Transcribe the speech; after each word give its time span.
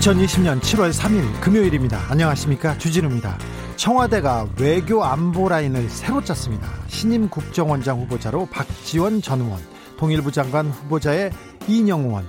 2020년 0.00 0.60
7월 0.60 0.94
3일 0.94 1.40
금요일입니다. 1.42 2.00
안녕하십니까. 2.08 2.78
주진우입니다. 2.78 3.36
청와대가 3.76 4.48
외교 4.58 5.04
안보 5.04 5.46
라인을 5.46 5.90
새로 5.90 6.24
짰습니다. 6.24 6.66
신임 6.88 7.28
국정원장 7.28 8.00
후보자로 8.00 8.46
박지원 8.46 9.20
전 9.20 9.42
의원, 9.42 9.60
통일부 9.98 10.32
장관 10.32 10.70
후보자의 10.70 11.30
이영 11.68 12.04
의원, 12.04 12.26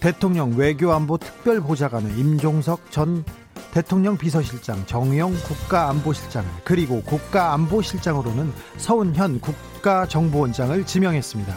대통령 0.00 0.54
외교안보 0.54 1.16
특별보좌관의 1.16 2.12
임종석 2.18 2.90
전 2.90 3.24
대통령 3.72 4.18
비서실장 4.18 4.84
정의용 4.84 5.34
국가안보실장을 5.34 6.48
그리고 6.62 7.02
국가안보실장으로는 7.04 8.52
서운현 8.76 9.40
국가정보원장을 9.40 10.84
지명했습니다. 10.84 11.54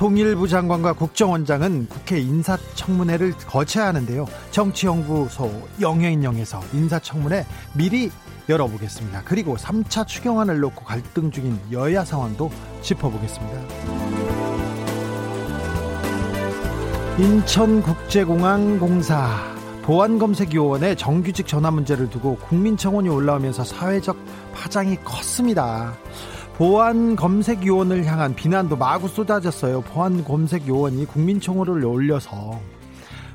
통일부 0.00 0.48
장관과 0.48 0.94
국정원장은 0.94 1.86
국회 1.90 2.18
인사청문회를 2.20 3.34
거쳐야 3.46 3.88
하는데요. 3.88 4.24
정치연구소 4.50 5.52
영해인영에서 5.78 6.58
인사청문회 6.72 7.44
미리 7.74 8.10
열어보겠습니다. 8.48 9.24
그리고 9.26 9.56
3차 9.56 10.06
추경안을 10.06 10.60
놓고 10.60 10.86
갈등 10.86 11.30
중인 11.30 11.60
여야 11.70 12.02
상황도 12.02 12.50
짚어보겠습니다. 12.80 13.60
인천국제공항공사 17.18 19.50
보안검색요원의 19.82 20.96
정규직 20.96 21.46
전화 21.46 21.70
문제를 21.70 22.08
두고 22.08 22.36
국민청원이 22.36 23.10
올라오면서 23.10 23.64
사회적 23.64 24.16
파장이 24.54 24.96
컸습니다. 25.04 25.92
보안 26.60 27.16
검색 27.16 27.66
요원을 27.66 28.04
향한 28.04 28.34
비난도 28.34 28.76
마구 28.76 29.08
쏟아졌어요. 29.08 29.80
보안 29.80 30.22
검색 30.22 30.68
요원이 30.68 31.06
국민청원을 31.06 31.82
올려서 31.82 32.60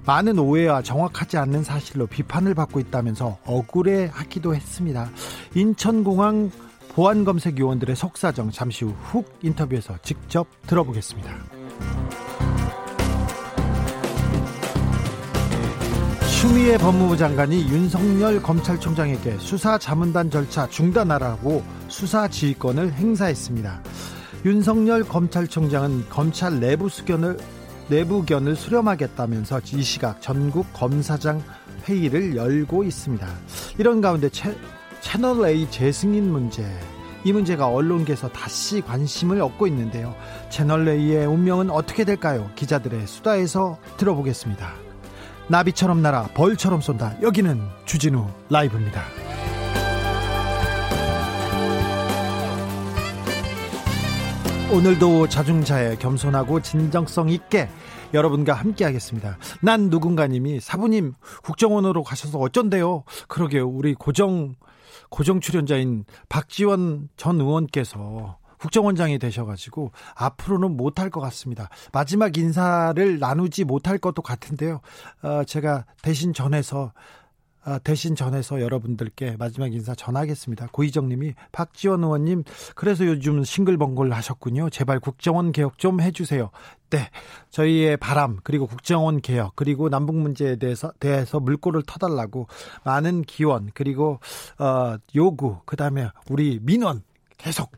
많은 0.06 0.38
오해와 0.38 0.84
정확하지 0.84 1.38
않는 1.38 1.64
사실로 1.64 2.06
비판을 2.06 2.54
받고 2.54 2.80
있다면서 2.80 3.40
억울해하기도 3.44 4.54
했습니다. 4.54 5.10
인천공항 5.56 6.52
보안 6.90 7.26
검색 7.26 7.58
요원들의 7.58 7.96
속사정 7.96 8.52
잠시 8.52 8.86
후훅 8.86 9.40
인터뷰에서 9.42 9.98
직접 10.04 10.46
들어보겠습니다. 10.68 11.32
추미애 16.30 16.78
법무부 16.78 17.18
장관이 17.18 17.70
윤석열 17.70 18.40
검찰총장에게 18.44 19.40
수사 19.40 19.80
자문단 19.80 20.30
절차 20.30 20.70
중단하라고 20.70 21.64
수사 21.88 22.28
지휘권을 22.28 22.94
행사했습니다. 22.94 23.82
윤석열 24.46 25.04
검찰총장은 25.04 26.10
검찰 26.10 26.60
내부 26.60 26.90
수견을 26.90 27.38
내부견을 27.90 28.56
수렴하겠다면서 28.56 29.62
이 29.74 29.84
시각 29.84 30.22
전국 30.22 30.72
검사장 30.74 31.42
회의를 31.88 32.36
열고 32.36 32.84
있습니다. 32.84 33.28
이런 33.78 34.02
가운데 34.02 34.30
채, 34.30 34.56
채널 35.02 35.46
A 35.48 35.70
재승인 35.70 36.32
문제 36.32 36.66
이 37.24 37.34
문제가 37.34 37.68
언론계에서 37.68 38.30
다시 38.30 38.82
관심을 38.82 39.42
얻고 39.42 39.68
있는데요. 39.68 40.16
채널 40.50 40.88
A의 40.88 41.26
운명은 41.26 41.72
어떻게 41.72 42.04
될까요? 42.04 42.50
기자들의 42.56 43.08
수다에서 43.08 43.80
들어보겠습니다. 43.98 44.74
나비처럼 45.48 46.02
날아 46.02 46.30
벌처럼 46.36 46.82
쏜다. 46.82 47.18
여기는 47.22 47.62
주진우 47.86 48.28
라이브입니다. 48.50 49.02
오늘도 54.74 55.30
자중자애 55.30 55.98
겸손하고 55.98 56.62
진정성 56.62 57.30
있게 57.30 57.70
여러분과 58.14 58.54
함께 58.54 58.84
하겠습니다. 58.84 59.38
난 59.62 59.90
누군가님이 59.90 60.60
사부님 60.60 61.14
국정원으로 61.44 62.04
가셔서 62.04 62.40
어쩐대요? 62.40 63.04
그러게요. 63.28 63.68
우리 63.68 63.94
고정 63.94 64.56
고정 65.10 65.40
출연자인 65.40 66.04
박지원 66.30 67.10
전 67.16 67.40
의원께서 67.40 68.38
국정원장이 68.60 69.20
되셔가지고 69.20 69.92
앞으로는 70.16 70.76
못할 70.76 71.10
것 71.10 71.22
같습니다. 71.22 71.70
마지막 71.94 72.36
인사를 72.36 73.20
나누지 73.20 73.64
못할 73.64 73.98
것도 74.00 74.24
같은데요. 74.24 74.82
어, 75.22 75.44
제가 75.46 75.86
대신 76.02 76.34
전해서 76.34 76.92
아, 76.96 77.25
대신 77.84 78.16
전해서 78.16 78.62
여러분들께 78.62 79.36
마지막 79.38 79.74
인사 79.74 79.96
전하겠습니다. 79.96 80.68
고희정 80.72 81.10
님이 81.10 81.34
박지원 81.52 82.04
의원님, 82.04 82.44
그래서 82.76 83.06
요즘 83.06 83.44
싱글벙글 83.44 84.12
하셨군요. 84.14 84.70
제발 84.70 85.00
국정원 85.00 85.52
개혁 85.52 85.78
좀 85.78 86.02
해주세요. 86.02 86.52
네. 86.92 87.10
저희의 87.50 87.98
바람, 87.98 88.40
그리고 88.44 88.68
국정원 88.68 89.22
개혁, 89.22 89.56
그리고 89.56 89.90
남북 89.90 90.16
문제에 90.16 90.56
대해서, 90.58 90.92
대해서 91.00 91.40
물꼬를 91.40 91.84
터달라고 91.86 92.48
많은 92.84 93.24
기원, 93.24 93.72
그리고, 93.74 94.20
어, 94.60 94.98
요구, 95.16 95.60
그 95.66 95.76
다음에 95.76 96.08
우리 96.30 96.60
민원 96.62 97.04
계속 97.38 97.72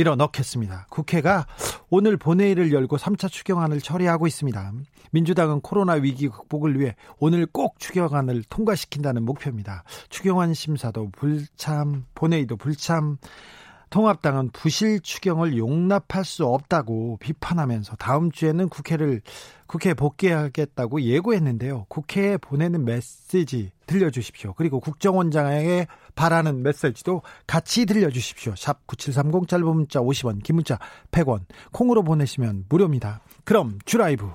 밀어 0.00 0.16
넣겠습니다. 0.16 0.86
국회가 0.88 1.46
오늘 1.90 2.16
본회의를 2.16 2.72
열고 2.72 2.96
3차 2.96 3.30
추경안을 3.30 3.82
처리하고 3.82 4.26
있습니다. 4.26 4.72
민주당은 5.10 5.60
코로나 5.60 5.92
위기 5.92 6.28
극복을 6.28 6.80
위해 6.80 6.96
오늘 7.18 7.44
꼭 7.44 7.78
추경안을 7.78 8.44
통과시킨다는 8.44 9.22
목표입니다. 9.24 9.84
추경안 10.08 10.54
심사도 10.54 11.10
불참, 11.10 12.06
본회의도 12.14 12.56
불참, 12.56 13.18
통합당은 13.90 14.50
부실 14.52 15.00
추경을 15.00 15.58
용납할 15.58 16.24
수 16.24 16.46
없다고 16.46 17.18
비판하면서 17.20 17.96
다음 17.96 18.30
주에는 18.30 18.68
국회를 18.68 19.20
국회에 19.66 19.94
복귀하겠다고 19.94 21.02
예고했는데요. 21.02 21.86
국회에 21.88 22.36
보내는 22.36 22.84
메시지 22.84 23.72
들려주십시오. 23.86 24.54
그리고 24.54 24.80
국정원장에게 24.80 25.86
바라는 26.14 26.62
메시지도 26.62 27.22
같이 27.46 27.84
들려주십시오. 27.86 28.54
샵 28.56 28.86
9730 28.86 29.48
짧은 29.48 29.66
문자 29.66 30.00
50원, 30.00 30.42
긴 30.42 30.56
문자 30.56 30.78
100원, 31.10 31.40
콩으로 31.72 32.02
보내시면 32.02 32.66
무료입니다. 32.68 33.20
그럼 33.44 33.78
주라이브 33.84 34.28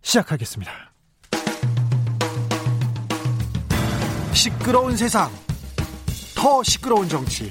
시작하겠습니다. 0.00 0.72
시끄러운 4.32 4.96
세상, 4.96 5.30
더 6.36 6.62
시끄러운 6.62 7.08
정치, 7.08 7.50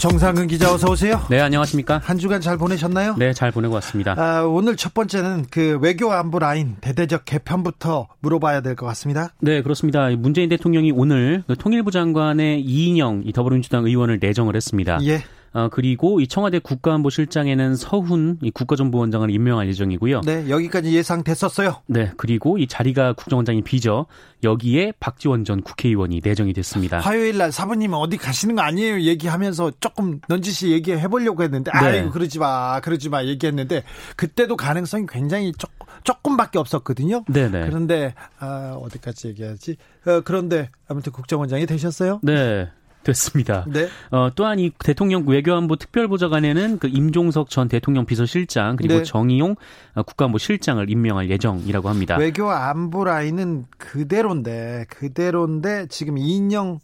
정상근 0.00 0.46
기자 0.46 0.72
어서 0.72 0.90
오세요. 0.90 1.20
네, 1.28 1.38
안녕하십니까? 1.40 2.00
한 2.02 2.16
주간 2.16 2.40
잘 2.40 2.56
보내셨나요? 2.56 3.16
네, 3.18 3.34
잘 3.34 3.50
보내고 3.50 3.74
왔습니다. 3.74 4.14
아, 4.16 4.44
오늘 4.44 4.74
첫 4.74 4.94
번째는 4.94 5.44
그 5.50 5.78
외교 5.82 6.10
안보 6.10 6.38
라인 6.38 6.76
대대적 6.80 7.26
개편부터 7.26 8.08
물어봐야 8.20 8.62
될 8.62 8.76
것 8.76 8.86
같습니다. 8.86 9.34
네, 9.40 9.60
그렇습니다. 9.60 10.08
문재인 10.16 10.48
대통령이 10.48 10.90
오늘 10.92 11.44
그 11.46 11.54
통일부 11.54 11.90
장관의 11.90 12.62
이인영 12.62 13.24
더불어민주당 13.34 13.84
의원을 13.84 14.20
내정을 14.22 14.56
했습니다. 14.56 15.00
예. 15.02 15.22
어, 15.52 15.68
그리고 15.68 16.20
이 16.20 16.28
청와대 16.28 16.60
국가안보실장에는 16.60 17.74
서훈 17.74 18.38
이 18.40 18.50
국가정보원장을 18.50 19.28
임명할 19.30 19.68
예정이고요. 19.68 20.20
네, 20.20 20.48
여기까지 20.48 20.94
예상됐었어요. 20.94 21.82
네, 21.86 22.12
그리고 22.16 22.58
이 22.58 22.68
자리가 22.68 23.14
국정원장이 23.14 23.62
비죠. 23.62 24.06
여기에 24.44 24.92
박지원 25.00 25.44
전 25.44 25.60
국회의원이 25.62 26.20
내정이 26.22 26.52
됐습니다. 26.52 27.00
화요일 27.00 27.38
날 27.38 27.50
사부님 27.50 27.92
어디 27.94 28.16
가시는 28.16 28.54
거 28.54 28.62
아니에요? 28.62 29.00
얘기하면서 29.00 29.72
조금 29.80 30.20
넌지시 30.28 30.70
얘기해 30.70 31.08
보려고 31.08 31.42
했는데 31.42 31.70
네. 31.72 31.78
아이고 31.78 32.10
그러지 32.10 32.38
마, 32.38 32.80
그러지 32.80 33.08
마 33.08 33.24
얘기했는데 33.24 33.82
그때도 34.16 34.56
가능성이 34.56 35.06
굉장히 35.08 35.52
조, 35.58 35.66
조금밖에 36.04 36.58
없었거든요. 36.58 37.24
네네. 37.28 37.66
그런데 37.66 38.14
아, 38.38 38.78
어디까지 38.80 39.28
얘기하지? 39.28 39.76
어, 40.06 40.20
그런데 40.24 40.70
아무튼 40.88 41.12
국정원장이 41.12 41.66
되셨어요? 41.66 42.20
네. 42.22 42.68
됐습니다. 43.02 43.64
네. 43.68 43.88
어, 44.10 44.30
또한 44.34 44.58
이 44.58 44.70
대통령 44.78 45.26
외교안보 45.26 45.76
특별보좌관에는 45.76 46.78
그 46.78 46.88
임종석 46.88 47.50
전 47.50 47.68
대통령 47.68 48.04
비서실장 48.04 48.76
그리고 48.76 48.94
네. 48.98 49.02
정의용 49.02 49.56
어, 49.94 50.02
국가안보 50.02 50.38
실장을 50.38 50.88
임명할 50.88 51.30
예정이라고 51.30 51.88
합니다. 51.88 52.16
외교 52.16 52.50
안보 52.50 53.04
라인은 53.04 53.66
그대로인데 53.78 54.86
그대로인데 54.88 55.86
지금 55.88 56.18
이인영 56.18 56.80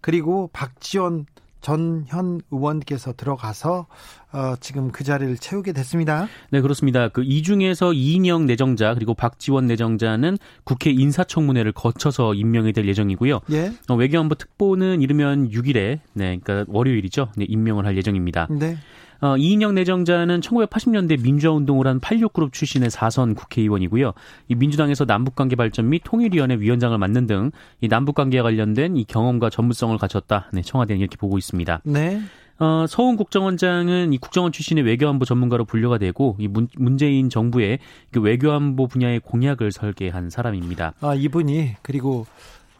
그리고 0.00 0.48
박지원 0.52 1.26
전현 1.60 2.40
의원께서 2.50 3.12
들어가서 3.12 3.86
어, 4.32 4.54
지금 4.60 4.90
그 4.90 5.04
자리를 5.04 5.36
채우게 5.38 5.72
됐습니다. 5.72 6.28
네, 6.50 6.60
그렇습니다. 6.60 7.08
그 7.08 7.28
이 7.28 7.42
중에서 7.42 7.92
이인영 7.92 8.46
내정자 8.46 8.94
그리고 8.94 9.12
박지원 9.12 9.66
내정자는 9.66 10.38
국회 10.64 10.90
인사청문회를 10.90 11.72
거쳐서 11.72 12.32
임명이 12.32 12.72
될 12.72 12.88
예정이고요. 12.88 13.40
예. 13.52 13.70
어, 13.88 13.94
외교안보 13.94 14.34
특보는 14.34 15.02
이르면 15.02 15.50
6일에 15.50 16.00
네, 16.14 16.38
그러니까 16.38 16.64
월요일이죠. 16.68 17.28
네, 17.36 17.44
임명을 17.46 17.84
할 17.84 17.96
예정입니다. 17.98 18.48
네. 18.50 18.78
어, 19.20 19.36
이인영 19.36 19.74
내정자는 19.74 20.40
1980년대 20.40 21.22
민주화 21.22 21.52
운동을 21.54 21.86
한 21.86 22.00
86그룹 22.00 22.52
출신의 22.52 22.90
4선 22.90 23.34
국회의원이고요. 23.36 24.12
이 24.48 24.54
민주당에서 24.54 25.04
남북관계 25.04 25.56
발전 25.56 25.88
및 25.88 26.02
통일위원회 26.04 26.56
위원장을 26.56 26.96
맡는 26.96 27.26
등 27.26 27.50
이 27.80 27.88
남북관계와 27.88 28.42
관련된 28.42 28.96
이 28.96 29.04
경험과 29.04 29.50
전문성을 29.50 29.96
갖췄다. 29.98 30.48
네, 30.52 30.62
청와대는 30.62 31.00
이렇게 31.00 31.16
보고 31.16 31.38
있습니다. 31.38 31.80
네. 31.84 32.20
어, 32.58 32.86
서훈 32.88 33.16
국정원장은 33.16 34.12
이 34.12 34.18
국정원 34.18 34.50
출신의 34.50 34.82
외교안보 34.84 35.24
전문가로 35.24 35.64
분류가 35.64 35.98
되고 35.98 36.36
이 36.40 36.48
문, 36.48 36.66
문재인 36.76 37.30
정부의 37.30 37.78
그 38.10 38.20
외교안보 38.20 38.88
분야의 38.88 39.20
공약을 39.20 39.70
설계한 39.70 40.30
사람입니다. 40.30 40.94
아 41.00 41.14
이분이 41.14 41.76
그리고 41.82 42.26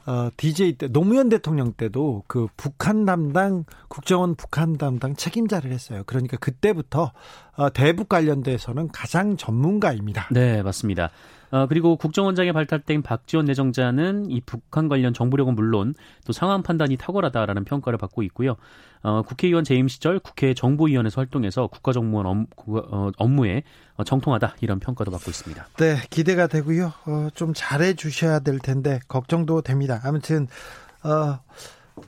어, 0.09 0.31
DJ 0.39 0.79
때 0.79 0.89
노무현 0.89 1.29
대통령 1.29 1.75
때도 1.75 2.25
그 2.27 2.47
북한 2.57 3.05
담당 3.05 3.67
국정원 3.89 4.37
북한 4.37 4.79
담당 4.79 5.15
책임자를 5.15 5.71
했어요. 5.71 6.03
그러니까 6.07 6.39
그때부터 6.39 7.13
어, 7.57 7.71
대북 7.71 8.09
관련돼서는 8.09 8.89
가장 8.89 9.37
전문가입니다. 9.37 10.29
네, 10.31 10.63
맞습니다. 10.63 11.11
어, 11.51 11.67
그리고 11.67 11.97
국정원장에 11.97 12.53
발탁된 12.53 13.03
박지원 13.03 13.47
내정자는 13.47 14.31
이 14.31 14.41
북한 14.41 14.89
관련 14.89 15.15
정보력은 15.15 15.55
물론 15.55 15.95
또 16.27 16.33
상황 16.33 16.63
판단이 16.63 16.97
탁월하다라는 16.97 17.65
평가를 17.65 17.99
받고 17.99 18.23
있고요. 18.25 18.57
어, 19.03 19.23
국회의원 19.23 19.65
재임 19.65 19.89
시절 19.89 20.19
국회 20.19 20.55
정보위원회에서 20.55 21.21
활동해서 21.21 21.69
국가정보원 21.69 22.27
업, 22.27 22.47
어, 22.67 23.11
업무에 23.17 23.63
어, 23.97 24.05
정통하다 24.05 24.57
이런 24.61 24.81
평가도 24.81 25.11
받고 25.11 25.31
있습니다. 25.31 25.69
네, 25.79 25.97
기대가 26.11 26.47
되고요. 26.47 26.93
어, 27.07 27.29
좀 27.35 27.53
잘해 27.55 27.95
주셔야 27.95 28.41
될 28.41 28.59
텐데 28.59 29.01
걱정도 29.09 29.63
됩니다. 29.63 30.01
아무튼 30.05 30.49
어, 31.03 31.39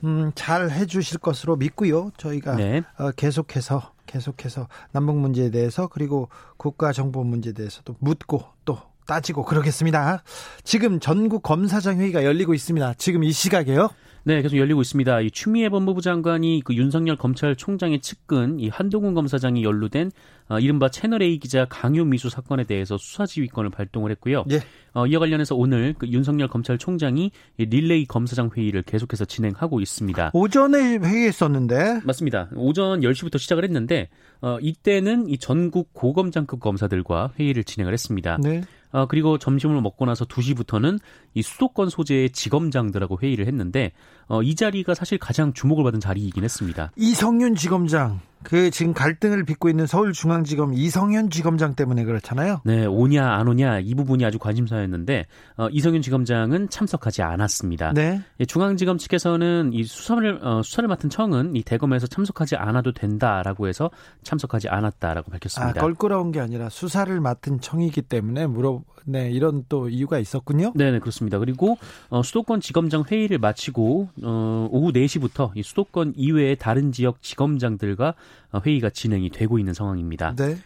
음, 0.03 0.31
잘 0.35 0.69
해주실 0.69 1.19
것으로 1.19 1.55
믿고요. 1.55 2.11
저희가 2.17 2.55
네. 2.55 2.83
어, 2.97 3.11
계속해서 3.11 3.93
계속해서 4.05 4.67
남북 4.91 5.17
문제에 5.17 5.49
대해서 5.49 5.87
그리고 5.87 6.29
국가 6.57 6.91
정보 6.91 7.23
문제에 7.23 7.53
대해서도 7.53 7.95
묻고 7.99 8.43
또 8.65 8.90
따지고 9.07 9.43
그러겠습니다. 9.43 10.23
지금 10.63 10.99
전국 10.99 11.43
검사장 11.43 11.99
회의가 11.99 12.23
열리고 12.23 12.53
있습니다. 12.53 12.93
지금 12.95 13.23
이 13.23 13.31
시각에요. 13.31 13.89
네, 14.23 14.41
계속 14.43 14.57
열리고 14.57 14.81
있습니다. 14.81 15.21
이 15.21 15.31
추미애 15.31 15.69
법무부 15.69 16.01
장관이 16.01 16.61
그 16.63 16.75
윤석열 16.75 17.15
검찰총장의 17.15 18.01
측근 18.01 18.59
이 18.59 18.69
한동훈 18.69 19.15
검사장이 19.15 19.63
연루된 19.63 20.11
어, 20.47 20.59
이른바 20.59 20.89
채널 20.89 21.23
A 21.23 21.39
기자 21.39 21.65
강요 21.65 22.05
미수 22.05 22.29
사건에 22.29 22.63
대해서 22.63 22.97
수사 22.97 23.25
지휘권을 23.25 23.71
발동을 23.71 24.11
했고요. 24.11 24.43
예. 24.51 24.59
어, 24.93 25.07
이와 25.07 25.21
관련해서 25.21 25.55
오늘 25.55 25.95
그 25.97 26.07
윤석열 26.07 26.49
검찰총장이 26.49 27.31
릴레이 27.57 28.05
검사장 28.05 28.51
회의를 28.55 28.83
계속해서 28.83 29.25
진행하고 29.25 29.79
있습니다. 29.79 30.31
오전에 30.33 30.97
회의했었는데 30.97 32.01
맞습니다. 32.03 32.49
오전 32.55 32.99
10시부터 32.99 33.39
시작을 33.39 33.63
했는데 33.63 34.09
어, 34.41 34.57
이때는 34.61 35.29
이 35.29 35.39
전국 35.39 35.93
고검장급 35.93 36.59
검사들과 36.59 37.31
회의를 37.39 37.63
진행을 37.63 37.93
했습니다. 37.93 38.37
네. 38.43 38.61
어, 38.91 39.05
그리고 39.07 39.37
점심을 39.37 39.79
먹고 39.81 40.05
나서 40.05 40.25
2시부터는 40.25 40.99
이 41.33 41.41
수도권 41.41 41.89
소재의 41.89 42.31
지검장들하고 42.31 43.19
회의를 43.21 43.47
했는데 43.47 43.91
어, 44.27 44.41
이 44.41 44.55
자리가 44.55 44.93
사실 44.93 45.17
가장 45.17 45.53
주목을 45.53 45.83
받은 45.83 45.99
자리이긴 45.99 46.43
했습니다. 46.43 46.91
이성윤 46.95 47.55
지검장 47.55 48.21
그 48.43 48.71
지금 48.71 48.93
갈등을 48.93 49.43
빚고 49.43 49.69
있는 49.69 49.85
서울중앙지검 49.85 50.73
이성윤 50.73 51.29
지검장 51.29 51.75
때문에 51.75 52.03
그렇잖아요. 52.03 52.61
네, 52.65 52.85
오냐 52.85 53.23
안 53.23 53.47
오냐 53.47 53.79
이 53.79 53.93
부분이 53.93 54.25
아주 54.25 54.39
관심사였는데 54.39 55.25
어, 55.57 55.67
이성윤 55.69 56.01
지검장은 56.01 56.69
참석하지 56.69 57.21
않았습니다. 57.21 57.93
네. 57.93 58.21
예, 58.39 58.45
중앙지검 58.45 58.97
측에서는 58.97 59.73
이 59.73 59.83
수사를 59.83 60.39
어, 60.43 60.61
수사를 60.63 60.87
맡은 60.87 61.09
청은 61.09 61.55
이 61.55 61.63
대검에서 61.63 62.07
참석하지 62.07 62.55
않아도 62.55 62.93
된다라고 62.93 63.67
해서 63.67 63.91
참석하지 64.23 64.69
않았다라고 64.69 65.29
밝혔습니다. 65.31 65.79
아, 65.79 65.81
껄끄러운 65.81 66.31
게 66.31 66.39
아니라 66.39 66.69
수사를 66.69 67.19
맡은 67.19 67.59
청이기 67.59 68.01
때문에 68.03 68.47
물어 68.47 68.81
네 69.05 69.29
이런 69.31 69.65
또 69.69 69.89
이유가 69.89 70.19
있었군요. 70.19 70.73
네, 70.75 70.91
네 70.91 70.99
그렇습니다. 70.99 71.20
그리고 71.39 71.77
어, 72.09 72.23
수도권 72.23 72.61
지검장 72.61 73.03
회의를 73.09 73.37
마치고 73.37 74.09
어, 74.23 74.67
오후 74.71 74.91
4시부터 74.91 75.51
이 75.55 75.63
수도권 75.63 76.13
이외의 76.15 76.55
다른 76.55 76.91
지역 76.91 77.21
지검장들과 77.21 78.13
어, 78.51 78.61
회의가 78.65 78.89
진행이 78.89 79.29
되고 79.29 79.59
있는 79.59 79.73
상황입니다. 79.73 80.35
네. 80.35 80.57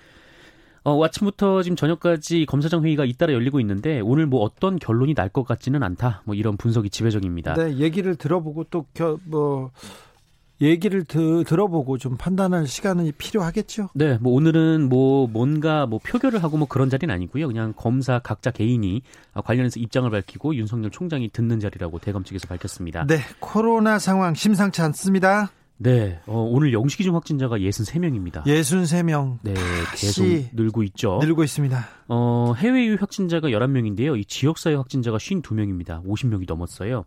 어, 0.84 1.04
아침부터 1.04 1.64
지금 1.64 1.76
저녁까지 1.76 2.46
검사장 2.46 2.84
회의가 2.86 3.06
잇따라 3.06 3.34
열리고 3.34 3.60
있는데 3.60 4.00
오늘 4.02 4.28
뭐 4.28 4.42
어떤 4.42 4.78
결론이 4.78 5.16
날 5.16 5.30
것 5.30 5.44
같지는 5.44 5.82
않다. 5.84 6.22
뭐 6.26 6.36
이런 6.36 6.56
분석이 6.58 6.90
지배적입니다. 6.92 7.56
네, 7.56 7.78
얘기를 7.78 8.16
들어보고 8.16 8.66
또뭐 8.66 9.72
얘기를 10.62 11.04
드, 11.04 11.44
들어보고 11.46 11.98
좀 11.98 12.18
판단할 12.18 12.68
시간이 12.68 13.12
필요하겠죠. 13.14 13.90
네, 13.94 14.18
뭐 14.22 14.34
오늘은 14.34 14.88
뭐 14.90 15.28
뭔가 15.28 15.86
뭐 15.86 16.00
표결을 16.00 16.44
하고 16.44 16.58
뭐 16.58 16.68
그런 16.68 16.90
자리는 16.90 17.14
아니고요. 17.14 17.48
그냥 17.48 17.74
검사 17.76 18.20
각자 18.20 18.52
개인이 18.52 19.02
관련해서 19.34 19.80
입장을 19.80 20.10
밝히고 20.10 20.56
윤석열 20.56 20.92
총장이 20.92 21.30
듣는 21.30 21.60
자리라고 21.60 22.00
대검 22.00 22.24
측에서 22.24 22.48
밝혔습니다. 22.48 23.06
네, 23.08 23.20
코로나 23.40 24.00
상황 24.00 24.34
심상치 24.34 24.82
않습니다. 24.82 25.52
네, 25.78 26.20
어, 26.26 26.40
오늘 26.40 26.72
영시 26.72 26.96
기준 26.96 27.14
확진자가 27.16 27.58
63명입니다. 27.58 28.46
63명. 28.46 29.40
네, 29.42 29.54
계속 29.94 30.26
늘고 30.54 30.84
있죠. 30.84 31.20
늘고 31.22 31.44
있습니다. 31.44 31.86
어, 32.08 32.54
해외 32.58 32.86
유 32.86 32.96
확진자가 32.96 33.50
11명인데요. 33.50 34.18
이 34.18 34.24
지역사회 34.24 34.76
확진자가 34.76 35.18
52명입니다. 35.18 36.02
50명이 36.06 36.46
넘었어요. 36.48 37.04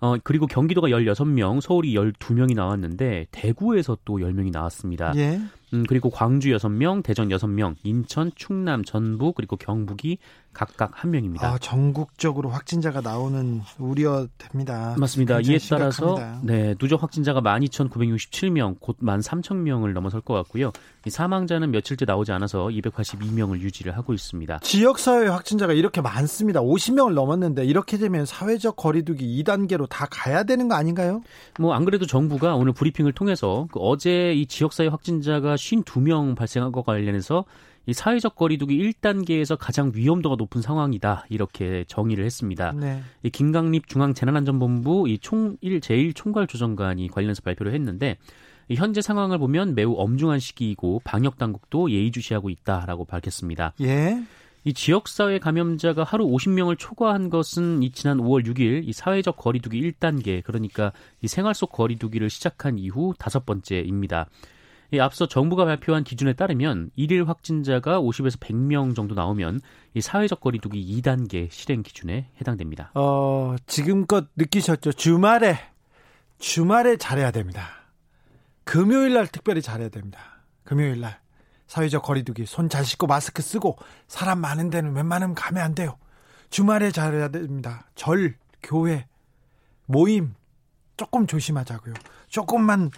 어, 0.00 0.16
그리고 0.22 0.46
경기도가 0.46 0.88
16명, 0.88 1.60
서울이 1.60 1.94
12명이 1.94 2.54
나왔는데 2.54 3.26
대구에서 3.30 3.96
또 4.04 4.18
10명이 4.18 4.52
나왔습니다. 4.52 5.12
예. 5.16 5.40
음, 5.72 5.84
그리고 5.88 6.10
광주 6.10 6.50
6명, 6.50 7.02
대전 7.02 7.28
6명, 7.28 7.74
인천, 7.82 8.30
충남, 8.34 8.84
전북, 8.84 9.34
그리고 9.34 9.56
경북이 9.56 10.18
각각 10.54 10.92
한 10.94 11.10
명입니다. 11.10 11.46
아, 11.46 11.58
전국적으로 11.58 12.48
확진자가 12.48 13.02
나오는 13.02 13.60
우려됩니다. 13.78 14.94
맞습니다. 14.98 15.40
이에 15.40 15.58
따라서 15.68 16.18
네, 16.42 16.74
누적 16.78 17.02
확진자가 17.02 17.40
12,967명, 17.40 18.76
곧 18.80 18.96
13,000명을 19.00 19.92
넘어설 19.92 20.20
것 20.20 20.34
같고요. 20.34 20.72
이 21.06 21.10
사망자는 21.10 21.70
며칠째 21.70 22.06
나오지 22.06 22.32
않아서 22.32 22.66
282명을 22.68 23.60
유지를 23.60 23.96
하고 23.96 24.14
있습니다. 24.14 24.60
지역 24.62 24.98
사회 24.98 25.28
확진자가 25.28 25.74
이렇게 25.74 26.00
많습니다. 26.00 26.60
50명을 26.60 27.12
넘었는데 27.12 27.64
이렇게 27.66 27.98
되면 27.98 28.24
사회적 28.24 28.76
거리두기 28.76 29.42
2단계로 29.42 29.86
다 29.88 30.06
가야 30.10 30.44
되는 30.44 30.68
거 30.68 30.74
아닌가요? 30.76 31.20
뭐 31.60 31.74
안 31.74 31.84
그래도 31.84 32.06
정부가 32.06 32.54
오늘 32.54 32.72
브리핑을 32.72 33.12
통해서 33.12 33.66
그 33.72 33.80
어제 33.80 34.32
이 34.32 34.46
지역 34.46 34.72
사회 34.72 34.86
확진자가 34.86 35.56
52명 35.56 36.36
발생한 36.36 36.70
것과 36.70 36.92
관련해서 36.92 37.44
이 37.86 37.92
사회적 37.92 38.34
거리두기 38.34 38.78
1단계에서 38.78 39.56
가장 39.58 39.92
위험도가 39.94 40.36
높은 40.36 40.62
상황이다 40.62 41.26
이렇게 41.28 41.84
정의를 41.86 42.24
했습니다. 42.24 42.72
네. 42.72 43.02
이 43.22 43.30
김강립 43.30 43.88
중앙재난안전본부 43.88 45.08
이 45.08 45.18
총일 45.18 45.80
제일 45.82 46.14
총괄 46.14 46.46
조정관이 46.46 47.08
관련해서 47.08 47.42
발표를 47.42 47.74
했는데 47.74 48.16
현재 48.72 49.02
상황을 49.02 49.38
보면 49.38 49.74
매우 49.74 49.94
엄중한 49.96 50.38
시기이고 50.40 51.02
방역 51.04 51.36
당국도 51.36 51.90
예의주시하고 51.90 52.48
있다라고 52.48 53.04
밝혔습니다. 53.04 53.74
예. 53.82 54.22
이 54.66 54.72
지역사회 54.72 55.38
감염자가 55.38 56.04
하루 56.04 56.26
50명을 56.26 56.78
초과한 56.78 57.28
것은 57.28 57.82
이 57.82 57.90
지난 57.90 58.16
5월 58.16 58.46
6일 58.46 58.88
이 58.88 58.92
사회적 58.94 59.36
거리두기 59.36 59.92
1단계 59.92 60.42
그러니까 60.42 60.92
이 61.20 61.28
생활 61.28 61.54
속 61.54 61.70
거리두기를 61.70 62.30
시작한 62.30 62.78
이후 62.78 63.12
다섯 63.18 63.44
번째입니다. 63.44 64.26
이 64.94 65.00
앞서 65.00 65.26
정부가 65.26 65.64
발표한 65.64 66.04
기준에 66.04 66.32
따르면 66.34 66.90
일일 66.94 67.28
확진자가 67.28 68.00
50에서 68.00 68.38
100명 68.38 68.94
정도 68.94 69.14
나오면 69.14 69.60
이 69.94 70.00
사회적 70.00 70.40
거리두기 70.40 71.00
2단계 71.02 71.50
실행 71.50 71.82
기준에 71.82 72.30
해당됩니다. 72.40 72.90
어, 72.94 73.56
지금껏 73.66 74.26
느끼셨죠? 74.36 74.92
주말에 74.92 75.58
주말에 76.38 76.96
잘해야 76.96 77.30
됩니다. 77.30 77.68
금요일 78.64 79.14
날 79.14 79.26
특별히 79.26 79.62
잘해야 79.62 79.88
됩니다. 79.88 80.20
금요일 80.64 81.00
날 81.00 81.18
사회적 81.66 82.02
거리두기 82.02 82.46
손 82.46 82.68
잘 82.68 82.84
씻고 82.84 83.06
마스크 83.06 83.42
쓰고 83.42 83.76
사람 84.06 84.38
많은 84.40 84.70
데는 84.70 84.94
웬만하면 84.94 85.34
가면 85.34 85.62
안 85.62 85.74
돼요. 85.74 85.98
주말에 86.50 86.90
잘해야 86.92 87.28
됩니다. 87.28 87.88
절, 87.94 88.36
교회, 88.62 89.06
모임 89.86 90.34
조금 90.96 91.26
조심하자고요. 91.26 91.94
조금만 92.28 92.90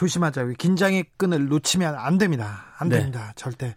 조심하자고요. 0.00 0.54
긴장의 0.54 1.04
끈을 1.18 1.48
놓치면 1.48 1.94
안 1.94 2.16
됩니다. 2.16 2.64
안 2.78 2.88
네. 2.88 2.96
됩니다. 2.98 3.32
절대. 3.36 3.74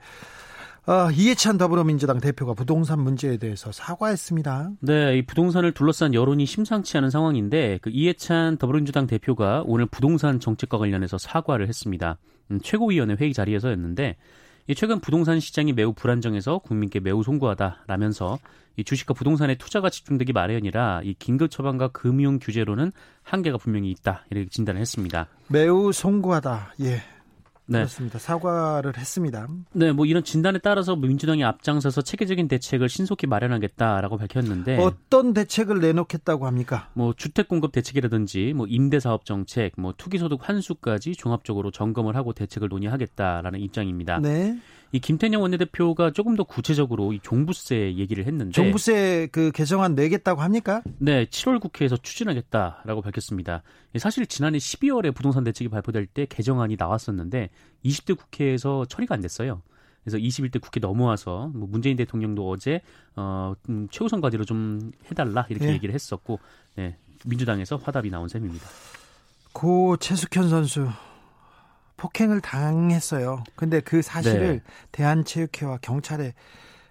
어, 0.86 1.12
이해찬 1.12 1.58
더불어민주당 1.58 2.20
대표가 2.20 2.54
부동산 2.54 3.00
문제에 3.02 3.38
대해서 3.38 3.72
사과했습니다. 3.72 4.72
네, 4.82 5.18
이 5.18 5.26
부동산을 5.26 5.74
둘러싼 5.74 6.14
여론이 6.14 6.46
심상치 6.46 6.98
않은 6.98 7.10
상황인데 7.10 7.80
그 7.82 7.90
이해찬 7.90 8.58
더불어민주당 8.58 9.06
대표가 9.08 9.64
오늘 9.66 9.86
부동산 9.86 10.40
정책과 10.40 10.78
관련해서 10.78 11.18
사과를 11.18 11.68
했습니다. 11.68 12.18
음, 12.52 12.60
최고위원회 12.62 13.16
회의 13.20 13.34
자리에서였는데 13.34 14.16
최근 14.76 15.00
부동산 15.00 15.40
시장이 15.40 15.74
매우 15.74 15.94
불안정해서 15.94 16.60
국민께 16.60 17.00
매우 17.00 17.22
송구하다라면서 17.24 18.40
이 18.78 18.84
주식과 18.84 19.14
부동산의 19.14 19.58
투자가 19.58 19.90
집중되기 19.90 20.34
마련이라 20.34 21.02
이 21.04 21.14
긴급 21.20 21.52
처방과 21.52 21.90
금융 21.90 22.40
규제로는 22.40 22.92
한계가 23.22 23.58
분명히 23.58 23.92
있다 23.92 24.26
이렇게 24.32 24.50
진단을 24.50 24.82
했습니다. 24.82 25.28
매우 25.48 25.92
송구하다. 25.92 26.76
예. 26.82 27.02
네. 27.66 27.80
그렇습니다. 27.80 28.20
사과를 28.20 28.98
했습니다. 28.98 29.48
네, 29.72 29.92
뭐 29.92 30.06
이런 30.06 30.24
진단에 30.24 30.60
따라서 30.60 30.96
민주당이 30.96 31.44
앞장서서 31.44 32.02
체계적인 32.02 32.48
대책을 32.48 32.90
신속히 32.90 33.28
마련하겠다라고 33.28 34.18
밝혔는데 34.18 34.78
어떤 34.80 35.34
대책을 35.34 35.80
내놓겠다고 35.80 36.46
합니까? 36.46 36.90
뭐 36.94 37.14
주택 37.16 37.48
공급 37.48 37.72
대책이라든지 37.72 38.54
뭐 38.54 38.68
임대 38.68 39.00
사업 39.00 39.26
정책, 39.26 39.74
뭐 39.78 39.94
투기 39.96 40.18
소득 40.18 40.48
환수까지 40.48 41.14
종합적으로 41.14 41.72
점검을 41.72 42.16
하고 42.16 42.34
대책을 42.34 42.68
논의하겠다라는 42.68 43.60
입장입니다. 43.60 44.20
네. 44.20 44.58
이 44.94 45.00
김태년 45.00 45.42
원내대표가 45.42 46.12
조금 46.12 46.36
더 46.36 46.44
구체적으로 46.44 47.14
이 47.14 47.20
종부세 47.20 47.96
얘기를 47.96 48.28
했는데 48.28 48.52
종부세 48.52 49.28
그 49.32 49.52
개정안 49.52 49.96
내겠다고 49.96 50.42
합니까? 50.42 50.84
네, 51.00 51.26
7월 51.26 51.60
국회에서 51.60 51.98
추진하겠다라고 51.98 53.02
밝혔습니다. 53.02 53.64
사실 53.98 54.28
지난해 54.28 54.60
12월에 54.60 55.14
부동산 55.16 55.44
대책이 55.44 55.70
발표될 55.70 56.06
때 56.06 56.28
개정안이 56.28 56.76
나왔었는데 56.78 57.50
20대 57.84 58.16
국회에서 58.16 58.86
처리가 58.86 59.16
안 59.16 59.22
됐어요. 59.22 59.64
그래서 60.04 60.20
21대 60.20 60.62
국회 60.62 60.80
넘어와서 60.80 61.50
뭐 61.56 61.68
문재인 61.68 61.98
대통령도 61.98 62.48
어제 62.48 62.82
어 63.16 63.56
음, 63.70 63.88
최우선 63.90 64.22
과제로 64.22 64.46
좀 64.46 64.92
해달라 65.10 65.48
이렇게 65.50 65.66
네. 65.66 65.74
얘기를 65.74 65.96
했었고 65.96 66.40
네, 66.76 66.98
민주당에서 67.26 67.78
화답이 67.78 68.12
나온 68.12 68.28
셈입니다. 68.28 68.68
고 69.54 69.98
최숙현 69.98 70.50
선수 70.50 70.88
폭행을 71.98 72.42
당했어요. 72.42 73.44
근데 73.56 73.80
그 73.80 74.02
사실을 74.02 74.58
네. 74.58 74.62
대한체육회와 74.92 75.80
경찰에 75.82 76.34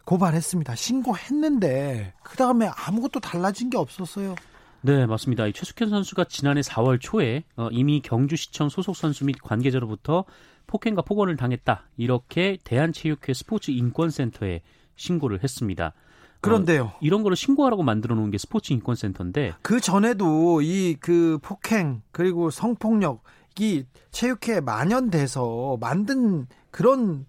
고발했습니다. 0.05 0.75
신고했는데 0.75 2.13
그 2.23 2.37
다음에 2.37 2.69
아무것도 2.75 3.21
달라진 3.21 3.71
게 3.71 3.77
없었어요. 3.79 4.35
네, 4.81 5.07
맞습니다. 5.07 5.47
이 5.47 5.53
최숙현 5.53 5.91
선수가 5.91 6.25
지난해 6.25 6.61
4월 6.61 6.99
초에 7.01 7.45
어, 7.57 7.69
이미 7.71 8.01
경주시청 8.01 8.69
소속 8.69 8.97
선수 8.97 9.25
및 9.25 9.37
관계자로부터 9.41 10.25
폭행과 10.67 11.03
폭언을 11.03 11.37
당했다. 11.37 11.85
이렇게 11.97 12.59
대한체육회 12.65 13.33
스포츠 13.33 13.71
인권센터에 13.71 14.63
신고를 14.97 15.43
했습니다. 15.45 15.93
그런데요. 16.41 16.85
어, 16.87 16.99
이런 17.01 17.23
거를 17.23 17.37
신고하라고 17.37 17.85
만들어 17.85 18.17
놓은 18.17 18.33
게 18.33 18.39
스포츠 18.39 18.73
인권센터인데 18.73 19.55
그 19.63 19.81
전에도 19.81 20.61
이 20.63 20.97
그 21.01 21.39
폭행 21.43 22.03
그리고 22.11 22.51
성폭력 22.51 23.23
이 23.61 23.85
체육회에 24.11 24.61
만연돼서 24.61 25.77
만든 25.81 26.47
그런 26.71 27.27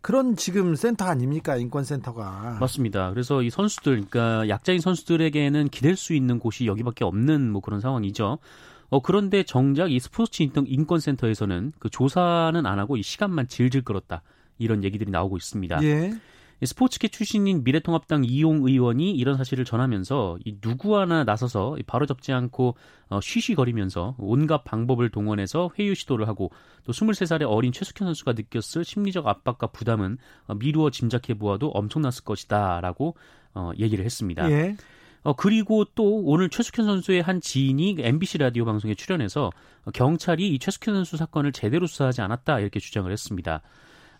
그런 0.00 0.36
지금 0.36 0.76
센터 0.76 1.04
아닙니까 1.04 1.56
인권센터가 1.56 2.58
맞습니다. 2.60 3.10
그래서 3.10 3.42
이 3.42 3.50
선수들, 3.50 4.04
그러니까 4.08 4.48
약자인 4.48 4.80
선수들에게는 4.80 5.68
기댈 5.68 5.96
수 5.96 6.14
있는 6.14 6.38
곳이 6.38 6.66
여기밖에 6.66 7.04
없는 7.04 7.50
뭐 7.50 7.60
그런 7.60 7.80
상황이죠. 7.80 8.38
어 8.88 9.00
그런데 9.00 9.42
정작 9.42 9.90
이 9.90 9.98
스포츠 9.98 10.44
인권센터에서는 10.44 11.72
그 11.80 11.90
조사는 11.90 12.64
안 12.66 12.78
하고 12.78 12.96
이 12.96 13.02
시간만 13.02 13.48
질질 13.48 13.82
끌었다 13.82 14.22
이런 14.58 14.84
얘기들이 14.84 15.10
나오고 15.10 15.36
있습니다. 15.36 15.82
예. 15.82 16.12
스포츠계 16.64 17.08
출신인 17.08 17.64
미래통합당 17.64 18.24
이용 18.24 18.66
의원이 18.66 19.12
이런 19.12 19.36
사실을 19.36 19.64
전하면서 19.64 20.38
이 20.44 20.58
누구 20.60 20.96
하나 20.96 21.24
나서서 21.24 21.76
바로 21.86 22.06
잡지 22.06 22.32
않고 22.32 22.76
어, 23.08 23.20
쉬쉬거리면서 23.20 24.14
온갖 24.18 24.64
방법을 24.64 25.10
동원해서 25.10 25.70
회유 25.78 25.94
시도를 25.94 26.28
하고 26.28 26.50
또 26.84 26.92
23살의 26.92 27.46
어린 27.48 27.72
최숙현 27.72 28.06
선수가 28.06 28.32
느꼈을 28.32 28.84
심리적 28.84 29.26
압박과 29.26 29.68
부담은 29.68 30.16
어, 30.46 30.54
미루어 30.54 30.90
짐작해 30.90 31.34
보아도 31.34 31.68
엄청났을 31.68 32.24
것이다라고 32.24 33.16
어, 33.54 33.72
얘기를 33.78 34.04
했습니다. 34.04 34.50
예. 34.50 34.76
어, 35.22 35.34
그리고 35.34 35.84
또 35.96 36.22
오늘 36.24 36.48
최숙현 36.48 36.86
선수의 36.86 37.20
한 37.20 37.40
지인이 37.40 37.96
MBC 37.98 38.38
라디오 38.38 38.64
방송에 38.64 38.94
출연해서 38.94 39.50
경찰이 39.92 40.48
이 40.48 40.58
최숙현 40.58 40.94
선수 40.94 41.16
사건을 41.16 41.52
제대로 41.52 41.86
수사하지 41.86 42.22
않았다 42.22 42.60
이렇게 42.60 42.78
주장을 42.78 43.10
했습니다. 43.10 43.60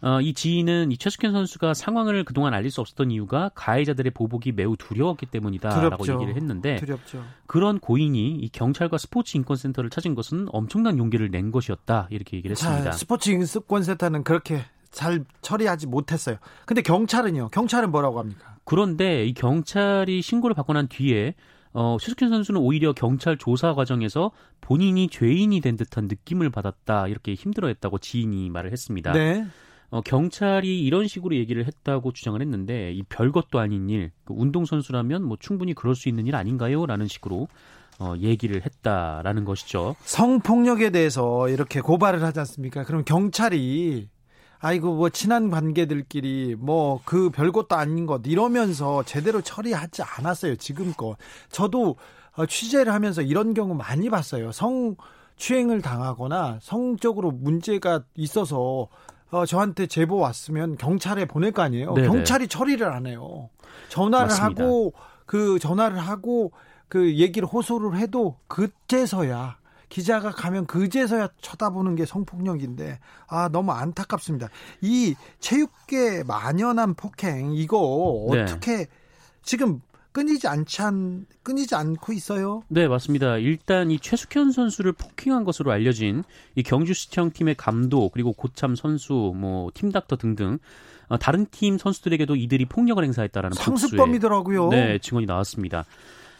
어, 0.02 0.20
이 0.20 0.34
지인은 0.34 0.92
이 0.92 0.96
최숙현 0.96 1.32
선수가 1.32 1.74
상황을 1.74 2.24
그동안 2.24 2.54
알릴 2.54 2.70
수 2.70 2.80
없었던 2.80 3.10
이유가 3.10 3.50
가해자들의 3.54 4.12
보복이 4.12 4.52
매우 4.52 4.76
두려웠기 4.76 5.26
때문이다라고 5.26 6.04
두렵죠. 6.04 6.14
얘기를 6.14 6.36
했는데 6.36 6.76
두렵죠. 6.76 7.24
그런 7.46 7.78
고인이 7.78 8.32
이 8.36 8.48
경찰과 8.50 8.98
스포츠 8.98 9.36
인권센터를 9.36 9.90
찾은 9.90 10.14
것은 10.14 10.48
엄청난 10.50 10.98
용기를 10.98 11.30
낸 11.30 11.50
것이었다 11.50 12.08
이렇게 12.10 12.36
얘기를 12.36 12.52
했습니다. 12.52 12.84
자, 12.84 12.92
스포츠 12.92 13.30
인권센터는 13.30 14.22
그렇게 14.24 14.62
잘 14.90 15.24
처리하지 15.42 15.86
못했어요. 15.86 16.36
근데 16.64 16.82
경찰은요? 16.82 17.48
경찰은 17.48 17.90
뭐라고 17.90 18.18
합니까? 18.18 18.56
그런데 18.64 19.26
이 19.26 19.34
경찰이 19.34 20.22
신고를 20.22 20.54
받고 20.54 20.72
난 20.72 20.88
뒤에 20.88 21.34
어, 21.72 21.98
최숙현 22.00 22.30
선수는 22.30 22.60
오히려 22.60 22.94
경찰 22.94 23.36
조사 23.36 23.74
과정에서 23.74 24.30
본인이 24.62 25.08
죄인이 25.08 25.60
된 25.60 25.76
듯한 25.76 26.08
느낌을 26.08 26.48
받았다 26.48 27.06
이렇게 27.08 27.34
힘들어했다고 27.34 27.98
지인이 27.98 28.48
말을 28.48 28.72
했습니다. 28.72 29.12
네. 29.12 29.46
어, 29.90 30.00
경찰이 30.00 30.82
이런 30.84 31.06
식으로 31.06 31.36
얘기를 31.36 31.66
했다고 31.66 32.12
주장을 32.12 32.40
했는데 32.40 32.92
이 32.92 33.02
별것도 33.04 33.58
아닌 33.58 33.88
일, 33.88 34.10
그 34.24 34.34
운동선수라면 34.36 35.22
뭐 35.22 35.36
충분히 35.38 35.74
그럴 35.74 35.94
수 35.94 36.08
있는 36.08 36.26
일 36.26 36.34
아닌가요? 36.34 36.86
라는 36.86 37.06
식으로 37.06 37.48
어, 37.98 38.14
얘기를 38.18 38.62
했다라는 38.64 39.44
것이죠. 39.44 39.96
성폭력에 40.00 40.90
대해서 40.90 41.48
이렇게 41.48 41.80
고발을 41.80 42.22
하지 42.22 42.40
않습니까? 42.40 42.84
그럼 42.84 43.04
경찰이 43.04 44.08
아이고 44.58 44.94
뭐 44.94 45.10
친한 45.10 45.50
관계들끼리 45.50 46.56
뭐 46.58 47.00
그 47.04 47.30
별것도 47.30 47.76
아닌 47.76 48.06
것 48.06 48.22
이러면서 48.26 49.02
제대로 49.04 49.40
처리하지 49.40 50.02
않았어요 50.02 50.56
지금껏 50.56 51.16
저도 51.50 51.96
어, 52.36 52.46
취재를 52.46 52.92
하면서 52.92 53.22
이런 53.22 53.54
경우 53.54 53.74
많이 53.74 54.10
봤어요 54.10 54.52
성 54.52 54.96
추행을 55.36 55.82
당하거나 55.82 56.58
성적으로 56.62 57.30
문제가 57.30 58.02
있어서 58.14 58.88
어, 59.30 59.44
저한테 59.44 59.86
제보 59.86 60.16
왔으면 60.16 60.76
경찰에 60.76 61.24
보낼 61.24 61.52
거 61.52 61.62
아니에요. 61.62 61.94
네네. 61.94 62.08
경찰이 62.08 62.48
처리를 62.48 62.86
안 62.92 63.06
해요. 63.06 63.50
전화를 63.88 64.28
맞습니다. 64.28 64.64
하고 64.64 64.92
그 65.26 65.58
전화를 65.58 65.98
하고 65.98 66.52
그 66.88 67.16
얘기를 67.16 67.48
호소를 67.48 67.98
해도 67.98 68.36
그제서야 68.48 69.58
기자가 69.88 70.30
가면 70.30 70.66
그제서야 70.66 71.28
쳐다보는 71.40 71.94
게 71.94 72.06
성폭력인데 72.06 72.98
아 73.28 73.48
너무 73.48 73.72
안타깝습니다. 73.72 74.48
이 74.80 75.14
체육계 75.40 76.24
만연한 76.24 76.94
폭행 76.94 77.52
이거 77.52 78.26
네. 78.32 78.42
어떻게 78.42 78.76
네. 78.76 78.86
지금 79.42 79.80
끊이지 80.16 80.48
않지 80.48 80.80
않, 80.80 81.26
끊이지 81.42 81.74
않고 81.74 82.14
있어요. 82.14 82.62
네, 82.68 82.88
맞습니다. 82.88 83.36
일단 83.36 83.90
이 83.90 83.98
최숙현 83.98 84.50
선수를 84.50 84.92
폭행한 84.92 85.44
것으로 85.44 85.72
알려진 85.72 86.24
이 86.54 86.62
경주시청 86.62 87.32
팀의 87.32 87.56
감독 87.56 88.12
그리고 88.12 88.32
고참 88.32 88.76
선수, 88.76 89.34
뭐 89.36 89.70
팀닥터 89.74 90.16
등등 90.16 90.58
어, 91.08 91.18
다른 91.18 91.44
팀 91.50 91.76
선수들에게도 91.76 92.34
이들이 92.34 92.64
폭력을 92.64 93.04
행사했다라는 93.04 93.56
상습범이더라고요. 93.56 94.70
네, 94.70 94.98
증언이 95.00 95.26
나왔습니다. 95.26 95.84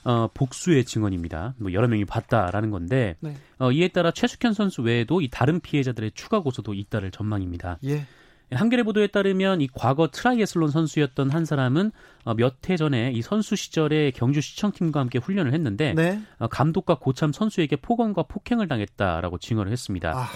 어, 0.05 0.31
복수의 0.33 0.87
증언입니다. 0.87 1.53
뭐 1.59 1.71
여러 1.75 1.87
명이 1.87 2.07
봤다라는 2.07 2.71
건데 2.71 3.17
네. 3.21 3.37
어, 3.59 3.73
이에 3.73 3.89
따라 3.89 4.11
최숙현 4.11 4.55
선수 4.55 4.81
외에도 4.81 5.21
이 5.21 5.29
다른 5.31 5.61
피해자들의 5.61 6.13
추가 6.15 6.41
고소도 6.41 6.73
잇따를 6.73 7.11
전망입니다. 7.11 7.79
예. 7.85 8.07
한겨레 8.51 8.85
보도에 8.85 9.09
따르면 9.09 9.61
이 9.61 9.69
과거 9.73 10.09
트라이애슬론 10.09 10.71
선수였던 10.71 11.31
한 11.31 11.45
사람은 11.45 11.91
어, 12.25 12.35
몇해 12.35 12.77
전에 12.77 13.11
이 13.13 13.23
선수 13.23 13.57
시절에 13.57 14.13
경주 14.13 14.41
시청팀과 14.41 15.01
함께 15.01 15.19
훈련을 15.19 15.53
했는데 15.53 15.95
네. 15.95 16.21
어, 16.39 16.47
감독과 16.47 16.99
고참 17.01 17.33
선수에게 17.33 17.77
폭언과 17.77 18.25
폭행을 18.25 18.69
당했다라고 18.69 19.39
증언을 19.39 19.73
했습니다. 19.73 20.13
아, 20.17 20.29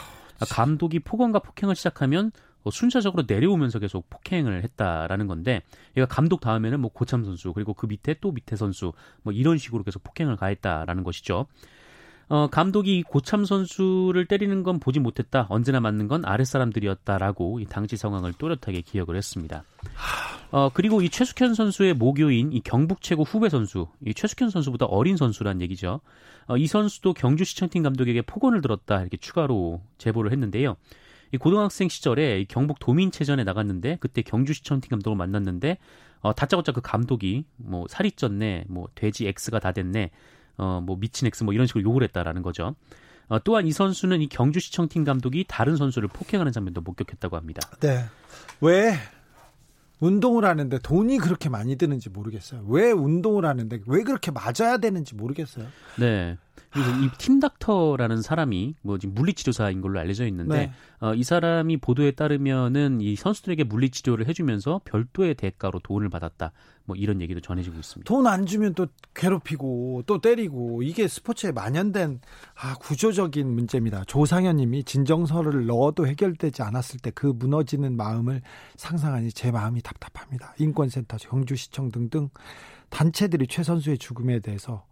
감독이 0.50 0.99
폭언과 0.99 1.40
폭행을 1.40 1.76
시작하면 1.76 2.33
어, 2.62 2.71
순차적으로 2.71 3.25
내려오면서 3.26 3.79
계속 3.79 4.09
폭행을 4.11 4.64
했다라는 4.64 5.26
건데 5.26 5.62
얘가 5.97 6.07
감독 6.07 6.40
다음에는 6.40 6.81
뭐 6.81 6.90
고참 6.93 7.25
선수 7.25 7.52
그리고 7.52 7.75
그 7.75 7.87
밑에 7.87 8.17
또 8.21 8.33
밑에 8.33 8.57
선수 8.57 8.93
뭐 9.23 9.33
이런 9.33 9.57
식으로 9.57 9.83
계속 9.85 10.02
폭행을 10.02 10.37
가했다라는 10.37 11.05
것이죠. 11.05 11.47
어, 12.30 12.46
감독이 12.46 13.02
고참 13.02 13.44
선수를 13.44 14.25
때리는 14.26 14.62
건 14.62 14.78
보지 14.78 15.00
못했다. 15.00 15.46
언제나 15.50 15.80
맞는 15.80 16.06
건 16.06 16.25
아랫사람들이었다라고 16.25 17.58
이 17.58 17.66
당시 17.66 17.96
상황을 17.96 18.32
또렷하게 18.34 18.82
기억을 18.82 19.16
했습니다. 19.16 19.64
어, 20.52 20.70
그리고 20.72 21.02
이 21.02 21.10
최숙현 21.10 21.54
선수의 21.54 21.94
모교인 21.94 22.52
이 22.52 22.60
경북 22.60 23.02
최고 23.02 23.25
후배 23.25 23.49
선수, 23.49 23.88
이 24.06 24.14
최숙현 24.14 24.50
선수보다 24.50 24.87
어린 24.87 25.16
선수란 25.16 25.60
얘기죠. 25.60 26.00
어, 26.46 26.56
이 26.56 26.68
선수도 26.68 27.14
경주시청팀 27.14 27.82
감독에게 27.82 28.22
폭언을 28.22 28.60
들었다 28.60 29.00
이렇게 29.00 29.16
추가로 29.16 29.80
제보를 29.99 30.30
했는데요. 30.30 30.76
이 31.32 31.37
고등학생 31.37 31.88
시절에 31.88 32.44
경북 32.44 32.78
도민체전에 32.78 33.42
나갔는데 33.42 33.99
그때 33.99 34.22
경주시청팀 34.22 34.88
감독을 34.88 35.16
만났는데 35.16 35.78
어, 36.20 36.32
다짜고짜 36.32 36.70
그 36.70 36.80
감독이 36.80 37.44
뭐 37.56 37.87
살이 37.88 38.12
쪘네, 38.12 38.66
뭐 38.68 38.87
돼지 38.94 39.26
X가 39.26 39.58
다 39.58 39.72
됐네, 39.72 40.10
어, 40.61 40.83
뭐 40.83 40.97
미친 40.97 41.26
X 41.26 41.43
뭐 41.43 41.55
이런 41.55 41.67
식으로 41.67 41.83
욕을 41.83 42.02
했다라는 42.05 42.43
거죠. 42.43 42.75
어, 43.29 43.38
또한 43.43 43.67
이 43.67 43.73
선수는 43.73 44.21
이 44.21 44.29
경주시청 44.29 44.88
팀 44.88 45.05
감독이 45.05 45.47
다른 45.49 45.76
선수를 45.76 46.09
폭행하는 46.09 46.52
장면도 46.52 46.83
목격했다고 46.83 47.37
합니다. 47.37 47.67
네. 47.81 48.05
왜 48.61 48.95
운동을 50.00 50.45
하는데 50.45 50.79
돈이 50.79 51.19
그렇게 51.19 51.49
많이 51.49 51.76
드는지 51.76 52.11
모르겠어요. 52.11 52.64
왜 52.69 52.90
운동을 52.90 53.47
하는데 53.47 53.81
왜 53.87 54.02
그렇게 54.02 54.31
맞아야 54.31 54.76
되는지 54.79 55.14
모르겠어요. 55.14 55.67
네. 55.99 56.37
이 56.77 57.11
팀 57.19 57.41
닥터라는 57.41 58.23
사람이 58.23 58.75
뭐 58.83 58.97
지금 58.99 59.15
물리치료사인 59.15 59.81
걸로 59.81 59.99
알려져 59.99 60.25
있는데 60.27 60.57
네. 60.67 60.73
어, 61.00 61.15
이 61.15 61.25
사람이 61.25 61.79
보도에 61.79 62.12
따르면은 62.12 63.00
이 63.00 63.17
선수들에게 63.17 63.65
물리치료를 63.65 64.29
해주면서 64.29 64.81
별도의 64.85 65.35
대가로 65.35 65.81
돈을 65.81 66.09
받았다. 66.11 66.53
뭐 66.85 66.97
이런 66.97 67.21
얘기도 67.21 67.41
전해지고 67.41 67.77
있습니다. 67.79 68.09
돈 68.09 68.27
안 68.27 68.47
주면 68.47 68.75
또 68.75 68.87
괴롭히고 69.15 70.05
또 70.07 70.21
때리고 70.21 70.83
이게 70.83 71.09
스포츠에 71.09 71.50
만연된 71.53 72.21
아, 72.55 72.75
구조적인 72.75 73.49
문제입니다. 73.49 74.05
조상현님이 74.05 74.85
진정서를 74.85 75.67
넣어도 75.67 76.07
해결되지 76.07 76.62
않았을 76.62 77.00
때 77.00 77.11
그 77.12 77.27
무너지는 77.27 77.97
마음을 77.97 78.41
상상하니 78.77 79.33
제 79.33 79.50
마음이 79.50 79.83
답답합니다. 79.83 80.55
인권센터, 80.59 81.17
경주시청 81.19 81.91
등등 81.91 82.29
단체들이 82.91 83.47
최 83.49 83.62
선수의 83.62 83.99
죽음에 83.99 84.39
대해서 84.41 84.85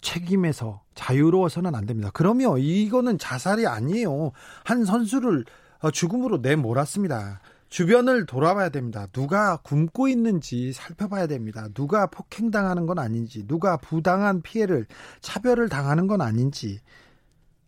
책임에서 0.00 0.82
자유로워서는 0.94 1.74
안 1.74 1.86
됩니다. 1.86 2.10
그러면 2.12 2.58
이거는 2.58 3.18
자살이 3.18 3.66
아니에요. 3.66 4.32
한 4.64 4.84
선수를 4.84 5.44
어, 5.80 5.90
죽음으로 5.90 6.38
내몰았습니다. 6.38 7.40
주변을 7.68 8.26
돌아봐야 8.26 8.68
됩니다. 8.68 9.06
누가 9.12 9.56
굶고 9.58 10.08
있는지 10.08 10.72
살펴봐야 10.72 11.26
됩니다. 11.28 11.68
누가 11.72 12.06
폭행당하는 12.06 12.84
건 12.86 12.98
아닌지, 12.98 13.46
누가 13.46 13.76
부당한 13.76 14.42
피해를, 14.42 14.86
차별을 15.20 15.68
당하는 15.68 16.08
건 16.08 16.20
아닌지 16.20 16.80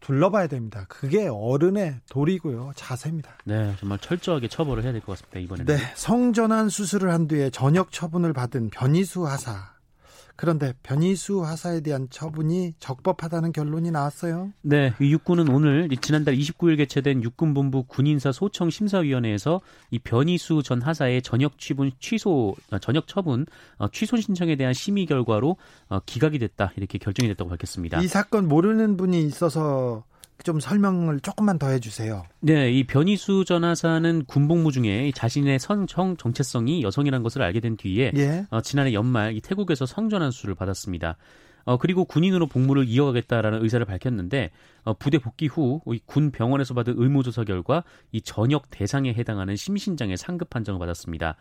둘러봐야 0.01 0.49
됩니다. 0.49 0.85
그게 0.89 1.29
어른의 1.29 2.01
도리고요. 2.11 2.73
자세입니다. 2.75 3.31
네, 3.45 3.77
정말 3.79 3.99
철저하게 4.01 4.49
처벌을 4.49 4.83
해야 4.83 4.91
될 4.91 5.01
것 5.01 5.13
같습니다. 5.13 5.39
이번에는. 5.39 5.77
네, 5.77 5.81
성전환 5.95 6.69
수술을 6.69 7.13
한 7.13 7.29
뒤에 7.29 7.51
전역 7.51 7.93
처분을 7.93 8.33
받은 8.33 8.71
변희수 8.71 9.25
하사. 9.29 9.73
그런데 10.37 10.73
변희수 10.83 11.45
하사에 11.45 11.81
대한 11.81 12.09
처분이 12.11 12.75
적법하다는 12.79 13.53
결론이 13.53 13.91
나왔어요. 13.91 14.53
네, 14.63 14.93
육군은 15.01 15.49
오늘 15.49 15.89
지난달 16.01 16.37
29일 16.37 16.77
개최된 16.79 17.23
육군본부 17.23 17.85
군인사 17.85 18.33
소청 18.33 18.71
심사위원회에서 18.71 19.61
이 19.91 19.99
변희수 19.99 20.63
전 20.63 20.83
하사의 20.83 21.23
전역 21.23 21.59
취분 21.59 21.91
취소 21.99 22.55
어, 22.71 22.79
전역 22.79 23.07
처분 23.07 23.47
어, 23.77 23.89
취소 23.89 24.17
신청에 24.17 24.57
대한 24.57 24.75
심의 24.75 25.07
결과로 25.07 25.57
어, 25.89 26.01
기각이 26.05 26.39
됐다 26.39 26.73
이렇게 26.77 26.99
결정이 26.99 27.29
됐다고 27.29 27.51
밝혔습니다. 27.51 28.01
이 28.01 28.09
사건 28.09 28.49
모르는 28.49 28.97
분이 28.97 29.23
있어서 29.25 30.05
좀 30.43 30.61
설명을 30.61 31.21
조금만 31.21 31.59
더 31.59 31.69
해주세요. 31.69 32.25
네, 32.41 32.71
이 32.71 32.85
변희수 32.85 33.45
전 33.47 33.65
하사는 33.65 34.25
군복무 34.27 34.73
중에 34.73 35.13
자신의 35.15 35.59
성청 35.59 36.17
정체성이 36.17 36.83
여성이라는 36.83 37.23
것을 37.23 37.43
알게 37.43 37.61
된 37.61 37.77
뒤에 37.77 38.13
예. 38.17 38.47
어, 38.51 38.61
지난해 38.61 38.93
연말 38.93 39.35
이 39.37 39.41
태국에서 39.41 39.87
성전환 39.87 40.31
수술을 40.31 40.55
받았습니다. 40.55 41.17
어, 41.65 41.77
그리고 41.77 42.05
군인으로 42.05 42.47
복무를 42.49 42.89
이어가겠다라는 42.89 43.63
의사를 43.63 43.85
밝혔는데 43.87 44.51
어, 44.85 44.95
부대 44.95 45.19
복귀 45.19 45.47
후 45.47 45.81
군 46.07 46.33
병원에서 46.33 46.75
받은 46.75 46.95
의무조사 46.97 47.45
결과 47.45 47.85
이 48.11 48.21
전역 48.21 48.71
대상에 48.71 49.15
해당하는 49.15 49.55
심신장애 49.57 50.17
상급 50.17 50.51
판정을 50.51 50.79
받았습니다. 50.81 51.37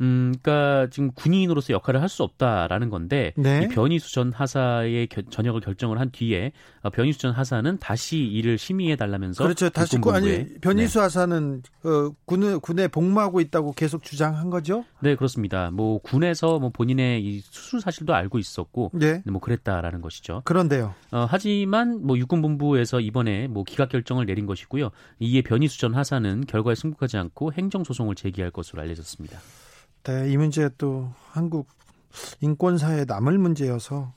음, 0.00 0.34
그러니까 0.42 0.88
지금 0.90 1.10
군인으로서 1.12 1.72
역할을 1.72 2.02
할 2.02 2.10
수 2.10 2.24
없다라는 2.24 2.90
건데 2.90 3.32
네. 3.36 3.62
이 3.62 3.68
변희수 3.68 4.12
전 4.12 4.32
하사의 4.32 5.06
겨, 5.06 5.22
전역을 5.22 5.60
결정을 5.60 6.00
한 6.00 6.10
뒤에 6.10 6.50
어, 6.82 6.90
변희수 6.90 7.20
전 7.20 7.32
하사는 7.32 7.78
다시 7.78 8.18
일을 8.18 8.58
심의해 8.58 8.96
달라면서 8.96 9.44
그렇죠. 9.44 9.70
다시 9.70 9.96
군 9.98 10.14
아니 10.16 10.44
변희수 10.60 10.98
네. 10.98 11.02
하사는 11.02 11.62
어, 11.84 12.10
군에 12.24 12.56
군에 12.56 12.88
복무하고 12.88 13.40
있다고 13.40 13.72
계속 13.74 14.02
주장한 14.02 14.50
거죠? 14.50 14.84
네, 14.98 15.14
그렇습니다. 15.14 15.70
뭐 15.70 15.98
군에서 15.98 16.58
뭐 16.58 16.70
본인의 16.70 17.24
이 17.24 17.40
수술 17.48 17.80
사실도 17.80 18.12
알고 18.12 18.38
있었고 18.38 18.90
네. 18.94 19.22
뭐 19.24 19.40
그랬다라는 19.40 20.00
것이죠. 20.00 20.42
그런데요. 20.44 20.92
어, 21.12 21.26
하지만 21.30 22.04
뭐 22.04 22.18
육군 22.18 22.42
본부에서 22.42 22.98
이번에 22.98 23.46
뭐 23.46 23.62
기각 23.62 23.88
결정을 23.90 24.26
내린 24.26 24.46
것이고요. 24.46 24.90
이에 25.20 25.42
변희수 25.42 25.78
전 25.78 25.94
하사는 25.94 26.46
결과에 26.46 26.74
승복하지 26.74 27.18
않고 27.18 27.52
행정 27.52 27.84
소송을 27.84 28.16
제기할 28.16 28.50
것으로 28.50 28.82
알려졌습니다. 28.82 29.38
네, 30.04 30.30
이 30.30 30.36
문제 30.36 30.68
또 30.78 31.12
한국 31.30 31.68
인권사에 32.40 33.04
남을 33.06 33.38
문제여서 33.38 34.12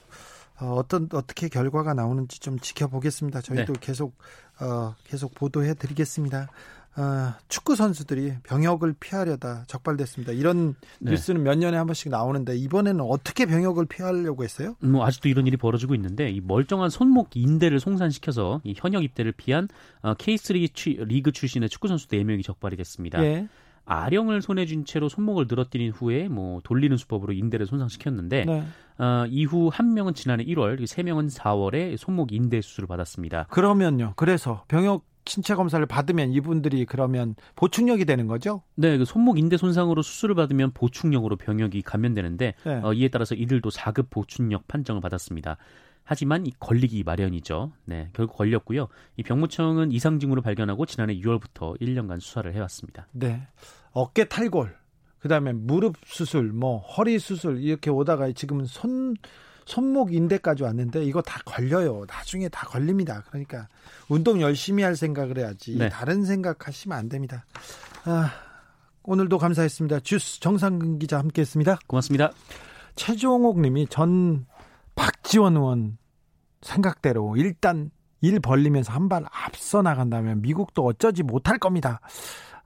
어, 0.62 0.65
어떤 0.76 1.10
어떻게 1.13 1.50
결과가 1.50 1.93
나오는지 1.93 2.39
좀 2.39 2.60
지켜보겠습니다. 2.60 3.41
저희도 3.41 3.74
네. 3.74 3.80
계속 3.82 4.15
어, 4.62 4.96
계속 5.04 5.34
보도해 5.36 5.74
드리겠습니다. 5.74 6.48
어, 6.96 7.34
축구 7.48 7.76
선수들이 7.76 8.36
병역을 8.43 8.93
피하려다 9.00 9.63
적발됐습니다. 9.67 10.32
이런 10.32 10.76
네. 11.00 11.12
뉴스는 11.12 11.41
몇 11.41 11.58
년에 11.58 11.76
한 11.76 11.88
번씩 11.88 12.12
나오는데 12.12 12.56
이번에는 12.56 13.02
어떻게 13.02 13.48
병역을 13.48 13.88
피하려고 13.88 14.43
했어요? 14.43 14.76
뭐 14.80 15.04
아직도 15.06 15.28
이런 15.28 15.48
일이 15.48 15.58
벌어지고 15.58 15.96
있는데 15.96 16.30
이 16.30 16.39
멀쩡한 16.39 16.91
손목 16.91 17.36
인대를 17.36 17.80
송산시켜서 17.80 18.62
이 18.63 18.76
현역 18.78 19.04
입대를 19.04 19.32
피한 19.32 19.69
어, 20.02 20.13
K3 20.13 21.08
리그 21.08 21.32
출신의 21.32 21.69
축구 21.69 21.88
선수 21.88 22.08
4명이 22.08 22.43
적발이 22.43 22.78
됐습니다. 22.78 23.24
예. 23.24 23.48
아령을 23.86 24.41
손에 24.41 24.65
쥔 24.65 24.86
채로 24.86 25.10
손목을 25.10 25.46
늘어뜨린 25.50 25.91
후에 25.91 26.28
뭐 26.30 26.62
돌리는 26.63 26.96
수법으로 26.96 27.34
인대를 27.34 27.65
손상시켰는데 27.65 28.46
네. 28.46 28.63
어, 28.98 29.26
이후 29.30 29.69
한 29.72 29.93
명은 29.93 30.13
지난해 30.13 30.46
1월, 30.46 30.86
세 30.86 31.04
명은 31.04 31.28
4월에 31.28 31.98
손목 31.98 32.32
인대 32.32 32.62
수술을 32.62 32.88
받았습니다. 32.88 33.48
그러면요. 33.50 34.13
그래서 34.15 34.63
병역 34.67 35.06
신체 35.26 35.56
검사를 35.56 35.84
받으면 35.86 36.34
이분들이 36.34 36.86
그러면 36.86 37.36
보충력이 37.56 38.06
되는 38.06 38.28
거죠? 38.28 38.62
네, 38.76 38.98
그 38.98 39.06
손목 39.06 39.39
인대 39.39 39.56
손상으로 39.58 40.02
수술을 40.02 40.36
받으면 40.36 40.72
보충력으로 40.74 41.38
병역이 41.38 41.82
감면되는데 41.82 42.54
네. 42.65 42.80
어, 42.84 42.93
이에 42.93 43.08
따라서 43.08 43.36
이들도 43.36 43.69
4급 43.69 44.10
보충력 44.10 44.67
판정을 44.67 45.02
받았습니다. 45.02 45.58
하지만 46.04 46.46
이 46.46 46.52
걸리기 46.60 47.04
마련이죠. 47.04 47.72
네, 47.86 48.10
결국 48.13 48.38
걸렸고요. 48.38 48.88
이 49.18 49.24
병무청은 49.24 49.92
이상 49.92 50.20
징후를 50.20 50.44
발견하고 50.44 50.86
지난해 50.86 51.16
6월부터 51.16 51.80
1년간 51.80 52.20
수사를 52.20 52.54
해왔습니다. 52.54 53.08
네, 53.12 53.48
어깨 53.92 54.26
탈골, 54.26 54.76
그다음에 55.20 55.54
무릎 55.54 55.96
수술, 56.06 56.52
뭐 56.52 56.80
허리 56.80 57.20
수술 57.20 57.62
이렇게 57.63 57.89
오다가 57.89 58.32
지금은 58.32 58.66
손 58.66 59.16
손목 59.66 60.13
인대까지 60.13 60.63
왔는데 60.63 61.06
이거 61.06 61.22
다 61.22 61.39
걸려요. 61.46 62.06
나중에 62.08 62.50
다 62.50 62.68
걸립니다. 62.68 63.24
그러니까 63.30 63.68
운동 64.10 64.42
열심히 64.42 64.84
할 64.84 64.96
생각을 64.96 65.38
해야지 65.38 65.78
네. 65.78 65.89
다른 65.89 66.26
생각하시면 66.26 66.98
안 66.98 67.10
됩니다. 67.10 67.46
아, 68.06 68.30
오늘도 69.04 69.38
감사했습니다. 69.38 70.02
주스 70.02 70.39
정상근 70.42 71.00
기자 71.00 71.20
함께했습니다. 71.20 71.80
고맙습니다. 71.88 72.32
최종옥 72.96 73.60
님이 73.60 73.88
전 73.89 74.46
박지원 74.95 75.58
의원 75.58 75.97
생각대로 76.62 77.36
일단 77.38 77.91
일 78.21 78.39
벌리면서 78.39 78.93
한 78.93 79.10
발 79.10 79.25
앞서 79.32 79.82
나간다면 79.82 80.41
미국도 80.41 80.86
어쩌지 80.86 81.23
못할 81.23 81.58
겁니다. 81.60 81.99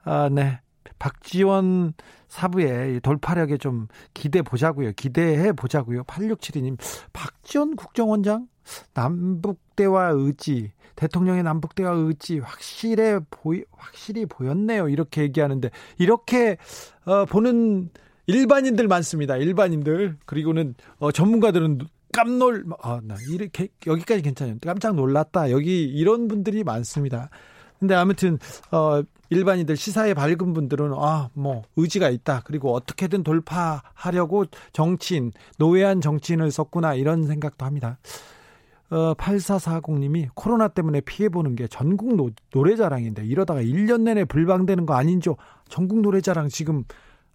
아, 0.04 0.28
네. 0.30 0.60
박지원 0.98 1.94
사부의 2.28 3.00
돌파력에 3.00 3.56
좀 3.58 3.88
기대 4.14 4.42
보자고요. 4.42 4.92
기대해 4.92 5.52
보자고요. 5.52 6.04
8672님, 6.04 6.76
박지원 7.12 7.76
국정원장 7.76 8.48
남북 8.94 9.60
대화 9.76 10.08
의지, 10.08 10.72
대통령의 10.96 11.42
남북 11.42 11.74
대화 11.74 11.90
의지 11.92 12.38
확실해 12.40 13.20
보이 13.30 13.62
확실히 13.72 14.26
보였네요. 14.26 14.88
이렇게 14.88 15.22
얘기하는데 15.22 15.70
이렇게 15.98 16.56
어, 17.04 17.24
보는 17.24 17.90
일반인들 18.26 18.88
많습니다. 18.88 19.36
일반인들 19.36 20.18
그리고는 20.26 20.74
어, 20.98 21.12
전문가들은 21.12 21.78
깜놀 22.12 22.64
아, 22.82 23.00
나 23.02 23.16
이렇게 23.30 23.68
여기까지 23.86 24.22
괜찮아요. 24.22 24.56
깜짝 24.62 24.94
놀랐다. 24.94 25.50
여기 25.50 25.84
이런 25.84 26.28
분들이 26.28 26.64
많습니다. 26.64 27.30
근데 27.78 27.94
아무튼 27.94 28.38
어 28.72 29.02
일반인들 29.30 29.76
시사에 29.76 30.14
밝은 30.14 30.52
분들은 30.54 30.92
아 30.94 31.28
뭐 31.34 31.62
의지가 31.76 32.08
있다 32.10 32.42
그리고 32.44 32.74
어떻게든 32.74 33.22
돌파하려고 33.22 34.46
정치인 34.72 35.32
노예한 35.58 36.00
정치인을 36.00 36.50
썼구나 36.50 36.94
이런 36.94 37.26
생각도 37.26 37.64
합니다. 37.66 37.98
어 38.90 39.12
8440님이 39.14 40.28
코로나 40.34 40.68
때문에 40.68 41.02
피해 41.02 41.28
보는 41.28 41.54
게 41.56 41.68
전국 41.68 42.16
노, 42.16 42.30
노래자랑인데 42.54 43.26
이러다가 43.26 43.60
1년 43.62 44.00
내내 44.02 44.24
불방되는 44.24 44.86
거 44.86 44.94
아닌죠? 44.94 45.36
전국 45.68 46.00
노래자랑 46.00 46.48
지금 46.48 46.84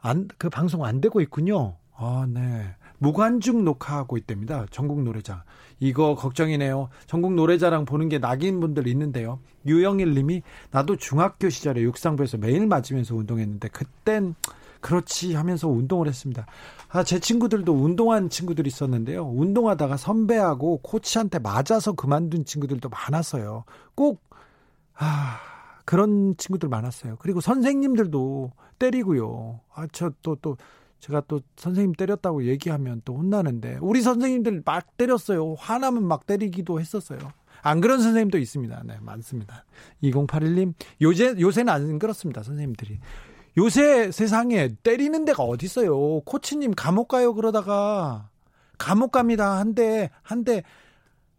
안 0.01 0.27
그 0.37 0.49
방송 0.49 0.83
안 0.83 0.99
되고 0.99 1.21
있군요. 1.21 1.77
아 1.95 2.25
네. 2.27 2.75
무관중 3.03 3.65
녹화하고 3.65 4.15
있답니다. 4.15 4.65
전국 4.71 5.03
노래장. 5.03 5.41
이거 5.81 6.15
걱정이네요. 6.15 6.87
전국 7.05 7.33
노래자랑 7.33 7.83
보는 7.83 8.07
게 8.07 8.17
낙인 8.17 8.61
분들 8.61 8.87
있는데요. 8.87 9.39
유영일 9.65 10.13
님이 10.13 10.41
나도 10.71 10.95
중학교 10.95 11.49
시절에 11.49 11.81
육상부에서 11.81 12.37
매일 12.37 12.65
맞으면서 12.65 13.13
운동했는데 13.13 13.67
그땐 13.67 14.35
그렇지 14.79 15.33
하면서 15.33 15.67
운동을 15.67 16.07
했습니다. 16.07 16.45
아, 16.89 17.03
제 17.03 17.19
친구들도 17.19 17.73
운동한 17.73 18.29
친구들이 18.29 18.69
있었는데요. 18.69 19.25
운동하다가 19.25 19.97
선배하고 19.97 20.79
코치한테 20.81 21.39
맞아서 21.39 21.91
그만둔 21.93 22.45
친구들도 22.45 22.87
많았어요. 22.87 23.65
꼭, 23.95 24.21
아, 24.95 25.39
그런 25.83 26.35
친구들 26.37 26.69
많았어요. 26.69 27.17
그리고 27.19 27.41
선생님들도 27.41 28.51
때리고요. 28.79 29.59
아, 29.73 29.87
저 29.91 30.11
또, 30.21 30.35
또, 30.41 30.55
제가 31.03 31.21
또 31.27 31.41
선생님 31.57 31.93
때렸다고 31.95 32.45
얘기하면 32.45 33.01
또 33.03 33.15
혼나는데 33.17 33.79
우리 33.81 34.01
선생님들 34.01 34.61
막 34.63 34.95
때렸어요. 34.95 35.55
화나면 35.55 36.07
막 36.07 36.25
때리기도 36.25 36.79
했었어요. 36.79 37.19
안 37.61 37.81
그런 37.81 38.01
선생님도 38.01 38.37
있습니다. 38.37 38.83
네, 38.85 38.97
많습니다. 39.01 39.65
2081님, 40.01 40.73
요새, 41.01 41.35
요새는 41.37 41.73
안 41.73 41.99
그렇습니다. 41.99 42.41
선생님들이. 42.41 42.99
요새 43.57 44.11
세상에 44.11 44.69
때리는 44.81 45.25
데가 45.25 45.43
어디 45.43 45.65
있어요. 45.65 46.21
코치님 46.21 46.71
감옥 46.71 47.09
가요 47.09 47.33
그러다가 47.33 48.29
감옥 48.77 49.11
갑니다. 49.11 49.57
한 49.59 49.75
대, 49.75 50.09
한 50.21 50.45
대, 50.45 50.63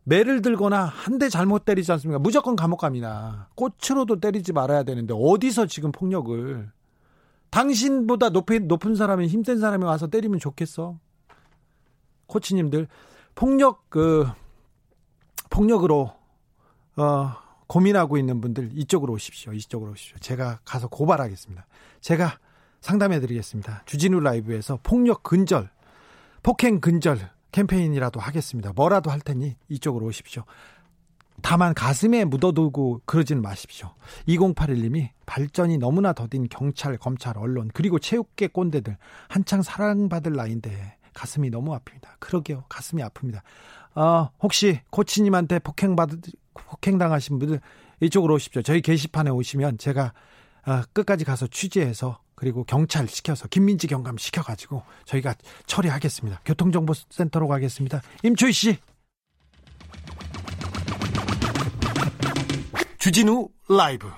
매를 0.02 0.42
들거나 0.42 0.84
한 0.84 1.18
대 1.18 1.30
잘못 1.30 1.64
때리지 1.64 1.90
않습니까? 1.92 2.18
무조건 2.18 2.54
감옥 2.54 2.80
갑니다. 2.80 3.48
꽃으로도 3.54 4.20
때리지 4.20 4.52
말아야 4.52 4.82
되는데 4.82 5.14
어디서 5.16 5.64
지금 5.68 5.90
폭력을 5.90 6.70
당신보다 7.54 8.30
높은, 8.30 8.66
높은 8.66 8.96
사람이 8.96 9.28
힘센 9.28 9.60
사람이 9.60 9.84
와서 9.84 10.08
때리면 10.08 10.40
좋겠어. 10.40 10.98
코치님들 12.26 12.88
폭력 13.36 13.88
그 13.90 14.26
폭력으로 15.50 16.12
어 16.96 17.32
고민하고 17.68 18.18
있는 18.18 18.40
분들 18.40 18.70
이쪽으로 18.74 19.12
오십시오. 19.12 19.52
이쪽으로 19.52 19.92
오십시오. 19.92 20.18
제가 20.18 20.58
가서 20.64 20.88
고발하겠습니다. 20.88 21.64
제가 22.00 22.38
상담해 22.80 23.20
드리겠습니다. 23.20 23.82
주진우 23.86 24.18
라이브에서 24.18 24.80
폭력 24.82 25.22
근절, 25.22 25.70
폭행 26.42 26.80
근절 26.80 27.30
캠페인이라도 27.52 28.18
하겠습니다. 28.18 28.72
뭐라도 28.74 29.12
할 29.12 29.20
테니 29.20 29.54
이쪽으로 29.68 30.06
오십시오. 30.06 30.42
다만 31.44 31.74
가슴에 31.74 32.24
묻어두고 32.24 33.02
그러지는 33.04 33.42
마십시오. 33.42 33.90
2081님이 34.28 35.10
발전이 35.26 35.76
너무나 35.76 36.14
더딘 36.14 36.48
경찰, 36.48 36.96
검찰, 36.96 37.36
언론, 37.36 37.70
그리고 37.74 37.98
체육계 37.98 38.46
꼰대들 38.46 38.96
한창 39.28 39.60
사랑받을 39.60 40.32
나이인데 40.32 40.96
가슴이 41.12 41.50
너무 41.50 41.76
아픕니다. 41.76 42.08
그러게요. 42.18 42.64
가슴이 42.70 43.02
아픕니다. 43.02 43.42
어, 43.94 44.30
혹시 44.40 44.80
코치님한테 44.88 45.58
폭행받, 45.58 46.08
폭행당하신 46.54 47.38
분들 47.38 47.60
이쪽으로 48.00 48.36
오십시오. 48.36 48.62
저희 48.62 48.80
게시판에 48.80 49.28
오시면 49.28 49.76
제가 49.76 50.14
어, 50.66 50.80
끝까지 50.94 51.26
가서 51.26 51.46
취재해서 51.46 52.20
그리고 52.36 52.64
경찰 52.64 53.06
시켜서 53.06 53.48
김민지 53.48 53.86
경감 53.86 54.16
시켜가지고 54.16 54.82
저희가 55.04 55.34
처리하겠습니다. 55.66 56.40
교통정보센터로 56.46 57.48
가겠습니다. 57.48 58.00
임초희 58.22 58.52
씨. 58.52 58.78
주진우 63.04 63.48
라이브. 63.68 64.08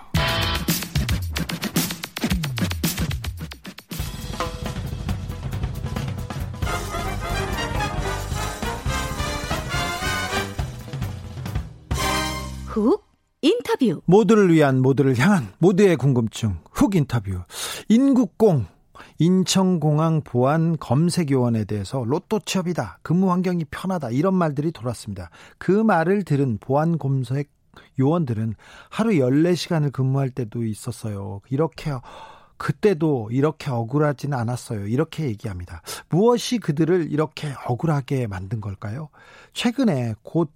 훅 12.69 13.05
인터뷰. 13.43 14.03
모두를 14.05 14.53
위한 14.53 14.81
모두를 14.81 15.19
향한 15.19 15.49
모두의 15.59 15.97
궁금증. 15.97 16.61
훅 16.71 16.95
인터뷰. 16.95 17.41
인국공 17.89 18.67
인천공항 19.19 20.23
보안 20.23 20.77
검색요원에 20.79 21.65
대해서 21.65 22.05
로또 22.05 22.39
취업이다 22.39 23.01
근무 23.03 23.33
환경이 23.33 23.65
편하다 23.65 24.11
이런 24.11 24.35
말들이 24.35 24.71
돌았습니다. 24.71 25.31
그 25.59 25.73
말을 25.73 26.23
들은 26.23 26.59
보안 26.59 26.99
검색 26.99 27.56
요원들은 27.99 28.55
하루 28.91 29.11
14시간을 29.11 29.93
근무할 29.93 30.31
때도 30.31 30.65
있었어요. 30.65 31.41
이렇게 31.51 31.93
그때도 32.59 33.29
이렇게 33.33 33.71
억울하지는 33.71 34.37
않았어요. 34.37 34.87
이렇게 34.87 35.25
얘기합니다. 35.25 35.83
무엇이 36.09 36.59
그들을 36.59 37.13
이렇게 37.13 37.53
억울하게 37.67 38.27
만든 38.27 38.61
걸까요? 38.61 39.09
최근에 39.53 40.15
곧 40.23 40.51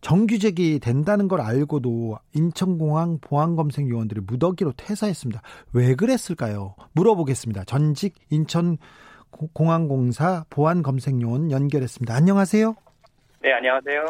정규직이 0.00 0.78
된다는 0.78 1.26
걸 1.26 1.40
알고도 1.40 2.18
인천공항 2.34 3.18
보안검색 3.20 3.88
요원들이 3.88 4.20
무더기로 4.20 4.72
퇴사했습니다. 4.76 5.42
왜 5.72 5.94
그랬을까요? 5.94 6.74
물어보겠습니다. 6.92 7.64
전직 7.64 8.14
인천 8.30 8.78
공항공사 9.52 10.44
보안검색요원 10.50 11.50
연결했습니다. 11.50 12.14
안녕하세요. 12.14 12.76
네, 13.46 13.52
안녕하세요. 13.52 14.02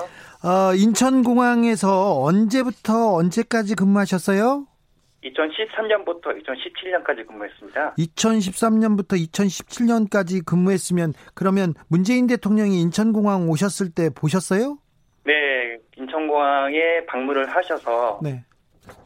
어, 0.44 0.74
인천공항에서 0.74 2.22
언제부터 2.22 3.16
언제까지 3.16 3.74
근무하셨어요? 3.74 4.66
2013년부터 5.24 6.42
2017년까지 6.42 7.26
근무했습니다. 7.26 7.96
2013년부터 7.96 9.10
2017년까지 9.28 10.42
근무했으면 10.42 11.12
그러면 11.34 11.74
문재인 11.88 12.26
대통령이 12.26 12.80
인천공항 12.80 13.50
오셨을 13.50 13.90
때 13.94 14.08
보셨어요? 14.08 14.78
네, 15.26 15.34
인천공항에 15.98 17.04
방문을 17.04 17.54
하셔서 17.54 18.20
네. 18.22 18.42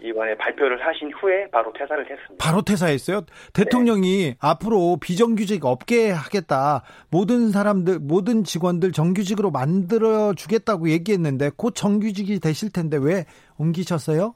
이번에 0.03 0.35
발표를 0.37 0.85
하신 0.87 1.13
후에 1.13 1.49
바로 1.51 1.73
퇴사를 1.73 2.09
했습니다. 2.09 2.37
바로 2.39 2.63
퇴사했어요? 2.63 3.23
대통령이 3.53 4.31
네. 4.31 4.37
앞으로 4.41 4.99
비정규직 5.01 5.65
없게 5.65 6.11
하겠다. 6.11 6.83
모든 7.11 7.51
사람들, 7.51 7.99
모든 8.01 8.45
직원들 8.45 8.93
정규직으로 8.93 9.51
만들어 9.51 10.35
주겠다고 10.35 10.91
얘기했는데 10.91 11.51
곧 11.57 11.75
정규직이 11.75 12.41
되실 12.41 12.73
텐데 12.73 12.99
왜 13.01 13.25
옮기셨어요? 13.59 14.35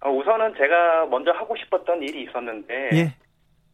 어, 0.00 0.10
우선은 0.10 0.54
제가 0.56 1.06
먼저 1.06 1.32
하고 1.32 1.56
싶었던 1.56 2.02
일이 2.02 2.22
있었는데 2.24 2.90
예. 2.92 3.14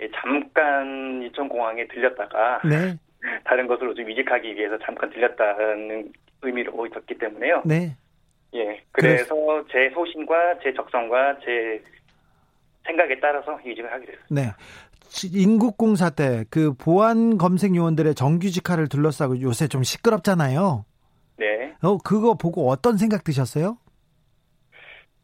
예 0.01 0.09
잠깐 0.15 1.23
인천공항에 1.23 1.87
들렸다가 1.89 2.61
네. 2.65 2.97
다른 3.45 3.67
것으로 3.67 3.95
좀 3.95 4.11
이직하기 4.11 4.55
위해서 4.57 4.79
잠깐 4.85 5.11
들렸다는 5.11 6.13
의미로 6.43 6.87
있었기 6.87 7.19
때문에요. 7.19 7.63
네. 7.65 7.97
예. 8.55 8.83
그래서 8.93 9.35
그래서 9.35 9.65
제 9.71 9.91
소신과 9.95 10.59
제 10.63 10.73
적성과 10.75 11.39
제 11.45 11.83
생각에 12.87 13.19
따라서 13.21 13.59
이직을 13.61 13.91
하게 13.93 14.07
됐습니다. 14.07 14.27
네. 14.31 14.53
인국공사 15.35 16.11
때 16.11 16.45
그 16.51 16.73
보안 16.75 17.37
검색 17.39 17.75
요원들의 17.77 18.15
정규직화를 18.15 18.89
둘러싸고 18.89 19.41
요새 19.43 19.69
좀 19.69 19.83
시끄럽잖아요. 19.83 20.85
네. 21.39 21.75
어 21.83 21.99
그거 21.99 22.35
보고 22.35 22.69
어떤 22.69 22.97
생각 22.97 23.25
드셨어요? 23.25 23.77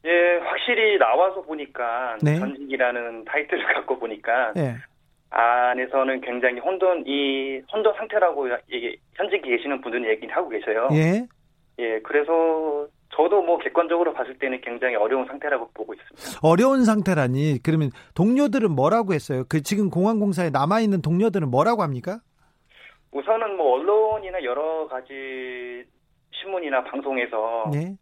예, 0.04 0.36
확실히 0.42 0.98
나와서 0.98 1.42
보니까 1.42 2.16
네. 2.22 2.38
전직이라는 2.38 3.24
타이틀을 3.24 3.64
갖고 3.74 3.98
보니까 3.98 4.52
네. 4.54 4.76
안에서는 5.30 6.20
굉장히 6.22 6.60
혼돈 6.60 7.04
이 7.06 7.60
혼돈 7.72 7.94
상태라고 7.96 8.48
얘기 8.72 8.96
현직에 9.14 9.56
계시는 9.56 9.80
분들은 9.80 10.08
얘기를 10.08 10.34
하고 10.34 10.48
계셔요. 10.48 10.88
예. 10.92 11.26
예, 11.80 12.00
그래서 12.00 12.86
저도 13.14 13.42
뭐 13.42 13.58
객관적으로 13.58 14.12
봤을 14.12 14.38
때는 14.38 14.60
굉장히 14.60 14.94
어려운 14.94 15.26
상태라고 15.26 15.70
보고 15.72 15.94
있습니다. 15.94 16.40
어려운 16.42 16.84
상태라니 16.84 17.60
그러면 17.62 17.90
동료들은 18.14 18.70
뭐라고 18.70 19.14
했어요? 19.14 19.44
그 19.48 19.62
지금 19.62 19.90
공항공사에 19.90 20.50
남아 20.50 20.80
있는 20.80 21.00
동료들은 21.02 21.50
뭐라고 21.50 21.82
합니까? 21.82 22.20
우선은 23.10 23.56
뭐 23.56 23.78
언론이나 23.78 24.42
여러 24.44 24.86
가지 24.88 25.84
신문이나 26.32 26.84
방송에서 26.84 27.70
네. 27.72 27.96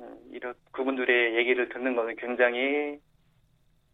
음, 0.00 0.18
이런 0.30 0.54
그분들의 0.70 1.36
얘기를 1.36 1.68
듣는 1.68 1.96
것은 1.96 2.16
굉장히 2.16 2.98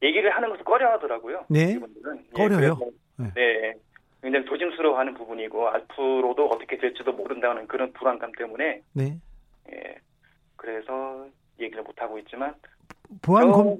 얘기를 0.02 0.31
하는 0.31 0.50
것을 0.50 0.64
꺼려하더라고요. 0.64 1.46
네. 1.48 1.72
이분들은 1.72 2.24
예, 2.26 2.42
꺼려요. 2.42 2.78
예, 3.20 3.22
네. 3.24 3.33
네. 3.35 3.74
굉장히 4.22 4.44
조심스러워하는 4.46 5.14
부분이고 5.14 5.68
앞으로도 5.68 6.46
어떻게 6.48 6.76
될지도 6.76 7.12
모른다는 7.12 7.66
그런 7.66 7.92
불안감 7.92 8.31
때문에 8.33 8.83
네. 8.92 9.18
예. 9.72 9.96
그래서 10.59 11.27
얘기를 11.59 11.83
못 11.83 12.01
하고 12.03 12.18
있지만 12.18 12.55
보안 13.23 13.51
검 13.51 13.79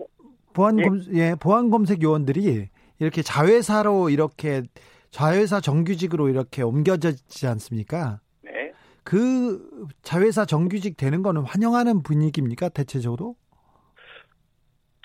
보안 0.55 0.79
예. 0.79 0.83
검 0.83 1.01
예, 1.13 1.35
보안 1.39 1.69
검색 1.69 2.03
요원들이 2.03 2.69
이렇게 2.99 3.23
자회사로 3.23 4.09
이렇게 4.09 4.63
자회사 5.11 5.61
정규직으로 5.61 6.29
이렇게 6.29 6.63
옮겨지지 6.63 7.47
않습니까? 7.47 8.21
네. 8.43 8.73
그 9.05 9.87
자회사 10.03 10.45
정규직 10.45 10.97
되는 10.97 11.23
거는 11.23 11.43
환영하는 11.43 12.03
분위기입니까? 12.03 12.71
대체적으로? 12.71 13.37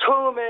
처음에 0.06 0.42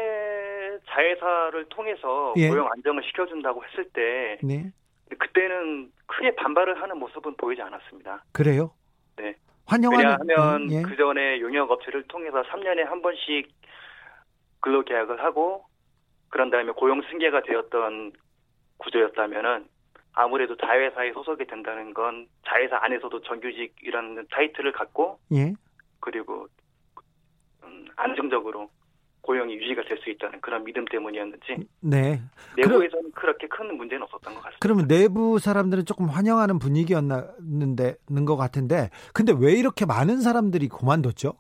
자회사를 0.88 1.70
통해서 1.70 2.34
예. 2.38 2.50
고용 2.50 2.68
안정을 2.72 3.04
시켜준다고 3.04 3.64
했을 3.66 3.90
때 3.90 4.38
네. 4.44 4.72
그때는 5.18 5.92
크게 6.08 6.36
반발을 6.36 6.82
하는 6.82 6.98
모습은 6.98 7.36
보이지 7.38 7.62
않았습니다. 7.62 8.24
그래요? 8.32 8.72
네. 9.18 9.36
환영하는 9.66 10.28
왜냐하면 10.28 10.72
예. 10.72 10.82
그 10.82 10.96
전에 10.96 11.40
용역 11.40 11.72
업체를 11.72 12.04
통해서 12.04 12.42
3년에 12.44 12.84
한 12.84 13.02
번씩 13.02 13.48
근로 14.60 14.84
계약을 14.84 15.24
하고 15.24 15.66
그런 16.30 16.50
다음에 16.50 16.72
고용 16.72 17.02
승계가 17.02 17.44
되었던 17.44 18.14
구조였다면은 18.78 19.68
아무래도 20.14 20.56
자회사에 20.58 21.14
소속이 21.14 21.46
된다는 21.46 21.94
건 21.94 22.28
자회사 22.48 22.78
안에서도 22.82 23.22
정규직이라는 23.22 24.28
타이틀을 24.32 24.72
갖고 24.72 25.20
예. 25.34 25.54
그리고 26.00 26.48
음, 27.64 27.86
안정적으로 27.96 28.70
고용이 29.24 29.56
유지가 29.56 29.82
될 29.84 29.98
수 30.04 30.10
있다는 30.10 30.42
그런 30.42 30.64
믿음 30.66 30.84
때문이었는지 30.86 31.56
네. 31.80 32.22
내부에서는 32.58 32.90
그럼, 32.90 33.12
그렇게 33.16 33.48
큰 33.48 33.76
문제는 33.78 34.04
없었던 34.04 34.34
것 34.34 34.42
같습니다. 34.42 34.58
그러면 34.62 34.88
내부 34.88 35.40
사람들은 35.40 35.86
조금 35.86 36.08
환영하는 36.08 36.60
분위기였는데 36.60 37.96
는것 38.10 38.38
같은데 38.38 38.90
근데 39.14 39.34
왜 39.40 39.54
이렇게 39.54 39.86
많은 39.86 40.20
사람들이 40.22 40.68
그만뒀죠? 40.68 41.34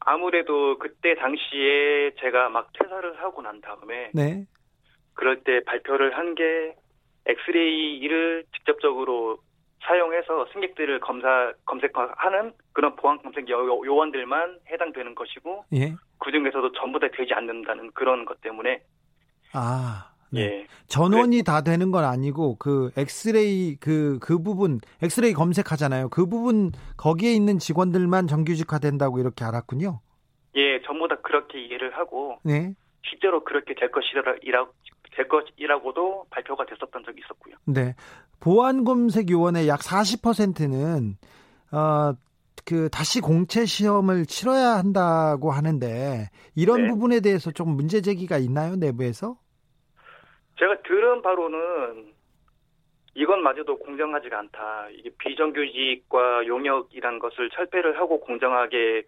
아무래도 0.00 0.78
그때 0.78 1.14
당시에 1.14 2.14
제가 2.20 2.48
막 2.48 2.70
퇴사를 2.72 3.22
하고 3.22 3.42
난 3.42 3.60
다음에 3.60 4.10
네. 4.14 4.46
그럴 5.14 5.42
때 5.44 5.62
발표를 5.64 6.16
한 6.16 6.34
게 6.34 6.74
엑스레이를 7.26 8.44
직접적으로 8.56 9.38
사용해서 9.86 10.46
승객들을 10.52 11.00
검사 11.00 11.52
검색하는 11.64 12.52
그런 12.72 12.96
보안 12.96 13.20
검색 13.22 13.48
요원들만 13.48 14.60
해당되는 14.70 15.14
것이고 15.14 15.64
예. 15.74 15.94
그 16.18 16.30
중에서도 16.30 16.72
전부 16.72 17.00
다 17.00 17.08
되지 17.12 17.34
않는다는 17.34 17.90
그런 17.92 18.24
것 18.24 18.40
때문에 18.40 18.82
아 19.52 20.12
네. 20.30 20.40
예. 20.40 20.66
전원이 20.86 21.36
그래. 21.38 21.42
다 21.42 21.62
되는 21.62 21.90
건 21.90 22.04
아니고 22.04 22.56
그 22.58 22.90
엑스레이 22.96 23.76
그그 23.76 24.18
그 24.20 24.42
부분 24.42 24.80
엑스레이 25.02 25.32
검색하잖아요. 25.34 26.08
그 26.10 26.26
부분 26.26 26.72
거기에 26.96 27.32
있는 27.32 27.58
직원들만 27.58 28.28
정규직화 28.28 28.78
된다고 28.78 29.18
이렇게 29.18 29.44
알았군요. 29.44 30.00
예, 30.54 30.80
전부 30.82 31.08
다 31.08 31.16
그렇게 31.22 31.60
이해를 31.60 31.96
하고 31.96 32.38
네. 32.44 32.74
실제로 33.04 33.42
그렇게 33.44 33.74
될 33.74 33.90
것이라 33.90 34.36
될 35.14 35.28
것이라고도 35.28 36.26
발표가 36.30 36.64
됐었던 36.66 37.04
적이 37.04 37.20
있었고요. 37.24 37.56
네. 37.66 37.94
보안 38.42 38.82
검색 38.82 39.30
요원의 39.30 39.68
약 39.68 39.80
40%는 39.80 41.14
어, 41.70 42.12
그 42.66 42.88
다시 42.90 43.20
공채 43.20 43.64
시험을 43.64 44.26
치러야 44.26 44.76
한다고 44.78 45.52
하는데 45.52 46.28
이런 46.56 46.82
네. 46.82 46.88
부분에 46.88 47.20
대해서 47.20 47.52
좀 47.52 47.68
문제 47.76 48.00
제기가 48.00 48.38
있나요 48.38 48.74
내부에서? 48.74 49.36
제가 50.58 50.82
들은 50.82 51.22
바로는 51.22 52.12
이것마저도 53.14 53.78
공정하지가 53.78 54.38
않다. 54.38 54.88
이게 54.90 55.10
비정규직과 55.18 56.46
용역이란 56.46 57.20
것을 57.20 57.48
철폐를 57.50 57.98
하고 57.98 58.20
공정하게 58.20 59.04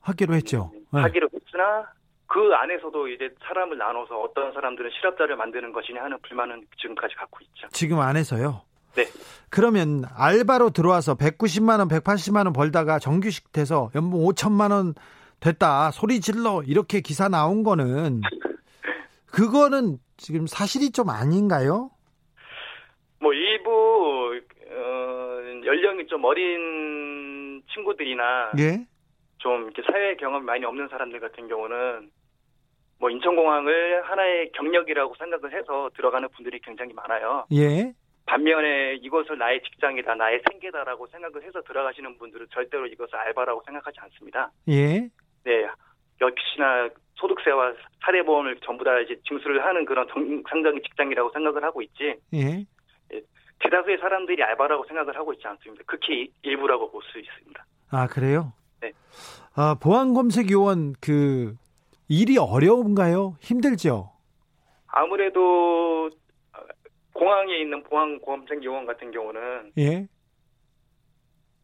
하기로 0.00 0.34
했죠. 0.34 0.72
네. 0.92 1.02
하기로 1.02 1.28
했으나 1.32 1.92
그 2.26 2.52
안에서도 2.54 3.08
이제 3.08 3.30
사람을 3.46 3.78
나눠서 3.78 4.18
어떤 4.18 4.52
사람들은 4.52 4.90
실업자를 4.98 5.36
만드는 5.36 5.72
것이냐 5.72 6.02
하는 6.02 6.18
불만은 6.22 6.66
지금까지 6.80 7.14
갖고 7.14 7.38
있죠. 7.42 7.68
지금 7.72 8.00
안에서요? 8.00 8.62
네. 8.96 9.04
그러면 9.50 10.04
알바로 10.16 10.70
들어와서 10.70 11.14
190만 11.14 11.78
원, 11.78 11.88
180만 11.88 12.44
원 12.46 12.52
벌다가 12.52 12.98
정규직 12.98 13.52
돼서 13.52 13.90
연봉 13.94 14.24
5천만 14.24 14.72
원 14.72 14.94
됐다. 15.40 15.90
소리 15.90 16.20
질러. 16.20 16.62
이렇게 16.66 17.00
기사 17.00 17.28
나온 17.28 17.62
거는 17.62 18.22
그거는 19.30 19.98
지금 20.16 20.46
사실이 20.46 20.92
좀 20.92 21.10
아닌가요? 21.10 21.90
뭐 23.20 23.32
일부 23.32 24.40
어, 24.70 25.64
연령이 25.64 26.06
좀 26.06 26.24
어린 26.24 27.62
친구들이나 27.72 28.52
예? 28.58 28.86
좀 29.38 29.64
이렇게 29.64 29.82
사회 29.90 30.14
경험이 30.16 30.44
많이 30.44 30.64
없는 30.64 30.88
사람들 30.88 31.20
같은 31.20 31.48
경우는 31.48 32.10
뭐 32.98 33.10
인천공항을 33.10 34.02
하나의 34.04 34.52
경력이라고 34.52 35.14
생각을 35.16 35.52
해서 35.52 35.90
들어가는 35.94 36.28
분들이 36.30 36.58
굉장히 36.60 36.92
많아요. 36.94 37.46
예. 37.52 37.92
반면에 38.24 38.94
이것을 39.02 39.38
나의 39.38 39.62
직장이다, 39.62 40.14
나의 40.14 40.40
생계다라고 40.50 41.06
생각을 41.08 41.44
해서 41.44 41.60
들어가시는 41.62 42.18
분들은 42.18 42.46
절대로 42.50 42.86
이것을 42.86 43.14
알바라고 43.16 43.62
생각하지 43.66 44.00
않습니다. 44.00 44.50
예. 44.68 45.08
네. 45.44 45.66
역시나 46.20 46.88
소득세와 47.16 47.74
사례보험을 48.04 48.56
전부 48.64 48.82
다 48.84 48.98
이제 49.00 49.14
징수를 49.28 49.64
하는 49.64 49.84
그런 49.84 50.08
정상적인 50.08 50.82
직장이라고 50.82 51.30
생각을 51.30 51.62
하고 51.62 51.82
있지. 51.82 52.14
예. 52.34 52.64
예. 53.12 53.20
대다수의 53.60 53.98
사람들이 53.98 54.42
알바라고 54.42 54.84
생각을 54.86 55.14
하고 55.16 55.32
있지 55.34 55.46
않습니다. 55.46 55.84
극히 55.86 56.32
일부라고 56.42 56.90
볼 56.90 57.02
수 57.04 57.18
있습니다. 57.18 57.64
아, 57.92 58.06
그래요? 58.08 58.52
네. 58.86 58.92
아, 59.54 59.76
보안 59.80 60.14
검색 60.14 60.50
요원 60.50 60.94
그 61.00 61.54
일이 62.08 62.38
어려운가요? 62.38 63.36
힘들죠? 63.40 64.12
아무래도 64.86 66.10
공항에 67.12 67.58
있는 67.58 67.82
보안 67.82 68.20
검색 68.20 68.62
요원 68.62 68.86
같은 68.86 69.10
경우는 69.10 69.72
예. 69.78 70.06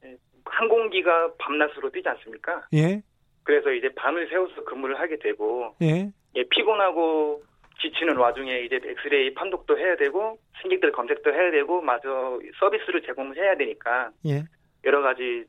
예 0.04 0.16
항공기가 0.44 1.35
밤낮으로 1.38 1.90
뛰지 1.90 2.08
않습니까? 2.08 2.66
예. 2.74 3.02
그래서 3.44 3.70
이제 3.72 3.88
밤을 3.94 4.28
새워서 4.28 4.64
근무를 4.64 4.98
하게 4.98 5.18
되고 5.18 5.74
예. 5.82 6.11
예, 6.35 6.44
피곤하고 6.50 7.42
지치는 7.80 8.16
와중에 8.16 8.61
이제 8.61 8.80
엑스레이 8.82 9.35
판독도 9.35 9.78
해야 9.78 9.96
되고 9.96 10.38
승객들 10.62 10.92
검색도 10.92 11.32
해야 11.32 11.50
되고 11.50 11.80
마저 11.80 12.40
서비스를 12.58 13.02
제공을 13.02 13.37
해야 13.37 13.56
되니까 13.56 14.11
예. 14.26 14.44
여러 14.85 15.02
가지 15.02 15.44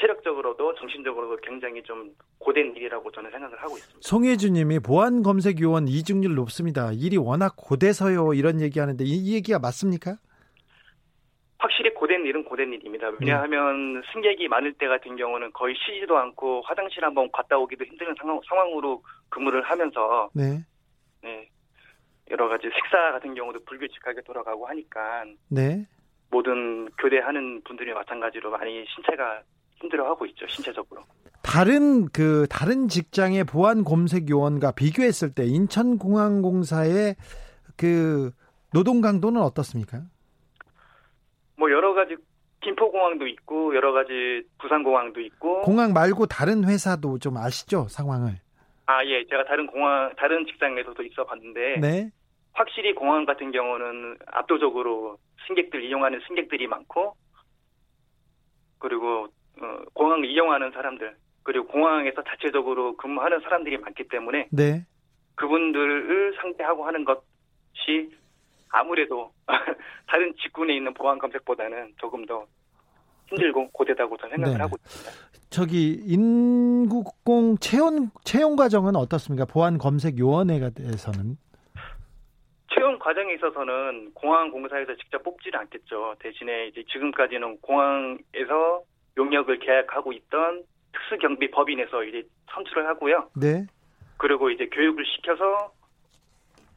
체력적으로도 0.00 0.74
정신적으로도 0.74 1.36
굉장히 1.42 1.82
좀 1.82 2.10
고된 2.38 2.74
일이라고 2.76 3.10
저는 3.12 3.30
생각을 3.30 3.56
하고 3.58 3.76
있습니다. 3.76 4.00
송혜주님이 4.02 4.80
보안 4.80 5.22
검색 5.22 5.60
요원 5.60 5.86
이중률 5.88 6.34
높습니다. 6.34 6.90
일이 6.92 7.16
워낙 7.16 7.54
고돼서요 7.56 8.34
이런 8.34 8.60
얘기하는데 8.60 9.04
이, 9.04 9.16
이 9.16 9.34
얘기가 9.34 9.58
맞습니까? 9.58 10.16
확실히 11.58 11.94
고된 11.94 12.26
일은 12.26 12.44
고된 12.44 12.72
일입니다. 12.72 13.10
왜냐하면 13.20 13.94
네. 13.94 14.00
승객이 14.12 14.48
많을 14.48 14.74
때 14.74 14.86
같은 14.86 15.16
경우는 15.16 15.52
거의 15.52 15.74
쉬지도 15.76 16.18
않고 16.18 16.62
화장실 16.66 17.04
한번 17.04 17.30
갔다 17.32 17.56
오기도 17.56 17.84
힘든 17.84 18.14
상황, 18.18 18.38
상황으로 18.46 19.02
근무를 19.30 19.62
하면서 19.62 20.28
네. 20.34 20.58
네. 21.22 21.48
여러 22.30 22.48
가지 22.48 22.68
식사 22.74 23.12
같은 23.12 23.34
경우도 23.34 23.64
불규칙하게 23.64 24.22
돌아가고 24.22 24.66
하니까 24.66 25.24
네. 25.48 25.86
모든 26.30 26.90
교대하는 26.98 27.62
분들이 27.62 27.94
마찬가지로 27.94 28.50
많이 28.50 28.84
신체가 28.86 29.42
힘들어하고 29.80 30.26
있죠 30.26 30.46
신체적으로. 30.46 31.02
다른 31.42 32.06
그 32.08 32.46
다른 32.48 32.88
직장의 32.88 33.44
보안 33.44 33.84
검색 33.84 34.30
요원과 34.30 34.72
비교했을 34.72 35.34
때 35.34 35.44
인천공항공사의 35.44 37.16
그 37.76 38.30
노동 38.72 39.00
강도는 39.00 39.40
어떻습니까? 39.40 40.02
뭐 41.56 41.70
여러 41.70 41.94
가지 41.94 42.16
김포공항도 42.62 43.26
있고 43.26 43.74
여러 43.76 43.92
가지 43.92 44.42
부산공항도 44.58 45.20
있고 45.20 45.62
공항 45.62 45.92
말고 45.92 46.26
다른 46.26 46.64
회사도 46.64 47.18
좀 47.18 47.36
아시죠 47.36 47.86
상황을? 47.88 48.40
아 48.86 49.04
예, 49.04 49.24
제가 49.26 49.44
다른 49.44 49.66
공항 49.66 50.12
다른 50.16 50.46
직장에서도 50.46 51.02
있어봤는데 51.02 51.76
네. 51.80 52.10
확실히 52.52 52.94
공항 52.94 53.26
같은 53.26 53.52
경우는 53.52 54.16
압도적으로 54.26 55.18
승객들 55.46 55.84
이용하는 55.84 56.20
승객들이 56.26 56.66
많고 56.66 57.14
그리고 58.78 59.24
어, 59.24 59.28
공항을 59.94 60.26
이용하는 60.26 60.70
사람들 60.72 61.16
그리고 61.42 61.66
공항에서 61.66 62.22
자체적으로 62.22 62.96
근무하는 62.96 63.40
사람들이 63.40 63.78
많기 63.78 64.08
때문에 64.08 64.48
네. 64.50 64.86
그분들을 65.36 66.36
상대하고 66.40 66.86
하는 66.86 67.04
것이 67.04 68.10
아무래도 68.70 69.32
다른 70.08 70.34
직군에 70.42 70.74
있는 70.74 70.92
보안 70.94 71.18
검색보다는 71.18 71.94
조금 71.98 72.24
더 72.26 72.46
힘들고 73.28 73.70
고되다고 73.70 74.16
저는 74.16 74.36
생각을 74.36 74.58
네. 74.58 74.62
하고 74.62 74.76
있습니다. 74.76 75.34
저기 75.50 75.92
인국공 76.06 77.58
채용 77.58 78.10
채용 78.24 78.56
과정은 78.56 78.96
어떻습니까? 78.96 79.44
보안 79.44 79.78
검색 79.78 80.18
요원회가 80.18 80.70
대해서는 80.70 81.36
채용 82.74 82.98
과정에 82.98 83.34
있어서는 83.34 84.12
공항 84.14 84.50
공사에서 84.50 84.96
직접 84.96 85.22
뽑지는 85.22 85.58
않겠죠. 85.60 86.16
대신에 86.18 86.66
이제 86.66 86.82
지금까지는 86.92 87.60
공항에서 87.60 88.82
용역을 89.16 89.58
계약하고 89.60 90.12
있던 90.12 90.64
특수경비 90.92 91.50
법인에서 91.50 92.04
이제 92.04 92.22
선출을 92.50 92.86
하고요. 92.86 93.30
네. 93.36 93.66
그리고 94.16 94.50
이제 94.50 94.66
교육을 94.66 95.04
시켜서 95.06 95.72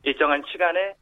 일정한 0.03 0.43
시간에 0.51 0.95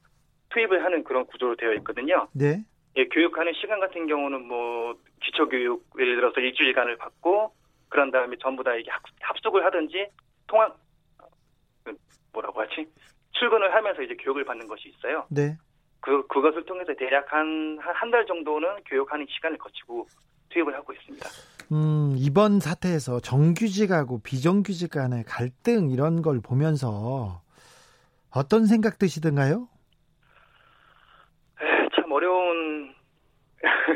투입을 0.50 0.84
하는 0.84 1.04
그런 1.04 1.26
구조로 1.26 1.56
되어 1.56 1.74
있거든요. 1.76 2.28
네. 2.34 2.63
예, 2.98 3.06
교육하는 3.06 3.54
시간 3.60 3.80
같은 3.80 4.08
경우는 4.08 4.48
뭐 4.48 4.95
기초 5.21 5.50
교육 5.50 5.86
예를 6.00 6.15
들어서 6.15 6.39
일주일간을 6.39 6.98
받고 6.98 7.54
그런 7.89 8.12
다음에 8.12 8.36
전부 8.41 8.63
다 8.63 8.74
이게 8.76 8.89
합숙을 9.21 9.65
하든지 9.65 10.08
통학 10.48 10.78
그 11.84 11.93
뭐라고 12.34 12.62
하지 12.62 12.88
출근을 13.32 13.74
하면서 13.74 14.02
이제 14.02 14.15
교육을 14.15 14.45
받는 14.45 14.67
것이 14.67 14.89
있어요. 14.89 15.26
네. 15.30 15.58
그 16.00 16.26
그것을 16.28 16.65
통해서 16.65 16.93
대략 16.93 17.32
한 17.34 17.78
한 17.80 18.12
달 18.12 18.26
정도는 18.26 18.84
교육하는 18.86 19.26
시간을 19.30 19.58
거치고 19.58 20.08
투입을 20.56 20.74
하고 20.74 20.94
있습니다. 20.94 21.28
음, 21.74 22.15
이번 22.18 22.60
사태에서 22.60 23.20
정규직하고 23.20 24.20
비정규직 24.22 24.91
간의 24.91 25.24
갈등 25.26 25.89
이런 25.89 26.22
걸 26.22 26.39
보면서 26.41 27.41
어떤 28.30 28.65
생각 28.65 28.98
드시던가요? 28.98 29.68
참 31.96 32.12
어려운 32.12 32.94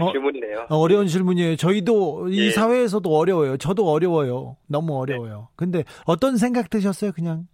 어, 0.01 0.11
질문이네요. 0.11 0.67
어, 0.69 0.75
어려운 0.77 1.07
질문이에요. 1.07 1.55
저희도 1.55 2.29
이 2.29 2.47
예. 2.47 2.51
사회에서도 2.51 3.09
어려워요. 3.09 3.57
저도 3.57 3.89
어려워요. 3.89 4.57
너무 4.67 4.99
어려워요. 4.99 5.49
네. 5.51 5.53
근데 5.55 5.83
어떤 6.05 6.37
생각 6.37 6.69
드셨어요, 6.69 7.11
그냥? 7.11 7.47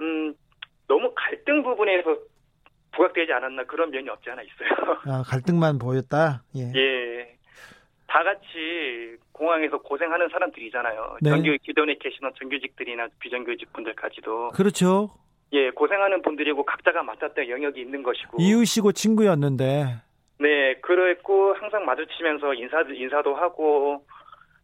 음, 0.00 0.34
너무 0.86 1.12
갈등 1.14 1.62
부분에서 1.62 2.16
부각되지 2.96 3.32
않았나 3.32 3.64
그런 3.64 3.90
면이 3.90 4.08
없지 4.08 4.30
않아 4.30 4.42
있어요. 4.42 4.98
아, 5.06 5.22
갈등만 5.26 5.78
보였다? 5.78 6.42
예. 6.56 6.72
예. 6.74 7.36
다 8.06 8.22
같이 8.22 9.16
공항에서 9.32 9.78
고생하는 9.78 10.28
사람들이잖아요. 10.28 11.16
네. 11.20 11.30
정규 11.30 11.56
기존에 11.62 11.96
계시는 11.98 12.32
정규직들이나 12.38 13.08
비정규직 13.18 13.72
분들까지도. 13.72 14.50
그렇죠. 14.50 15.10
예, 15.52 15.70
고생하는 15.70 16.22
분들이고 16.22 16.64
각자가 16.64 17.02
맡았던 17.02 17.48
영역이 17.48 17.80
있는 17.80 18.02
것이고. 18.02 18.38
이웃이고 18.40 18.92
친구였는데. 18.92 19.96
네, 20.38 20.74
그랬고 20.80 21.54
항상 21.54 21.84
마주치면서 21.84 22.54
인사 22.54 22.82
인사도 22.82 23.34
하고 23.34 24.04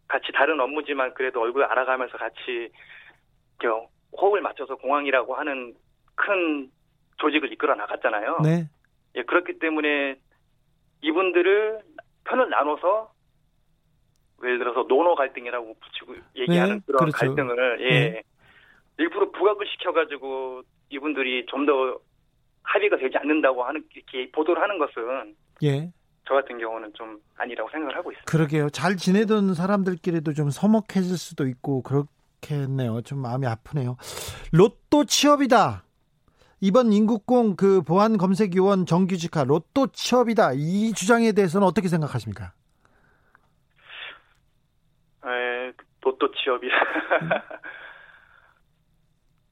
같이 0.09 0.33
다른 0.35 0.61
업무지만 0.61 1.15
그래도 1.15 1.41
얼굴 1.41 1.65
알아가면서 1.65 2.19
같이 2.19 2.71
호흡을 4.13 4.41
맞춰서 4.41 4.75
공항이라고 4.77 5.35
하는 5.35 5.75
큰 6.15 6.71
조직을 7.21 7.53
이끌어 7.53 7.75
나갔잖아요. 7.75 8.39
네. 8.43 8.69
예, 9.17 9.23
그렇기 9.23 9.59
때문에 9.59 10.17
이분들을 11.03 11.81
편을 12.25 12.51
나눠서 12.51 13.13
예를 14.43 14.59
들어서 14.59 14.85
노노 14.89 15.15
갈등이라고 15.15 15.77
붙이고 15.81 16.15
얘기하는 16.37 16.77
네, 16.77 16.81
그런 16.87 17.11
그렇죠. 17.11 17.17
갈등을 17.17 17.79
예 17.83 18.11
네. 18.11 18.23
일부러 18.99 19.31
부각을 19.31 19.67
시켜가지고 19.67 20.63
이분들이 20.91 21.47
좀 21.47 21.67
더 21.67 21.99
합의가 22.63 22.97
되지 22.99 23.17
않는다고 23.19 23.65
하는 23.65 23.85
이렇게 23.95 24.31
보도를 24.31 24.63
하는 24.63 24.79
것은 24.79 25.35
예. 25.63 25.91
저 26.27 26.35
같은 26.35 26.59
경우는 26.59 26.93
좀 26.95 27.19
아니라고 27.37 27.69
생각을 27.71 27.97
하고 27.97 28.13
있습니다. 28.13 28.31
그러게요. 28.31 28.71
잘 28.71 28.97
지내던 28.97 29.55
사람들끼리도 29.55 30.35
좀 30.35 30.51
서먹해질 30.51 31.19
수도 31.19 31.49
있고 31.49 31.83
그렇겠네요. 31.83 33.03
좀 33.03 33.19
마음이 33.19 33.47
아프네요. 33.47 33.97
로또 34.53 35.05
취업이다. 35.05 35.85
이번 36.61 36.93
인국공 36.93 37.57
그 37.57 37.83
보안 37.83 38.19
검색 38.19 38.55
요원 38.55 38.85
정규직화 38.85 39.45
로또 39.45 39.87
취업이다. 39.93 40.53
이 40.55 40.93
주장에 40.93 41.33
대해서는 41.33 41.67
어떻게 41.67 41.89
생각하십니까? 41.89 42.53
에, 45.25 45.73
로또 46.03 46.31
취업이다. 46.33 46.75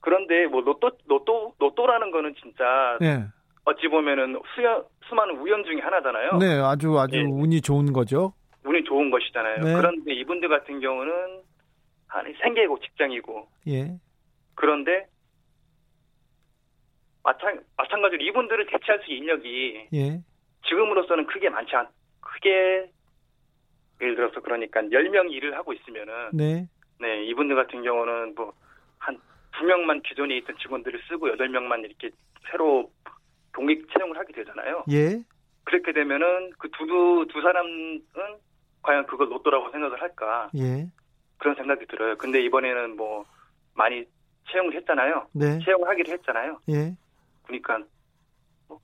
그런데 0.00 0.46
뭐 0.46 0.60
로또 0.60 0.90
로또 1.06 1.54
로또라는 1.58 2.10
거는 2.10 2.34
진짜 2.40 2.64
네. 3.00 3.24
어찌 3.64 3.88
보면은 3.88 4.40
수연, 4.54 4.84
수많은 5.06 5.38
우연 5.38 5.64
중에 5.64 5.80
하나잖아요. 5.80 6.38
네, 6.38 6.58
아주 6.62 6.98
아주 6.98 7.16
네. 7.16 7.24
운이 7.24 7.60
좋은 7.60 7.92
거죠. 7.92 8.32
운이 8.64 8.84
좋은 8.84 9.10
것이잖아요. 9.10 9.64
네. 9.64 9.74
그런데 9.74 10.12
이분들 10.14 10.48
같은 10.48 10.80
경우는 10.80 11.42
아니 12.08 12.34
생계고 12.42 12.78
직장이고. 12.80 13.48
예. 13.68 13.98
그런데 14.54 15.06
마찬 17.28 17.62
마찬가지로 17.76 18.22
이분들을 18.24 18.66
대체할 18.66 19.02
수 19.04 19.12
인력이 19.12 19.88
예. 19.92 20.20
지금으로서는 20.66 21.26
크게 21.26 21.50
많지 21.50 21.76
않 21.76 21.86
크게 22.20 22.90
예를 24.00 24.14
들어서 24.16 24.40
그러니까 24.40 24.80
10명 24.80 25.30
일을 25.30 25.54
하고 25.56 25.74
있으면은 25.74 26.30
네. 26.32 26.66
네, 27.00 27.24
이분들 27.26 27.54
같은 27.54 27.82
경우는 27.82 28.34
뭐한두 28.34 29.64
명만 29.66 30.00
기존에 30.02 30.38
있던 30.38 30.56
직원들을 30.58 31.00
쓰고 31.08 31.28
8명만 31.28 31.84
이렇게 31.84 32.10
새로 32.50 32.90
독립 33.52 33.86
채용을 33.92 34.16
하게 34.16 34.32
되잖아요. 34.32 34.84
예. 34.90 35.22
그렇게 35.64 35.92
되면은 35.92 36.52
그 36.58 36.68
두 36.70 37.26
두 37.26 37.42
사람은 37.42 38.02
과연 38.82 39.06
그걸 39.06 39.30
로또라고 39.30 39.70
생각을 39.70 40.00
할까? 40.00 40.48
예. 40.56 40.86
그런 41.36 41.54
생각이 41.56 41.84
들어요. 41.86 42.16
근데 42.16 42.40
이번에는 42.40 42.96
뭐 42.96 43.26
많이 43.74 44.04
채용을 44.50 44.74
했잖아요. 44.76 45.26
네. 45.34 45.58
채용을 45.62 45.88
하기로 45.88 46.12
했잖아요. 46.12 46.60
예. 46.70 46.94
그러니까 47.48 47.78
뭐 48.68 48.78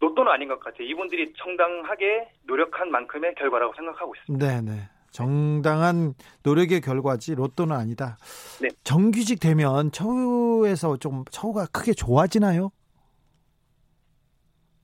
로또는 0.00 0.30
아닌 0.32 0.48
것 0.48 0.60
같아요. 0.60 0.82
이분들이 0.86 1.32
정당하게 1.38 2.28
노력한 2.42 2.90
만큼의 2.90 3.34
결과라고 3.36 3.72
생각하고 3.74 4.14
있습니다. 4.16 4.46
네, 4.46 4.60
네. 4.60 4.88
정당한 5.12 6.14
노력의 6.42 6.80
결과지 6.80 7.36
로또는 7.36 7.76
아니다. 7.76 8.18
네. 8.60 8.68
정규직 8.82 9.38
되면 9.40 9.92
처우에서 9.92 10.96
좀 10.96 11.24
처우가 11.30 11.66
크게 11.72 11.92
좋아지나요? 11.94 12.70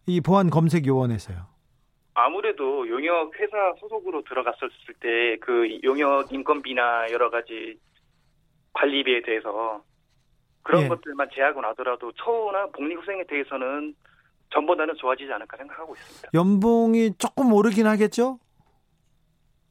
이 0.06 0.20
보안 0.20 0.48
검색 0.50 0.86
요원에서요. 0.86 1.50
아무래도 2.14 2.88
용역 2.88 3.32
회사 3.40 3.56
소속으로 3.80 4.22
들어갔었을 4.22 4.94
때 5.00 5.36
그 5.40 5.80
용역 5.82 6.32
인건비나 6.32 7.10
여러 7.10 7.30
가지 7.30 7.78
관리비에 8.74 9.22
대해서 9.22 9.82
그런 10.62 10.84
예. 10.84 10.88
것들만 10.88 11.28
제하고 11.34 11.60
나더라도 11.60 12.12
처우나 12.12 12.66
복리후생에 12.66 13.24
대해서는 13.24 13.94
전보다는 14.52 14.94
좋아지지 14.96 15.32
않을까 15.32 15.56
생각하고 15.56 15.94
있습니다. 15.94 16.30
연봉이 16.34 17.12
조금 17.18 17.52
오르긴 17.52 17.86
하겠죠? 17.86 18.38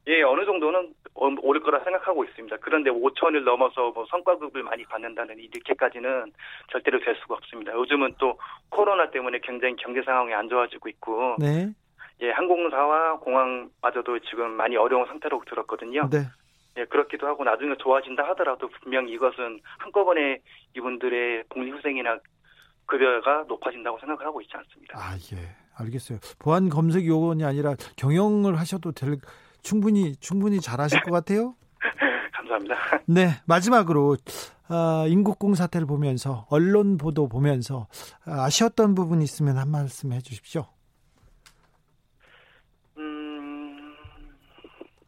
예, 0.08 0.24
어느 0.24 0.46
정도는 0.46 0.94
오를 1.14 1.62
거라 1.62 1.84
생각하고 1.84 2.24
있습니다. 2.24 2.58
그런데 2.62 2.90
5천을 2.90 3.44
넘어서 3.44 3.92
뭐 3.92 4.06
성과급을 4.10 4.64
많이 4.64 4.84
받는다는 4.86 5.38
이렇게까지는 5.38 6.32
절대로 6.72 7.00
될 7.00 7.16
수가 7.18 7.36
없습니다. 7.36 7.74
요즘은 7.74 8.16
또 8.18 8.40
코로나 8.70 9.12
때문에 9.12 9.40
굉장히 9.44 9.76
경제 9.76 10.02
상황이 10.02 10.34
안 10.34 10.50
좋아지고 10.50 10.90
있고, 10.90 11.36
네. 11.40 11.70
예, 12.22 12.32
항공사와 12.32 13.20
공항마저도 13.20 14.20
지금 14.20 14.52
많이 14.52 14.78
어려운 14.78 15.06
상태로 15.08 15.44
들었거든요. 15.48 16.10
네. 16.10 16.20
예, 16.80 16.86
그렇기도 16.86 17.28
하고 17.28 17.44
나중에 17.44 17.76
좋아진다 17.78 18.24
하더라도 18.30 18.70
분명 18.82 19.08
이것은 19.08 19.60
한꺼번에 19.78 20.40
이분들의 20.76 21.44
복리후생이나 21.50 22.20
급여가 22.86 23.44
높아진다고 23.48 24.00
생각을 24.00 24.26
하고 24.26 24.42
있지 24.42 24.56
않습니다. 24.56 24.98
아, 24.98 25.16
예. 25.34 25.56
알겠어요. 25.76 26.20
보안 26.40 26.70
검색 26.70 27.06
요원이 27.06 27.44
아니라 27.44 27.76
경영을 27.96 28.58
하셔도 28.58 28.92
될 28.92 29.18
충분히 29.62 30.16
충분히 30.18 30.60
잘하실 30.60 31.02
것 31.02 31.12
같아요. 31.12 31.56
감사합니다. 32.34 32.76
네, 33.08 33.30
마지막으로 33.46 34.18
어, 34.70 35.08
인국공 35.08 35.56
사태를 35.56 35.88
보면서 35.88 36.46
언론 36.50 36.98
보도 36.98 37.28
보면서 37.28 37.88
아, 38.26 38.46
아쉬웠던 38.46 38.96
부분 38.96 39.22
있으면 39.22 39.58
한 39.58 39.70
말씀 39.70 40.12
해주십시오. 40.12 40.66
음... 42.98 43.96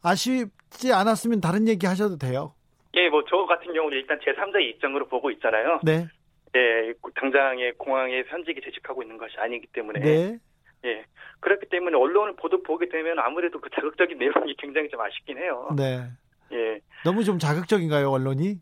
아쉽 0.02 0.50
지 0.72 0.92
않았으면 0.92 1.40
다른 1.40 1.68
얘기 1.68 1.86
하셔도 1.86 2.16
돼요. 2.18 2.54
예, 2.94 3.08
뭐 3.08 3.22
저 3.28 3.44
같은 3.46 3.72
경우는 3.72 3.96
일단 3.98 4.18
제3자의 4.20 4.62
입장으로 4.70 5.08
보고 5.08 5.30
있잖아요. 5.30 5.80
네. 5.82 6.06
예, 6.54 6.92
당장에 7.14 7.72
공항에 7.78 8.22
현직이 8.28 8.60
재직하고 8.60 9.02
있는 9.02 9.16
것이 9.16 9.34
아니기 9.38 9.66
때문에. 9.68 10.00
네. 10.00 10.38
예. 10.84 11.04
그렇기 11.40 11.66
때문에 11.70 11.96
언론을 11.96 12.36
보도 12.36 12.62
보게 12.62 12.88
되면 12.88 13.18
아무래도 13.18 13.60
그 13.60 13.70
자극적인 13.70 14.18
내용이 14.18 14.54
굉장히 14.58 14.88
좀 14.90 15.00
아쉽긴 15.00 15.38
해요. 15.38 15.68
네. 15.76 16.08
예. 16.52 16.80
너무 17.04 17.24
좀 17.24 17.38
자극적인가요, 17.38 18.10
언론이? 18.10 18.60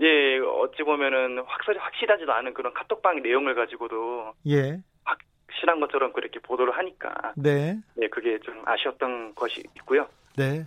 예, 0.00 0.38
어찌 0.38 0.82
보면은 0.84 1.42
확실히 1.44 1.78
확실하지도 1.78 2.32
않은 2.32 2.54
그런 2.54 2.72
카톡방 2.72 3.22
내용을 3.22 3.54
가지고도 3.54 4.32
예. 4.46 4.80
확실한 5.04 5.80
것처럼 5.80 6.12
그렇게 6.12 6.38
보도를 6.40 6.76
하니까 6.78 7.32
네. 7.36 7.76
예, 8.00 8.08
그게 8.08 8.38
좀 8.38 8.62
아쉬웠던 8.64 9.34
것이 9.34 9.62
있고요. 9.76 10.08
네. 10.36 10.60
네. 10.60 10.64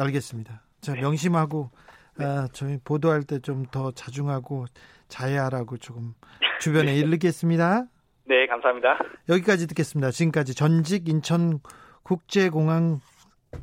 알겠습니다. 0.00 0.62
자, 0.80 0.94
네. 0.94 1.00
명심하고 1.00 1.70
네. 2.18 2.24
아, 2.24 2.48
저희 2.52 2.78
보도할 2.82 3.22
때 3.22 3.38
좀 3.40 3.64
더 3.70 3.90
자중하고 3.92 4.66
자해하라고 5.08 5.76
조금 5.78 6.14
주변에 6.60 6.94
일르겠습니다. 6.96 7.86
네, 8.26 8.46
감사합니다. 8.46 8.98
여기까지 9.28 9.66
듣겠습니다. 9.68 10.10
지금까지 10.10 10.54
전직 10.54 11.08
인천 11.08 11.60
국제공항 12.02 13.00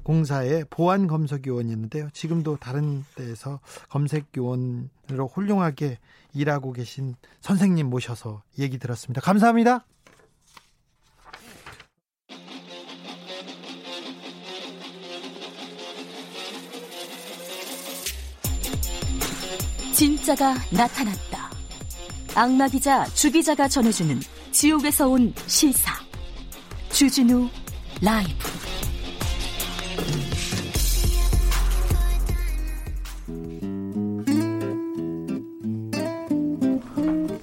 공사의 0.03 0.65
보안 0.71 1.05
검색 1.05 1.45
요원이었는데요. 1.45 2.09
지금도 2.13 2.57
다른 2.57 3.03
데에서 3.15 3.59
검색 3.89 4.25
요원으로 4.35 5.27
훌륭하게 5.31 5.99
일하고 6.33 6.71
계신 6.73 7.13
선생님 7.41 7.87
모셔서 7.89 8.41
얘기 8.57 8.79
들었습니다. 8.79 9.21
감사합니다. 9.21 9.85
진짜가 19.95 20.55
나타났다. 20.71 21.49
악마 22.35 22.67
기자 22.67 23.05
주 23.05 23.31
기자가 23.31 23.69
전해주는 23.69 24.19
지옥에서 24.51 25.07
온 25.07 25.33
실사. 25.47 25.93
주진우 26.89 27.47
라이브. 28.01 28.33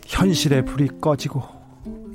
현실의 0.06 0.66
불이 0.66 1.00
꺼지고 1.00 1.42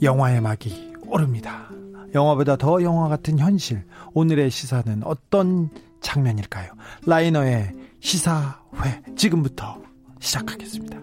영화의 0.04 0.40
막이 0.42 0.94
오릅니다. 1.08 1.68
영화보다 2.14 2.58
더 2.58 2.84
영화 2.84 3.08
같은 3.08 3.40
현실. 3.40 3.84
오늘의 4.14 4.52
시사는 4.52 5.02
어떤 5.04 5.72
장면일까요? 6.02 6.74
라이너의 7.08 7.72
시사회 8.02 9.02
지금부터 9.16 9.87
시작하겠습니다. 10.20 10.98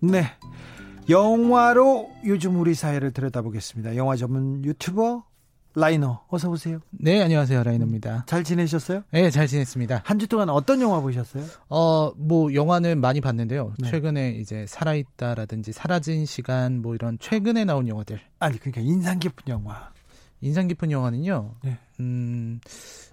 네. 0.00 0.24
영화로 1.08 2.10
요즘 2.26 2.58
우리 2.60 2.74
사회를 2.74 3.12
들여다보겠습니다. 3.12 3.96
영화 3.96 4.16
전문 4.16 4.64
유튜버 4.64 5.24
라이너 5.74 6.20
어서 6.28 6.50
오세요. 6.50 6.80
네, 6.90 7.22
안녕하세요. 7.22 7.62
라이너입니다. 7.62 8.24
잘 8.26 8.44
지내셨어요? 8.44 9.04
네, 9.10 9.30
잘 9.30 9.46
지냈습니다. 9.46 10.02
한 10.04 10.18
주 10.18 10.26
동안 10.28 10.50
어떤 10.50 10.80
영화 10.82 11.00
보셨어요? 11.00 11.44
어, 11.70 12.12
뭐 12.16 12.52
영화는 12.52 13.00
많이 13.00 13.20
봤는데요. 13.22 13.72
네. 13.78 13.90
최근에 13.90 14.32
이제 14.32 14.66
살아있다라든지 14.68 15.72
사라진 15.72 16.26
시간 16.26 16.82
뭐 16.82 16.94
이런 16.94 17.18
최근에 17.18 17.64
나온 17.64 17.88
영화들. 17.88 18.20
아니, 18.38 18.58
그러니까 18.58 18.82
인상 18.82 19.18
깊은 19.18 19.44
영화. 19.48 19.91
인상 20.42 20.68
깊은 20.68 20.90
영화는요. 20.90 21.54
네. 21.62 21.78
음, 22.00 22.60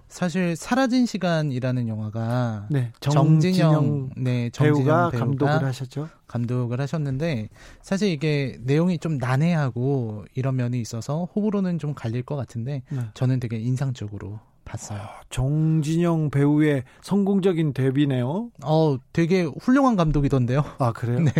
사실 0.08 0.56
사라진 0.56 1.06
시간이라는 1.06 1.86
영화가 1.86 2.66
네, 2.70 2.92
정진영, 2.98 4.10
네, 4.16 4.50
정진영 4.50 4.84
배우가, 4.84 5.10
배우가 5.10 5.24
감독을 5.24 5.64
하셨죠. 5.64 6.08
감독을 6.26 6.80
하셨는데 6.80 7.48
사실 7.80 8.08
이게 8.08 8.58
내용이 8.62 8.98
좀 8.98 9.18
난해하고 9.18 10.24
이런 10.34 10.56
면이 10.56 10.80
있어서 10.80 11.28
호불호는 11.36 11.78
좀 11.78 11.94
갈릴 11.94 12.24
것 12.24 12.34
같은데 12.34 12.82
네. 12.90 13.00
저는 13.14 13.38
되게 13.38 13.58
인상적으로 13.58 14.40
봤어요. 14.64 14.98
아, 15.00 15.20
정진영 15.30 16.30
배우의 16.30 16.82
성공적인 17.02 17.72
데뷔네요. 17.72 18.50
어, 18.64 18.96
되게 19.12 19.44
훌륭한 19.60 19.94
감독이던데요. 19.96 20.64
아 20.78 20.92
그래요? 20.92 21.20
네, 21.22 21.32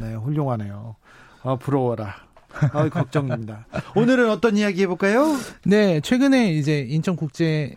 네, 0.00 0.14
훌륭하네요. 0.14 0.96
아 1.42 1.56
부러워라. 1.56 2.14
아, 2.72 2.88
걱정입니다. 2.88 3.66
오늘은 3.96 4.30
어떤 4.30 4.56
이야기 4.56 4.82
해볼까요? 4.82 5.36
네, 5.64 6.00
최근에 6.00 6.52
이제 6.52 6.86
인천국제 6.88 7.74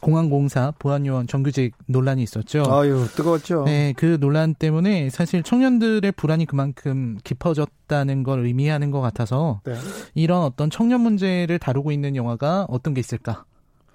공항공사 0.00 0.72
보안요원 0.78 1.26
정규직 1.26 1.74
논란이 1.86 2.22
있었죠. 2.22 2.64
아유, 2.68 3.06
뜨거웠죠. 3.14 3.64
네, 3.64 3.92
그 3.96 4.18
논란 4.20 4.54
때문에 4.54 5.10
사실 5.10 5.42
청년들의 5.42 6.12
불안이 6.12 6.46
그만큼 6.46 7.18
깊어졌다는 7.24 8.22
걸 8.22 8.46
의미하는 8.46 8.90
것 8.90 9.00
같아서 9.00 9.60
네. 9.64 9.74
이런 10.14 10.42
어떤 10.42 10.70
청년 10.70 11.00
문제를 11.00 11.58
다루고 11.58 11.90
있는 11.90 12.14
영화가 12.14 12.66
어떤 12.68 12.94
게 12.94 13.00
있을까? 13.00 13.44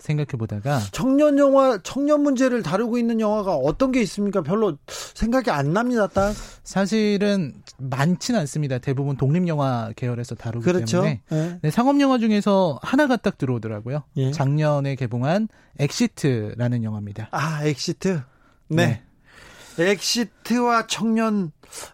생각해 0.04 0.28
보다가 0.38 0.82
청년 0.91 1.38
영화 1.39 1.80
청년 1.82 2.24
문제를 2.24 2.62
다루고 2.62 2.97
있는 2.97 3.22
영화가 3.22 3.56
어떤 3.56 3.93
게 3.93 4.01
있습니까? 4.01 4.41
별로 4.41 4.78
생각이 4.88 5.49
안 5.49 5.72
납니다. 5.72 6.08
딱 6.08 6.34
사실은 6.64 7.54
많지는 7.78 8.41
않습니다. 8.41 8.80
대부분 8.80 9.16
독립 9.16 9.47
영화 9.47 9.93
계열에서 9.95 10.36
다루기 10.36 10.66
그렇죠. 10.66 11.04
때문에 11.04 11.22
네. 11.30 11.60
네, 11.62 11.72
상업 11.72 12.01
영화 12.01 12.18
중에서 12.18 12.80
하나가 12.82 13.16
딱 13.16 13.38
들어오더라고요. 13.38 14.04
예. 14.18 14.32
작년에 14.32 14.95
개봉한 14.95 15.47
엑시트라는 15.80 16.84
영화입니다. 16.84 17.30
아 17.32 17.64
엑시트 17.64 18.22
네. 18.68 19.04
네. 19.78 19.91
엑시트와 19.91 20.88
청년 20.88 21.54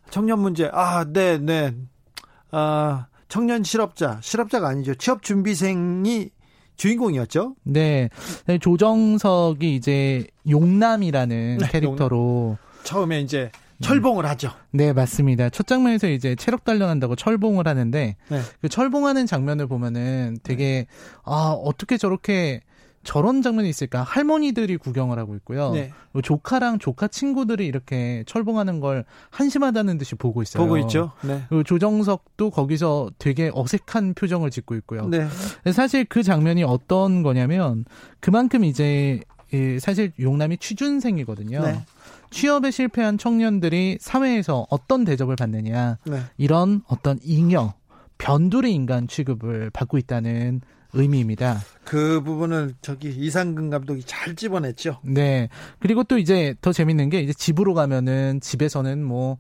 청년 0.10 0.40
문제 0.40 0.68
아 0.74 1.06
네네 1.06 1.38
네. 1.38 1.76
아 2.50 3.06
청년 3.28 3.64
실업자 3.64 4.18
실업자가 4.24 4.68
아니죠 4.68 4.96
취업 4.96 5.22
준비생이 5.22 6.32
주인공이었죠? 6.80 7.56
네. 7.64 8.10
조정석이 8.62 9.76
이제 9.76 10.26
용남이라는 10.50 11.58
네, 11.60 11.68
캐릭터로 11.70 12.58
처음에 12.84 13.20
이제 13.20 13.52
철봉을 13.82 14.26
하죠. 14.26 14.52
네, 14.72 14.94
맞습니다. 14.94 15.50
첫 15.50 15.68
장면에서 15.68 16.08
이제 16.08 16.36
체력 16.36 16.64
단련한다고 16.64 17.16
철봉을 17.16 17.68
하는데 17.68 18.16
네. 18.30 18.42
그 18.62 18.70
철봉하는 18.70 19.26
장면을 19.26 19.68
보면은 19.68 20.38
되게 20.42 20.88
아, 21.24 21.56
어떻게 21.64 21.98
저렇게 21.98 22.62
저런 23.04 23.42
장면이 23.42 23.70
있을까? 23.70 24.04
할머니들이 24.04 24.78
구경을 24.78 25.18
하고 25.18 25.36
있고요. 25.36 25.72
네. 25.72 25.92
조카랑 26.22 26.80
조카 26.80 27.08
친구들이 27.08 27.66
이렇게 27.66 28.24
철봉하는 28.28 28.80
걸 28.80 29.06
한심하다는 29.30 29.98
듯이 29.98 30.16
보고 30.16 30.42
있어요. 30.42 30.64
보고 30.64 30.78
있죠. 30.80 31.12
네. 31.24 31.44
그리고 31.50 31.64
조정석도 31.64 32.50
거기서 32.50 33.12
되게 33.18 33.52
어색한 33.54 34.14
표정을 34.16 34.52
짓고 34.52 34.76
있고요. 34.76 35.08
네. 35.08 35.28
사실 35.72 36.06
그 36.06 36.24
장면이 36.24 36.64
어떤 36.64 37.24
거냐면 37.24 37.86
그만큼 38.20 38.64
이제 38.64 39.22
사실 39.80 40.12
용남이 40.20 40.58
취준생이거든요. 40.58 41.62
네. 41.62 41.86
취업에 42.32 42.70
실패한 42.70 43.18
청년들이 43.18 43.98
사회에서 44.00 44.68
어떤 44.70 45.04
대접을 45.04 45.36
받느냐 45.36 45.98
네. 46.06 46.20
이런 46.38 46.84
어떤 46.88 47.18
잉여 47.24 47.74
변두리 48.20 48.74
인간 48.74 49.08
취급을 49.08 49.70
받고 49.72 49.98
있다는 49.98 50.62
의미입니다. 50.94 51.60
그 51.84 52.22
부분을 52.24 52.76
저기 52.82 53.10
이상근 53.10 53.70
감독이 53.70 54.04
잘 54.06 54.36
집어냈죠. 54.36 55.00
네. 55.04 55.50
그리고 55.80 56.04
또 56.04 56.18
이제 56.18 56.56
더 56.62 56.72
재밌는 56.72 57.10
게 57.10 57.20
이제 57.22 57.34
집으로 57.34 57.74
가면은 57.74 58.40
집에서는 58.42 59.04
뭐 59.04 59.38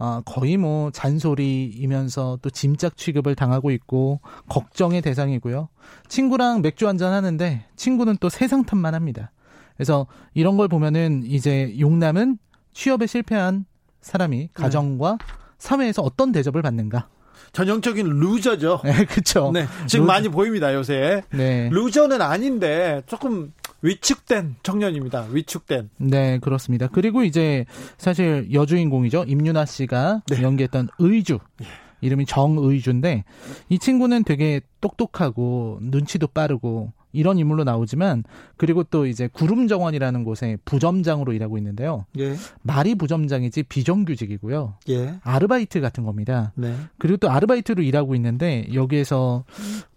아, 0.00 0.22
거의 0.24 0.56
뭐 0.56 0.90
잔소리이면서 0.92 2.38
또 2.40 2.50
짐작 2.50 2.96
취급을 2.96 3.34
당하고 3.34 3.70
있고 3.72 4.20
걱정의 4.48 5.02
대상이고요. 5.02 5.68
친구랑 6.08 6.62
맥주 6.62 6.86
한잔 6.86 7.12
하는데 7.12 7.64
친구는 7.74 8.16
또 8.20 8.28
세상 8.28 8.64
탓만 8.64 8.94
합니다. 8.94 9.32
그래서 9.76 10.06
이런 10.34 10.56
걸 10.56 10.68
보면은 10.68 11.22
이제 11.24 11.74
용남은 11.78 12.38
취업에 12.72 13.06
실패한 13.06 13.64
사람이 14.00 14.38
네. 14.38 14.48
가정과 14.54 15.18
네. 15.18 15.26
사회에서 15.58 16.02
어떤 16.02 16.30
대접을 16.30 16.62
받는가 16.62 17.08
전형적인 17.52 18.06
loser죠. 18.06 18.80
네, 18.84 19.04
그렇죠. 19.04 19.50
네, 19.52 19.66
지금 19.86 20.04
loser. 20.04 20.12
많이 20.12 20.28
보입니다 20.28 20.74
요새. 20.74 21.22
네. 21.30 21.68
loser는 21.70 22.20
아닌데 22.22 23.02
조금 23.06 23.52
위축된 23.82 24.56
청년입니다. 24.62 25.26
위축된. 25.30 25.90
네, 25.98 26.38
그렇습니다. 26.38 26.88
그리고 26.88 27.22
이제 27.22 27.64
사실 27.96 28.48
여주인공이죠. 28.52 29.24
임윤아 29.26 29.66
씨가 29.66 30.22
네. 30.28 30.42
연기했던 30.42 30.88
의주. 30.98 31.38
예. 31.62 31.66
이름이 32.00 32.26
정의주인데 32.26 33.24
이 33.68 33.78
친구는 33.80 34.22
되게 34.22 34.60
똑똑하고 34.80 35.78
눈치도 35.82 36.28
빠르고 36.28 36.92
이런 37.12 37.38
인물로 37.38 37.64
나오지만 37.64 38.24
그리고 38.56 38.84
또 38.84 39.06
이제 39.06 39.28
구름 39.32 39.68
정원이라는 39.68 40.24
곳에 40.24 40.56
부점장으로 40.64 41.32
일하고 41.32 41.58
있는데요. 41.58 42.06
예. 42.18 42.34
말이 42.62 42.94
부점장이지 42.94 43.64
비정규직이고요. 43.64 44.74
예. 44.90 45.18
아르바이트 45.22 45.80
같은 45.80 46.04
겁니다. 46.04 46.52
네. 46.54 46.74
그리고 46.98 47.16
또 47.16 47.30
아르바이트로 47.30 47.82
일하고 47.82 48.14
있는데 48.14 48.68
여기에서 48.74 49.44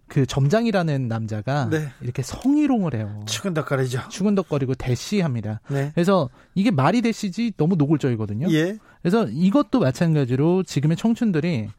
그 0.07 0.25
점장이라는 0.25 1.07
남자가 1.07 1.69
네. 1.69 1.87
이렇게 2.01 2.21
성희롱을 2.21 2.95
해요. 2.95 3.23
추근덕거리죠. 3.27 4.09
추근덕거리고 4.09 4.75
대시합니다. 4.75 5.61
네. 5.69 5.91
그래서 5.93 6.29
이게 6.53 6.69
말이 6.69 7.01
대시지 7.01 7.53
너무 7.55 7.75
노골적이거든요. 7.77 8.47
예. 8.51 8.77
그래서 9.01 9.25
이것도 9.27 9.79
마찬가지로 9.79 10.63
지금의 10.63 10.97
청춘들이 10.97 11.69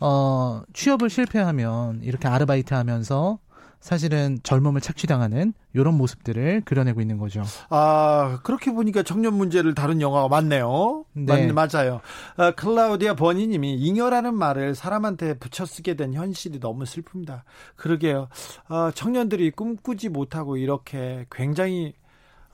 어 0.00 0.62
취업을 0.72 1.10
실패하면 1.10 2.00
이렇게 2.02 2.26
아르바이트 2.26 2.74
하면서 2.74 3.38
사실은 3.80 4.38
젊음을 4.42 4.80
착취당하는 4.80 5.52
이런 5.72 5.94
모습들을 5.94 6.62
그려내고 6.64 7.00
있는 7.00 7.18
거죠. 7.18 7.42
아 7.68 8.40
그렇게 8.42 8.72
보니까 8.72 9.02
청년 9.02 9.34
문제를 9.34 9.74
다룬 9.74 10.00
영화가 10.00 10.28
많네요. 10.28 11.04
네. 11.12 11.52
맞, 11.52 11.70
맞아요. 11.72 12.00
아, 12.36 12.50
클라우디아 12.52 13.14
버니님이 13.14 13.74
잉여라는 13.74 14.34
말을 14.34 14.74
사람한테 14.74 15.38
붙여 15.38 15.64
쓰게 15.64 15.94
된 15.94 16.14
현실이 16.14 16.60
너무 16.60 16.84
슬픕니다. 16.84 17.42
그러게요. 17.76 18.28
아, 18.68 18.90
청년들이 18.94 19.52
꿈꾸지 19.52 20.08
못하고 20.08 20.56
이렇게 20.56 21.26
굉장히 21.30 21.94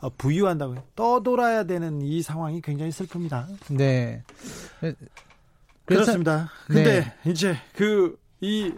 어, 0.00 0.10
부유한다고 0.10 0.76
떠돌아야 0.96 1.64
되는 1.64 2.02
이 2.02 2.22
상황이 2.22 2.60
굉장히 2.60 2.90
슬픕니다. 2.90 3.46
네. 3.70 4.24
그렇습니다. 5.84 6.50
근데 6.66 7.00
네. 7.00 7.30
이제 7.30 7.56
그 7.74 8.22
이 8.42 8.72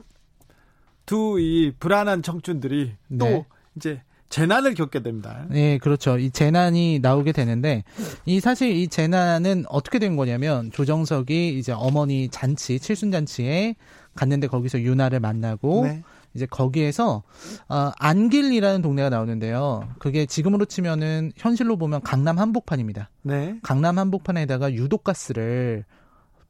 두 1.07 1.39
이 1.39 1.73
불안한 1.79 2.23
청춘들이 2.23 2.95
또 3.19 3.25
네. 3.27 3.47
이제 3.77 4.03
재난을 4.31 4.75
겪게 4.75 5.03
됩니다. 5.03 5.47
네, 5.49 5.79
그렇죠. 5.79 6.19
이 6.19 6.31
재난이 6.31 6.99
나오게 7.01 7.33
되는데 7.33 7.85
이 8.25 8.41
사실 8.41 8.71
이 8.75 8.89
재난은 8.89 9.65
어떻게 9.69 9.99
된 9.99 10.17
거냐면 10.17 10.73
조정석이 10.73 11.57
이제 11.59 11.73
어머니 11.73 12.29
잔치 12.31 12.81
칠순 12.81 13.13
잔치에 13.13 13.77
갔는데 14.17 14.49
거기서 14.49 14.81
유나를 14.81 15.21
만나고 15.21 15.85
네. 15.85 16.03
이제 16.35 16.47
거기에서 16.47 17.23
어, 17.69 17.93
안길이라는 17.99 18.83
동네가 18.83 19.09
나오는데요. 19.09 19.89
그게 20.01 20.27
지금으로 20.27 20.65
치면은 20.65 21.31
현실로 21.37 21.77
보면 21.77 22.01
강남 22.03 22.39
한복판입니다. 22.41 23.11
네. 23.23 23.59
강남 23.63 23.99
한복판에다가 24.01 24.73
유독가스를 24.73 25.85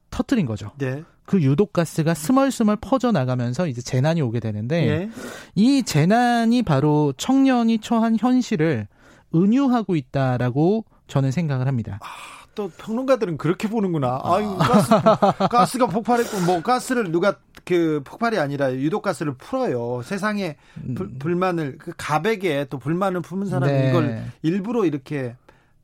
터트린 0.09 0.47
거죠. 0.47 0.71
네. 0.79 1.03
그 1.25 1.41
유독가스가 1.41 2.13
스멀스멀 2.13 2.77
퍼져 2.79 3.11
나가면서 3.11 3.67
이제 3.67 3.81
재난이 3.81 4.21
오게 4.21 4.39
되는데 4.39 4.87
예. 4.87 5.09
이 5.55 5.83
재난이 5.83 6.63
바로 6.63 7.13
청년이 7.17 7.79
처한 7.79 8.17
현실을 8.19 8.87
은유하고 9.33 9.95
있다라고 9.95 10.85
저는 11.07 11.31
생각을 11.31 11.67
합니다. 11.67 11.99
아, 12.01 12.07
또 12.53 12.69
평론가들은 12.69 13.37
그렇게 13.37 13.67
보는구나. 13.67 14.21
아유 14.23 14.55
가스, 14.57 14.89
가스가 15.49 15.87
폭발했고 15.87 16.41
뭐 16.41 16.61
가스를 16.61 17.11
누가 17.11 17.35
그 17.65 18.01
폭발이 18.05 18.37
아니라 18.37 18.73
유독 18.73 19.01
가스를 19.01 19.33
풀어요. 19.33 20.01
세상에 20.03 20.55
불, 20.95 21.07
음. 21.07 21.15
불만을 21.19 21.77
그 21.79 21.91
가백에 21.97 22.67
또 22.69 22.77
불만을 22.77 23.21
품은 23.21 23.47
사람이 23.47 23.71
네. 23.71 23.89
이걸 23.89 24.23
일부러 24.43 24.85
이렇게 24.85 25.35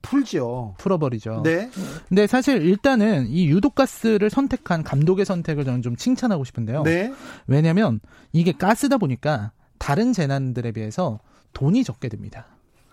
풀죠. 0.02 0.76
풀어버리죠. 0.78 1.42
네. 1.44 1.70
근데 2.10 2.28
사실 2.28 2.62
일단은 2.62 3.28
이 3.28 3.48
유독가스를 3.48 4.30
선택한 4.30 4.84
감독의 4.84 5.26
선택을 5.26 5.66
저는 5.66 5.82
좀 5.82 5.96
칭찬하고 5.96 6.44
싶은데요. 6.44 6.84
네. 6.84 7.12
왜냐면 7.48 8.00
이게 8.32 8.52
가스다 8.52 8.98
보니까 8.98 9.52
다른 9.78 10.14
재난들에 10.14 10.72
비해서 10.72 11.20
돈이 11.54 11.84
적게 11.84 12.10
듭니다. 12.10 12.48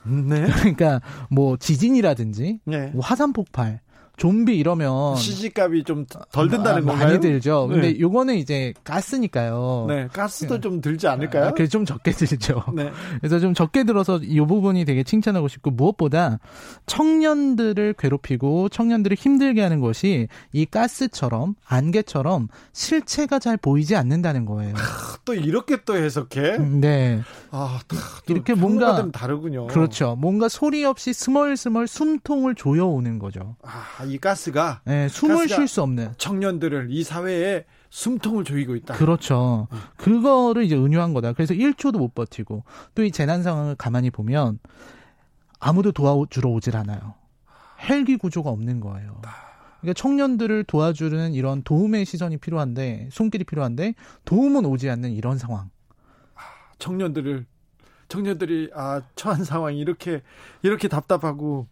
네. 0.04 0.46
그러니까 0.60 1.00
뭐 1.30 1.56
지진이라든지 1.56 2.60
네. 2.64 2.86
뭐 2.88 3.02
화산 3.02 3.32
폭발 3.32 3.80
좀비 4.18 4.56
이러면 4.58 5.16
시집값이 5.16 5.84
좀 5.84 6.04
덜 6.32 6.48
든다는 6.48 6.82
아, 6.82 6.86
건가요? 6.86 7.08
많이 7.08 7.20
들죠. 7.20 7.68
근데 7.68 7.92
네. 7.92 8.00
요거는 8.00 8.36
이제 8.36 8.72
가스니까요. 8.84 9.86
네, 9.88 10.08
가스도 10.12 10.54
네. 10.54 10.60
좀 10.60 10.80
들지 10.80 11.06
않을까요? 11.08 11.46
아, 11.46 11.50
그래서 11.52 11.70
좀 11.70 11.84
적게 11.84 12.10
들죠. 12.12 12.62
네. 12.74 12.90
그래서 13.18 13.38
좀 13.38 13.54
적게 13.54 13.84
들어서 13.84 14.18
이 14.22 14.40
부분이 14.40 14.84
되게 14.84 15.02
칭찬하고 15.02 15.48
싶고 15.48 15.70
무엇보다 15.70 16.38
청년들을 16.86 17.94
괴롭히고 17.98 18.68
청년들을 18.68 19.16
힘들게 19.16 19.62
하는 19.62 19.80
것이 19.80 20.28
이 20.52 20.66
가스처럼 20.66 21.54
안개처럼 21.66 22.48
실체가 22.72 23.38
잘 23.38 23.56
보이지 23.56 23.96
않는다는 23.96 24.44
거예요. 24.44 24.74
아, 24.76 25.16
또 25.24 25.34
이렇게 25.34 25.78
또 25.84 25.96
해석해? 25.96 26.56
음, 26.56 26.80
네. 26.80 27.20
아, 27.50 27.80
이렇게 28.28 28.54
뭔가 28.54 29.10
다르군요. 29.10 29.66
그렇죠. 29.68 30.16
뭔가 30.18 30.48
소리 30.48 30.84
없이 30.84 31.12
스멀스멀 31.12 31.86
숨통을 31.86 32.54
조여오는 32.54 33.18
거죠. 33.18 33.56
아, 33.62 34.04
이 34.08 34.18
가스가 34.18 34.80
네, 34.84 35.08
숨을 35.08 35.48
쉴 35.48 35.68
수 35.68 35.82
없는 35.82 36.14
청년들을 36.18 36.88
이 36.90 37.02
사회에 37.04 37.64
숨통을 37.90 38.44
조이고 38.44 38.76
있다. 38.76 38.94
그렇죠. 38.94 39.68
음. 39.72 39.78
그거를 39.96 40.64
이제 40.64 40.76
은유한 40.76 41.14
거다. 41.14 41.32
그래서 41.32 41.54
1초도 41.54 41.98
못 41.98 42.14
버티고 42.14 42.64
또 42.94 43.02
이 43.02 43.10
재난 43.10 43.42
상황을 43.42 43.74
가만히 43.76 44.10
보면 44.10 44.58
아무도 45.60 45.92
도와주러 45.92 46.50
오질 46.50 46.76
않아요. 46.76 47.14
헬기 47.88 48.16
구조가 48.16 48.50
없는 48.50 48.80
거예요. 48.80 49.20
그러니까 49.80 49.94
청년들을 49.94 50.64
도와주는 50.64 51.32
이런 51.34 51.62
도움의 51.62 52.04
시선이 52.04 52.38
필요한데 52.38 53.08
손길이 53.12 53.44
필요한데 53.44 53.94
도움은 54.24 54.64
오지 54.66 54.90
않는 54.90 55.12
이런 55.12 55.38
상황. 55.38 55.70
청년들을 56.78 57.46
청년들이 58.08 58.70
아 58.74 59.02
처한 59.14 59.44
상황이 59.44 59.78
이렇게 59.78 60.22
이렇게 60.62 60.88
답답하고 60.88 61.66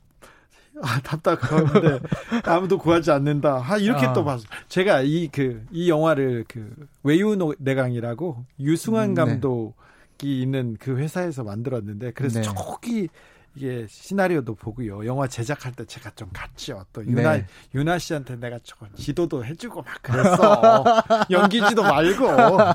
아, 0.82 1.00
답답한데 1.00 2.00
아무도 2.44 2.78
구하지 2.78 3.10
않는다. 3.10 3.62
아, 3.64 3.76
이렇게 3.78 4.06
아. 4.06 4.12
또 4.12 4.24
봤어. 4.24 4.44
제가 4.68 5.02
이 5.02 5.28
그이 5.28 5.60
그, 5.70 5.88
영화를 5.88 6.44
그 6.48 6.74
외유 7.02 7.36
내강이라고 7.58 8.44
유승환 8.60 9.10
음, 9.10 9.14
네. 9.14 9.24
감독이 9.24 9.74
네. 10.18 10.28
있는 10.28 10.76
그 10.78 10.96
회사에서 10.96 11.44
만들었는데 11.44 12.12
그래서 12.12 12.40
네. 12.40 12.42
초기 12.42 13.08
이게 13.56 13.86
시나리오도 13.88 14.54
보고요. 14.54 15.06
영화 15.06 15.26
제작할 15.26 15.72
때 15.72 15.84
제가 15.86 16.10
좀 16.10 16.28
갔죠. 16.32 16.84
또 16.92 17.04
유나 17.04 17.38
네. 17.38 17.46
윤아 17.74 17.98
씨한테 17.98 18.36
내가 18.36 18.58
조금 18.62 18.86
지도도 18.94 19.44
해주고 19.44 19.82
막 19.82 20.02
그랬어. 20.02 20.84
연기지도 21.30 21.82
말고 21.82 22.28
어, 22.28 22.74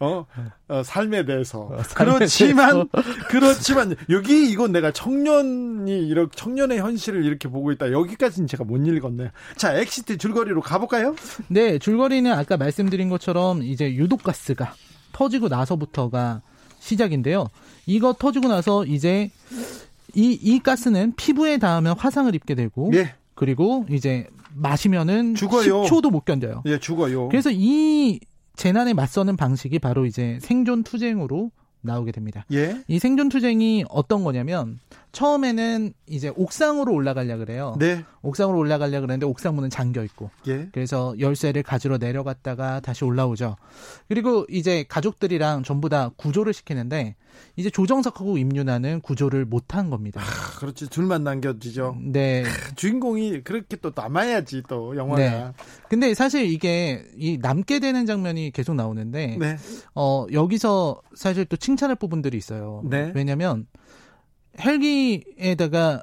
어, 0.00 0.26
어 0.68 0.82
삶에 0.82 1.24
대해서. 1.24 1.60
어, 1.60 1.82
그렇지만 1.94 2.88
대해서. 2.92 3.28
그렇지만 3.28 3.96
여기 4.10 4.50
이건 4.50 4.72
내가 4.72 4.90
청년이 4.90 6.06
이렇게 6.06 6.36
청년의 6.36 6.78
현실을 6.78 7.24
이렇게 7.24 7.48
보고 7.48 7.72
있다. 7.72 7.90
여기까지는 7.90 8.46
제가 8.46 8.64
못 8.64 8.76
읽었네요. 8.86 9.30
자 9.56 9.74
엑시트 9.74 10.18
줄거리로 10.18 10.60
가볼까요? 10.60 11.16
네, 11.48 11.78
줄거리는 11.78 12.30
아까 12.30 12.58
말씀드린 12.58 13.08
것처럼 13.08 13.62
이제 13.62 13.94
유독가스가 13.94 14.74
터지고 15.12 15.48
나서부터가 15.48 16.42
시작인데요. 16.80 17.48
이거 17.86 18.12
터지고 18.12 18.48
나서 18.48 18.84
이제 18.84 19.30
이, 20.16 20.32
이 20.42 20.58
가스는 20.58 21.14
피부에 21.16 21.58
닿으면 21.58 21.96
화상을 21.98 22.34
입게 22.34 22.54
되고 22.54 22.90
예. 22.94 23.14
그리고 23.34 23.84
이제 23.90 24.26
마시면은 24.54 25.34
죽어요. 25.34 25.82
10초도 25.82 26.10
못 26.10 26.24
견뎌요. 26.24 26.62
예, 26.64 26.78
죽어요. 26.78 27.28
그래서 27.28 27.50
이 27.52 28.18
재난에 28.56 28.94
맞서는 28.94 29.36
방식이 29.36 29.78
바로 29.78 30.06
이제 30.06 30.38
생존 30.40 30.82
투쟁으로 30.82 31.50
나오게 31.82 32.12
됩니다. 32.12 32.46
예? 32.52 32.82
이 32.88 32.98
생존 32.98 33.28
투쟁이 33.28 33.84
어떤 33.90 34.24
거냐면 34.24 34.80
처음에는 35.16 35.94
이제 36.08 36.30
옥상으로 36.36 36.92
올라가려 36.92 37.38
그래요. 37.38 37.74
네. 37.78 38.04
옥상으로 38.20 38.58
올라가려 38.58 39.00
그랬는데 39.00 39.24
옥상 39.24 39.54
문은 39.54 39.70
잠겨 39.70 40.04
있고. 40.04 40.28
예. 40.46 40.68
그래서 40.72 41.14
열쇠를 41.18 41.62
가지러 41.62 41.96
내려갔다가 41.96 42.80
다시 42.80 43.02
올라오죠. 43.02 43.56
그리고 44.10 44.44
이제 44.50 44.84
가족들이랑 44.86 45.62
전부 45.62 45.88
다 45.88 46.10
구조를 46.16 46.52
시키는데 46.52 47.16
이제 47.56 47.70
조정석하고 47.70 48.36
임윤아는 48.36 49.00
구조를 49.00 49.46
못한 49.46 49.88
겁니다. 49.88 50.20
아, 50.20 50.58
그렇지 50.58 50.90
둘만 50.90 51.24
남겨지죠. 51.24 51.96
네. 51.98 52.44
주인공이 52.76 53.42
그렇게 53.42 53.76
또 53.76 53.92
남아야지 53.94 54.64
또 54.68 54.96
영화가. 54.96 55.16
네. 55.16 55.52
근데 55.88 56.12
사실 56.12 56.44
이게 56.44 57.06
이 57.16 57.38
남게 57.40 57.78
되는 57.78 58.04
장면이 58.04 58.50
계속 58.50 58.74
나오는데 58.74 59.38
네. 59.40 59.56
어 59.94 60.26
여기서 60.30 61.00
사실 61.14 61.46
또 61.46 61.56
칭찬할 61.56 61.96
부분들이 61.96 62.36
있어요. 62.36 62.82
네. 62.84 63.12
왜냐면 63.14 63.66
헬기에다가 64.60 66.02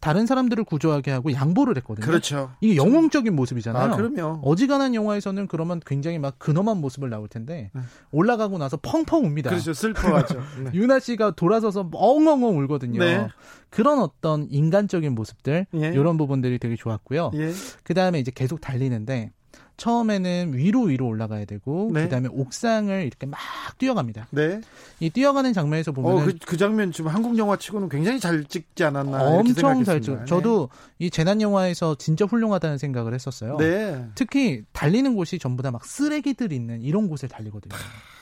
다른 0.00 0.24
사람들을 0.26 0.64
구조하게 0.64 1.10
하고 1.10 1.32
양보를 1.32 1.76
했거든요. 1.76 2.06
그렇죠. 2.06 2.50
이게 2.62 2.76
영웅적인 2.76 3.36
모습이잖아요. 3.36 3.92
아, 3.92 3.96
그럼요. 3.96 4.40
어지간한 4.42 4.94
영화에서는 4.94 5.46
그러면 5.46 5.80
굉장히 5.84 6.18
막 6.18 6.38
근엄한 6.38 6.78
모습을 6.78 7.10
나올 7.10 7.28
텐데 7.28 7.70
네. 7.74 7.82
올라가고 8.10 8.56
나서 8.56 8.78
펑펑 8.78 9.24
웁니다. 9.24 9.50
그렇죠. 9.50 9.74
슬퍼하죠. 9.74 10.40
네. 10.64 10.70
유나 10.72 11.00
씨가 11.00 11.32
돌아서서 11.32 11.90
엉엉엉 11.92 12.58
울거든요. 12.60 12.98
네. 12.98 13.28
그런 13.68 14.00
어떤 14.00 14.48
인간적인 14.50 15.14
모습들 15.14 15.66
예. 15.74 15.88
이런 15.88 16.16
부분들이 16.16 16.58
되게 16.58 16.76
좋았고요. 16.76 17.32
예. 17.34 17.52
그 17.84 17.92
다음에 17.92 18.18
이제 18.18 18.32
계속 18.34 18.62
달리는데 18.62 19.32
처음에는 19.80 20.52
위로 20.52 20.82
위로 20.82 21.06
올라가야 21.06 21.46
되고 21.46 21.90
네. 21.92 22.02
그다음에 22.04 22.28
옥상을 22.30 23.02
이렇게 23.02 23.26
막 23.26 23.40
뛰어갑니다. 23.78 24.28
네. 24.30 24.60
이 25.00 25.08
뛰어가는 25.08 25.54
장면에서 25.54 25.92
보면 25.92 26.12
어, 26.12 26.24
그, 26.26 26.36
그, 26.46 26.56
장면 26.58 26.92
지금 26.92 27.10
한국 27.10 27.38
영화 27.38 27.56
치고는 27.56 27.88
굉장히 27.88 28.20
잘 28.20 28.44
찍지 28.44 28.84
않았나 28.84 29.22
엄청 29.24 29.82
잘 29.82 30.02
찍. 30.02 30.18
저도 30.26 30.68
네. 30.70 31.06
이 31.06 31.10
재난 31.10 31.40
영화에서 31.40 31.94
진짜 31.94 32.26
훌륭하다는 32.26 32.76
생각을 32.76 33.14
했었어요. 33.14 33.56
네. 33.56 34.06
특히 34.14 34.64
달리는 34.72 35.14
곳이 35.14 35.38
전부 35.38 35.62
다 35.62 35.70
막 35.70 35.84
쓰레기들 35.84 36.52
있는 36.52 36.82
이런 36.82 37.08
곳을 37.08 37.28
달리거든요. 37.28 37.74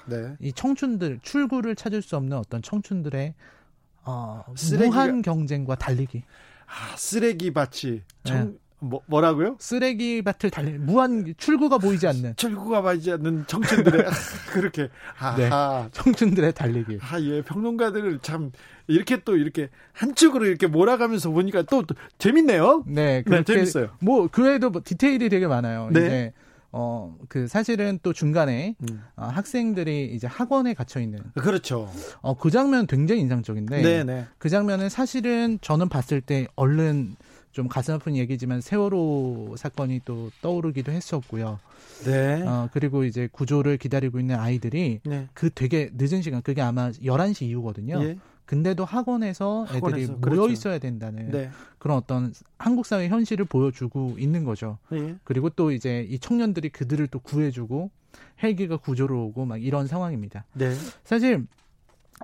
네. 0.07 0.37
이 0.41 0.53
청춘들 0.53 1.21
출구를 1.23 1.75
찾을 1.75 2.03
수 2.03 2.17
없는 2.17 2.37
어떤 2.37 2.63
청춘들의 2.63 3.35
어, 4.05 4.45
쓰레기가... 4.55 4.95
무한 4.95 5.23
경쟁과 5.23 5.75
달리기. 5.75 6.23
아, 6.67 6.97
쓰레기 6.97 7.53
밭이 7.53 8.03
청, 8.25 8.53
네. 8.53 8.59
뭐, 8.81 9.01
뭐라고요? 9.07 9.57
쓰레기 9.59 10.23
밭을 10.23 10.51
달리 10.51 10.73
무한 10.73 11.35
출구가 11.37 11.79
보이지 11.79 12.07
않는 12.07 12.37
출구가 12.37 12.83
보이지 12.83 13.13
않는 13.13 13.47
청춘들의 13.47 14.05
그렇게 14.53 14.89
아, 15.19 15.37
네, 15.37 15.51
청춘들의 15.93 16.53
달리기. 16.53 16.99
아, 17.01 17.21
예, 17.21 17.43
평론가들을 17.43 18.21
참 18.23 18.53
이렇게 18.87 19.23
또 19.25 19.37
이렇게 19.37 19.69
한쪽으로 19.93 20.47
이렇게 20.47 20.67
몰아가면서 20.67 21.31
보니까 21.31 21.63
또, 21.63 21.83
또 21.83 21.95
재밌네요. 22.19 22.85
네, 22.87 23.23
네, 23.27 23.43
재밌어요. 23.43 23.91
뭐 24.01 24.29
그외에도 24.29 24.71
뭐 24.71 24.81
디테일이 24.85 25.29
되게 25.29 25.47
많아요. 25.47 25.91
네. 25.93 26.01
이제 26.01 26.33
어, 26.71 27.17
그 27.29 27.49
사실은 27.49 27.99
또 28.03 28.13
중간에 28.13 28.77
음. 28.83 29.03
어, 29.17 29.25
학생들이 29.25 30.13
이제 30.15 30.27
학원에 30.27 30.75
갇혀 30.75 31.01
있는 31.01 31.21
그렇죠. 31.35 31.91
어, 32.21 32.35
그 32.35 32.51
장면 32.51 32.87
굉장히 32.87 33.23
인상적인데 33.23 33.83
네네. 33.83 34.05
네. 34.05 34.27
그 34.39 34.49
장면은 34.49 34.89
사실은 34.89 35.59
저는 35.63 35.89
봤을 35.89 36.21
때 36.21 36.47
얼른 36.57 37.17
좀 37.59 37.67
가슴 37.67 37.95
아픈 37.95 38.15
얘기지만 38.15 38.61
세월호 38.61 39.57
사건이 39.59 40.03
또 40.05 40.31
떠오르기도 40.43 40.93
했었고요. 40.93 41.59
네. 42.05 42.41
어, 42.47 42.69
그리고 42.73 43.03
이제 43.03 43.29
구조를 43.33 43.79
기다리고 43.79 44.21
있는 44.21 44.37
아이들이 44.37 45.01
네. 45.05 45.27
그 45.35 45.51
되게 45.51 45.91
늦은 45.93 46.23
시간, 46.23 46.41
그게 46.41 46.63
아마 46.63 46.93
11시 46.93 47.47
이후거든요. 47.47 48.01
예. 48.05 48.17
근데도 48.45 48.85
학원에서 48.85 49.65
애들이 49.71 49.81
학원에서, 49.81 50.13
모여 50.13 50.21
그렇죠. 50.21 50.53
있어야 50.53 50.79
된다는 50.79 51.33
네. 51.33 51.51
그런 51.81 51.97
어떤 51.97 52.33
한국 52.59 52.87
사회 52.87 53.09
현실을 53.09 53.45
보여주고 53.47 54.15
있는 54.21 54.45
거죠. 54.45 54.79
네. 54.91 55.17
그리고 55.25 55.51
또 55.51 55.73
이제 55.73 56.07
이 56.09 56.21
청년들이 56.21 56.69
그들을 56.69 57.09
또 57.09 57.19
구해주고 57.19 57.91
헬기가 58.41 58.77
구조로 58.77 59.21
오고 59.25 59.47
막 59.47 59.61
이런 59.61 59.89
상황입니다. 59.89 60.45
네. 60.53 60.77
사실 61.03 61.45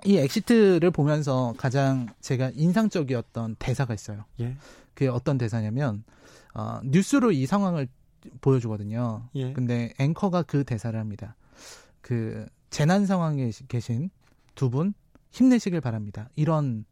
이 0.05 0.17
엑시트를 0.17 0.91
보면서 0.91 1.53
가장 1.57 2.07
제가 2.21 2.51
인상적이었던 2.55 3.57
대사가 3.59 3.93
있어요. 3.93 4.23
예. 4.39 4.55
그게 4.95 5.07
어떤 5.07 5.37
대사냐면 5.37 6.03
어, 6.55 6.79
뉴스로 6.83 7.31
이 7.31 7.45
상황을 7.45 7.87
보여주거든요. 8.41 9.29
예. 9.35 9.53
근데 9.53 9.93
앵커가 9.99 10.41
그 10.41 10.63
대사를 10.63 10.97
합니다. 10.99 11.35
그 12.01 12.47
재난 12.71 13.05
상황에 13.05 13.51
계신 13.67 14.09
두 14.55 14.69
분 14.69 14.93
힘내시길 15.31 15.81
바랍니다. 15.81 16.29
이런 16.35 16.85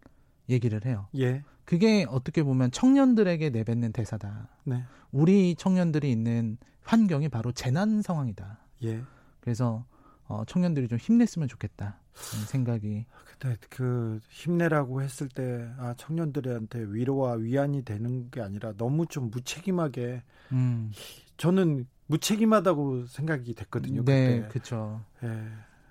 얘기를 0.50 0.86
해요. 0.86 1.08
예. 1.18 1.44
그게 1.66 2.06
어떻게 2.10 2.44
보면 2.44 2.72
청년들에게 2.72 3.50
내뱉는 3.52 3.94
대사다. 3.94 4.50
네. 4.66 4.84
우리 5.12 5.56
청년들이 5.56 6.12
있는 6.12 6.58
환경이 6.84 7.30
바로 7.30 7.54
재난 7.54 8.02
상황이다. 8.02 8.60
예. 8.84 9.02
그래서 9.40 9.86
어, 10.28 10.44
청년들이 10.46 10.88
좀 10.88 10.98
힘냈으면 10.98 11.48
좋겠다. 11.48 12.00
생각이. 12.48 13.06
근데 13.40 13.58
그 13.70 14.20
힘내라고 14.30 15.02
했을 15.02 15.28
때 15.28 15.70
아, 15.78 15.94
청년들한테 15.98 16.86
위로와 16.90 17.34
위안이 17.34 17.84
되는 17.84 18.30
게 18.30 18.42
아니라 18.42 18.74
너무 18.78 19.06
좀 19.08 19.32
무책임하게 19.32 20.24
음. 20.52 20.92
저는 21.38 21.88
무책임하다고 22.08 23.08
생각이 23.08 23.54
됐거든요. 23.56 24.04
네, 24.06 24.48
그렇죠. 24.50 25.04
예. 25.24 25.44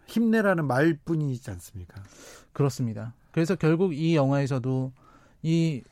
힘내라는 0.07 0.67
말뿐이지 0.67 1.51
않습니까? 1.51 2.03
그렇습니다. 2.53 3.15
그래서 3.33 3.55
결국 3.57 3.95
이 3.95 4.15
영화에서도 4.15 4.93
이 5.43 5.83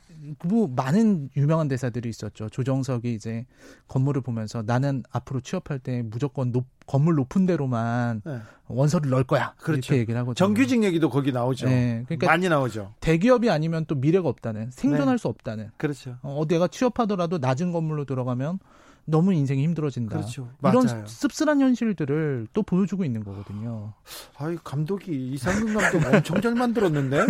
뭐 0.45 0.69
많은 0.69 1.31
유명한 1.37 1.69
대사들이 1.69 2.09
있었죠. 2.09 2.49
조정석이 2.51 3.15
이제 3.15 3.47
건물을 3.89 4.23
보면서 4.23 4.63
나는 4.63 5.03
앞으로 5.11 5.41
취업할 5.41 5.79
때 5.79 6.03
무조건 6.03 6.53
높, 6.53 6.67
건물 6.87 7.15
높은 7.15 7.47
데로만 7.47 8.23
네. 8.25 8.39
원서를 8.69 9.11
넣을 9.11 9.25
거야. 9.25 9.55
그렇죠. 9.57 9.95
이렇게 9.95 10.01
얘기를 10.03 10.21
하고 10.21 10.35
정규직 10.35 10.83
얘기도 10.85 11.09
거기 11.09 11.33
나오죠. 11.33 11.67
네. 11.67 12.05
그러니까 12.07 12.27
많이 12.27 12.49
나오죠. 12.49 12.95
대기업이 13.01 13.51
아니면 13.51 13.87
또 13.87 13.95
미래가 13.95 14.29
없다는 14.29 14.71
생존할 14.71 15.17
네. 15.17 15.23
수 15.23 15.29
없다는. 15.29 15.71
그렇죠. 15.77 16.17
어, 16.23 16.37
어디가 16.39 16.69
취업하더라도 16.69 17.39
낮은 17.39 17.73
건물로 17.73 18.05
들어가면 18.05 18.59
너무 19.05 19.33
인생이 19.33 19.63
힘들어진다. 19.63 20.17
그렇죠. 20.17 20.49
이런 20.63 20.87
맞아요. 20.87 21.07
씁쓸한 21.07 21.61
현실들을 21.61 22.49
또 22.53 22.63
보여주고 22.63 23.05
있는 23.05 23.25
거거든요. 23.25 23.93
아이 24.37 24.57
감독이 24.63 25.33
이상근 25.33 25.75
감독 25.75 26.15
엄청 26.15 26.41
잘 26.41 26.55
만들었는데. 26.55 27.27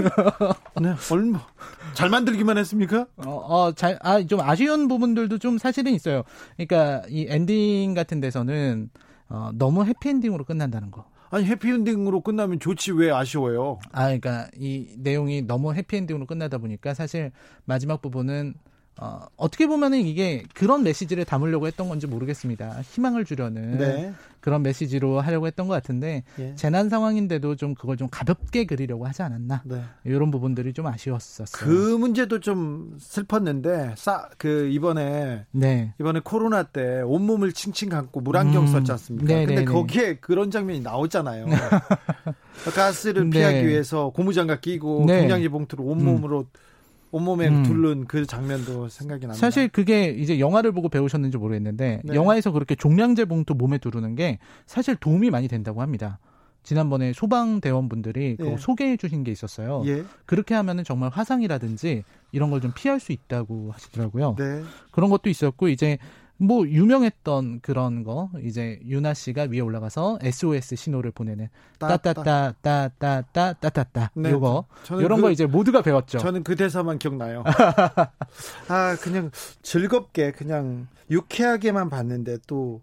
네, 0.82 0.94
얼마 1.10 1.46
잘 1.94 2.10
만들기만 2.10 2.58
했습니까? 2.58 3.06
어, 3.16 3.30
어 3.30 3.72
잘, 3.72 3.98
아, 4.02 4.22
좀 4.22 4.40
아쉬운 4.40 4.88
부분들도 4.88 5.38
좀 5.38 5.58
사실은 5.58 5.92
있어요. 5.92 6.22
그러니까 6.56 7.02
이 7.08 7.26
엔딩 7.28 7.94
같은 7.94 8.20
데서는 8.20 8.90
어, 9.28 9.50
너무 9.54 9.84
해피엔딩으로 9.84 10.44
끝난다는 10.44 10.90
거. 10.90 11.06
아니 11.30 11.44
해피엔딩으로 11.44 12.22
끝나면 12.22 12.58
좋지 12.58 12.90
왜 12.92 13.10
아쉬워요? 13.12 13.78
아 13.92 14.06
그러니까 14.06 14.48
이 14.56 14.94
내용이 14.98 15.42
너무 15.42 15.72
해피엔딩으로 15.72 16.26
끝나다 16.26 16.58
보니까 16.58 16.92
사실 16.92 17.30
마지막 17.64 18.02
부분은 18.02 18.54
어, 18.97 19.26
어떻게 19.36 19.66
보면은 19.66 20.01
이게 20.01 20.43
그런 20.55 20.82
메시지를 20.82 21.24
담으려고 21.24 21.66
했던 21.66 21.88
건지 21.88 22.07
모르겠습니다. 22.07 22.82
희망을 22.82 23.24
주려는 23.24 23.78
네. 23.78 24.12
그런 24.41 24.62
메시지로 24.62 25.20
하려고 25.20 25.47
했던 25.47 25.68
것 25.68 25.74
같은데 25.74 26.22
예. 26.38 26.55
재난 26.55 26.88
상황인데도 26.88 27.57
좀 27.57 27.74
그걸 27.74 27.97
좀 27.97 28.09
가볍게 28.11 28.64
그리려고 28.66 29.07
하지 29.07 29.22
않았나 29.22 29.62
네. 29.64 29.82
이런 30.05 30.30
부분들이 30.30 30.72
좀 30.74 30.86
아쉬웠었어요. 30.86 31.66
그 31.66 31.97
문제도 31.97 32.41
좀 32.41 32.97
슬펐는데 32.99 33.95
싸그 33.97 34.68
이번에 34.70 35.47
네. 35.51 35.95
이번에 35.99 36.20
코로나 36.22 36.62
때 36.62 37.01
온몸을 37.03 37.53
칭칭 37.53 37.88
감고 37.88 38.20
물안경 38.20 38.64
음. 38.64 38.66
썼지 38.66 38.93
않습니까? 38.93 39.26
네, 39.26 39.47
근데 39.47 39.61
네, 39.61 39.64
네. 39.64 39.64
거기에 39.64 40.16
그런 40.16 40.51
장면이 40.51 40.80
나오잖아요. 40.80 41.47
가스를 42.74 43.30
네. 43.30 43.38
피하기 43.38 43.66
위해서 43.66 44.11
고무장갑 44.11 44.61
끼고 44.61 45.07
종량제 45.07 45.49
봉투를 45.49 45.84
온몸으로 45.86 46.41
음. 46.41 46.69
온몸에 47.12 47.48
음. 47.48 47.62
둘른 47.64 48.04
그 48.06 48.24
장면도 48.26 48.88
생각이 48.88 49.26
납니다. 49.26 49.34
사실 49.34 49.68
그게 49.68 50.11
이제 50.11 50.38
영화를 50.38 50.72
보고 50.72 50.88
배우셨는지 50.88 51.38
모르겠는데 51.38 52.02
네. 52.04 52.14
영화에서 52.14 52.52
그렇게 52.52 52.74
종량제 52.74 53.24
봉투 53.24 53.54
몸에 53.54 53.78
두르는 53.78 54.14
게 54.14 54.38
사실 54.66 54.94
도움이 54.96 55.30
많이 55.30 55.48
된다고 55.48 55.82
합니다. 55.82 56.18
지난번에 56.62 57.12
소방대원분들이 57.14 58.36
예. 58.38 58.56
소개해 58.58 58.96
주신 58.98 59.24
게 59.24 59.32
있었어요. 59.32 59.82
예. 59.86 60.04
그렇게 60.26 60.54
하면은 60.54 60.84
정말 60.84 61.11
화상이라든지 61.11 62.04
이런 62.32 62.50
걸 62.50 62.61
좀 62.61 62.72
피할 62.74 63.00
수 63.00 63.12
있다고 63.12 63.70
하시더라고요. 63.72 64.36
네. 64.38 64.62
그런 64.90 65.08
것도 65.08 65.30
있었고 65.30 65.68
이제 65.68 65.96
뭐 66.41 66.66
유명했던 66.66 67.61
그런 67.61 68.03
거 68.03 68.30
이제 68.43 68.80
유나 68.86 69.12
씨가 69.12 69.49
위에 69.51 69.61
올라가서 69.61 70.20
SOS 70.22 70.74
신호를 70.74 71.11
보내는 71.11 71.49
따따따따따따따따따 71.78 74.12
네, 74.14 74.30
요거 74.30 74.64
이런 75.01 75.16
그, 75.16 75.22
거 75.22 75.30
이제 75.30 75.45
모두가 75.45 75.82
배웠죠. 75.82 76.18
저는 76.18 76.43
그 76.43 76.57
대사만 76.57 76.99
기억나요. 76.99 77.45
아 78.68 78.97
그냥 79.03 79.30
즐겁게 79.61 80.32
그냥 80.32 80.88
유쾌하게만 81.11 81.91
봤는데 81.91 82.38
또 82.47 82.80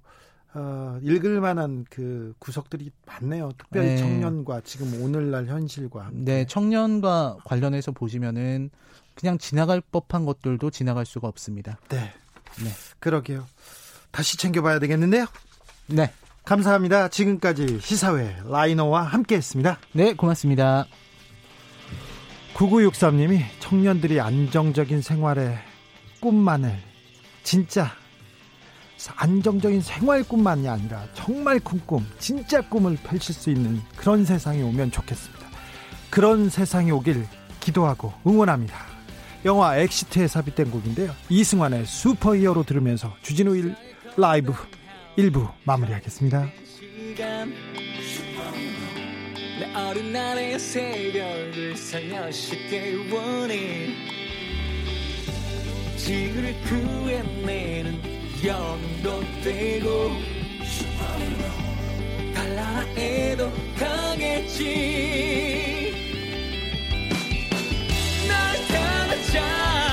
어, 0.54 1.00
읽을 1.02 1.42
만한 1.42 1.84
그 1.90 2.36
구석들이 2.38 2.92
많네요. 3.08 3.54
특별히 3.58 3.88
네. 3.88 3.98
청년과 3.98 4.62
지금 4.62 5.02
오늘날 5.02 5.48
현실과. 5.48 6.06
함께. 6.06 6.24
네, 6.24 6.46
청년과 6.46 7.38
관련해서 7.44 7.92
보시면은 7.92 8.70
그냥 9.16 9.40
지나갈 9.40 9.82
법한 9.82 10.26
것들도 10.26 10.70
지나갈 10.70 11.06
수가 11.06 11.28
없습니다. 11.28 11.80
네. 11.90 12.14
네. 12.64 12.72
그러게요. 13.00 13.46
다시 14.12 14.38
챙겨봐야 14.38 14.80
되겠는데요. 14.80 15.26
네. 15.88 16.12
감사합니다. 16.46 17.10
지금까지 17.10 17.80
시사회 17.82 18.36
라이너와 18.46 19.04
함께 19.04 19.36
했습니다. 19.36 19.78
네, 19.92 20.14
고맙습니다. 20.14 20.86
9963님이 22.54 23.44
청년들이 23.60 24.20
안정적인 24.20 25.02
생활의 25.02 25.58
꿈만을 26.22 26.80
진짜 27.44 27.92
안정적인 29.16 29.82
생활뿐만이 29.82 30.68
아니라 30.68 31.06
정말 31.14 31.60
큰 31.60 31.80
꿈, 31.86 32.06
진짜 32.18 32.62
꿈을 32.62 32.98
펼칠 33.04 33.36
수 33.36 33.50
있는 33.50 33.82
그런 33.96 34.26
세상이 34.26 34.62
오면 34.64 34.92
좋겠습니다. 34.92 35.48
그런 36.10 36.50
세상이 36.50 36.92
오길 36.92 37.28
기도하고 37.60 38.14
응원합니다. 38.26 38.97
영화 39.46 39.78
엑시트에 39.78 40.28
삽입된 40.28 40.72
곡인데요. 40.72 41.14
이승환의 41.30 41.86
슈퍼히어로 41.86 42.64
들으면서 42.64 43.16
주진우 43.22 43.56
일 43.56 43.76
라이브 44.18 44.54
1부 45.18 45.52
마무리하겠습니다. 45.64 46.50
지구를 55.98 56.56
구해내는 56.62 58.00
영웅도 58.46 59.22
되고 59.44 60.12
달라해도 62.34 63.52
강했지 63.78 64.64
날 68.28 68.68
shine. 69.38 69.87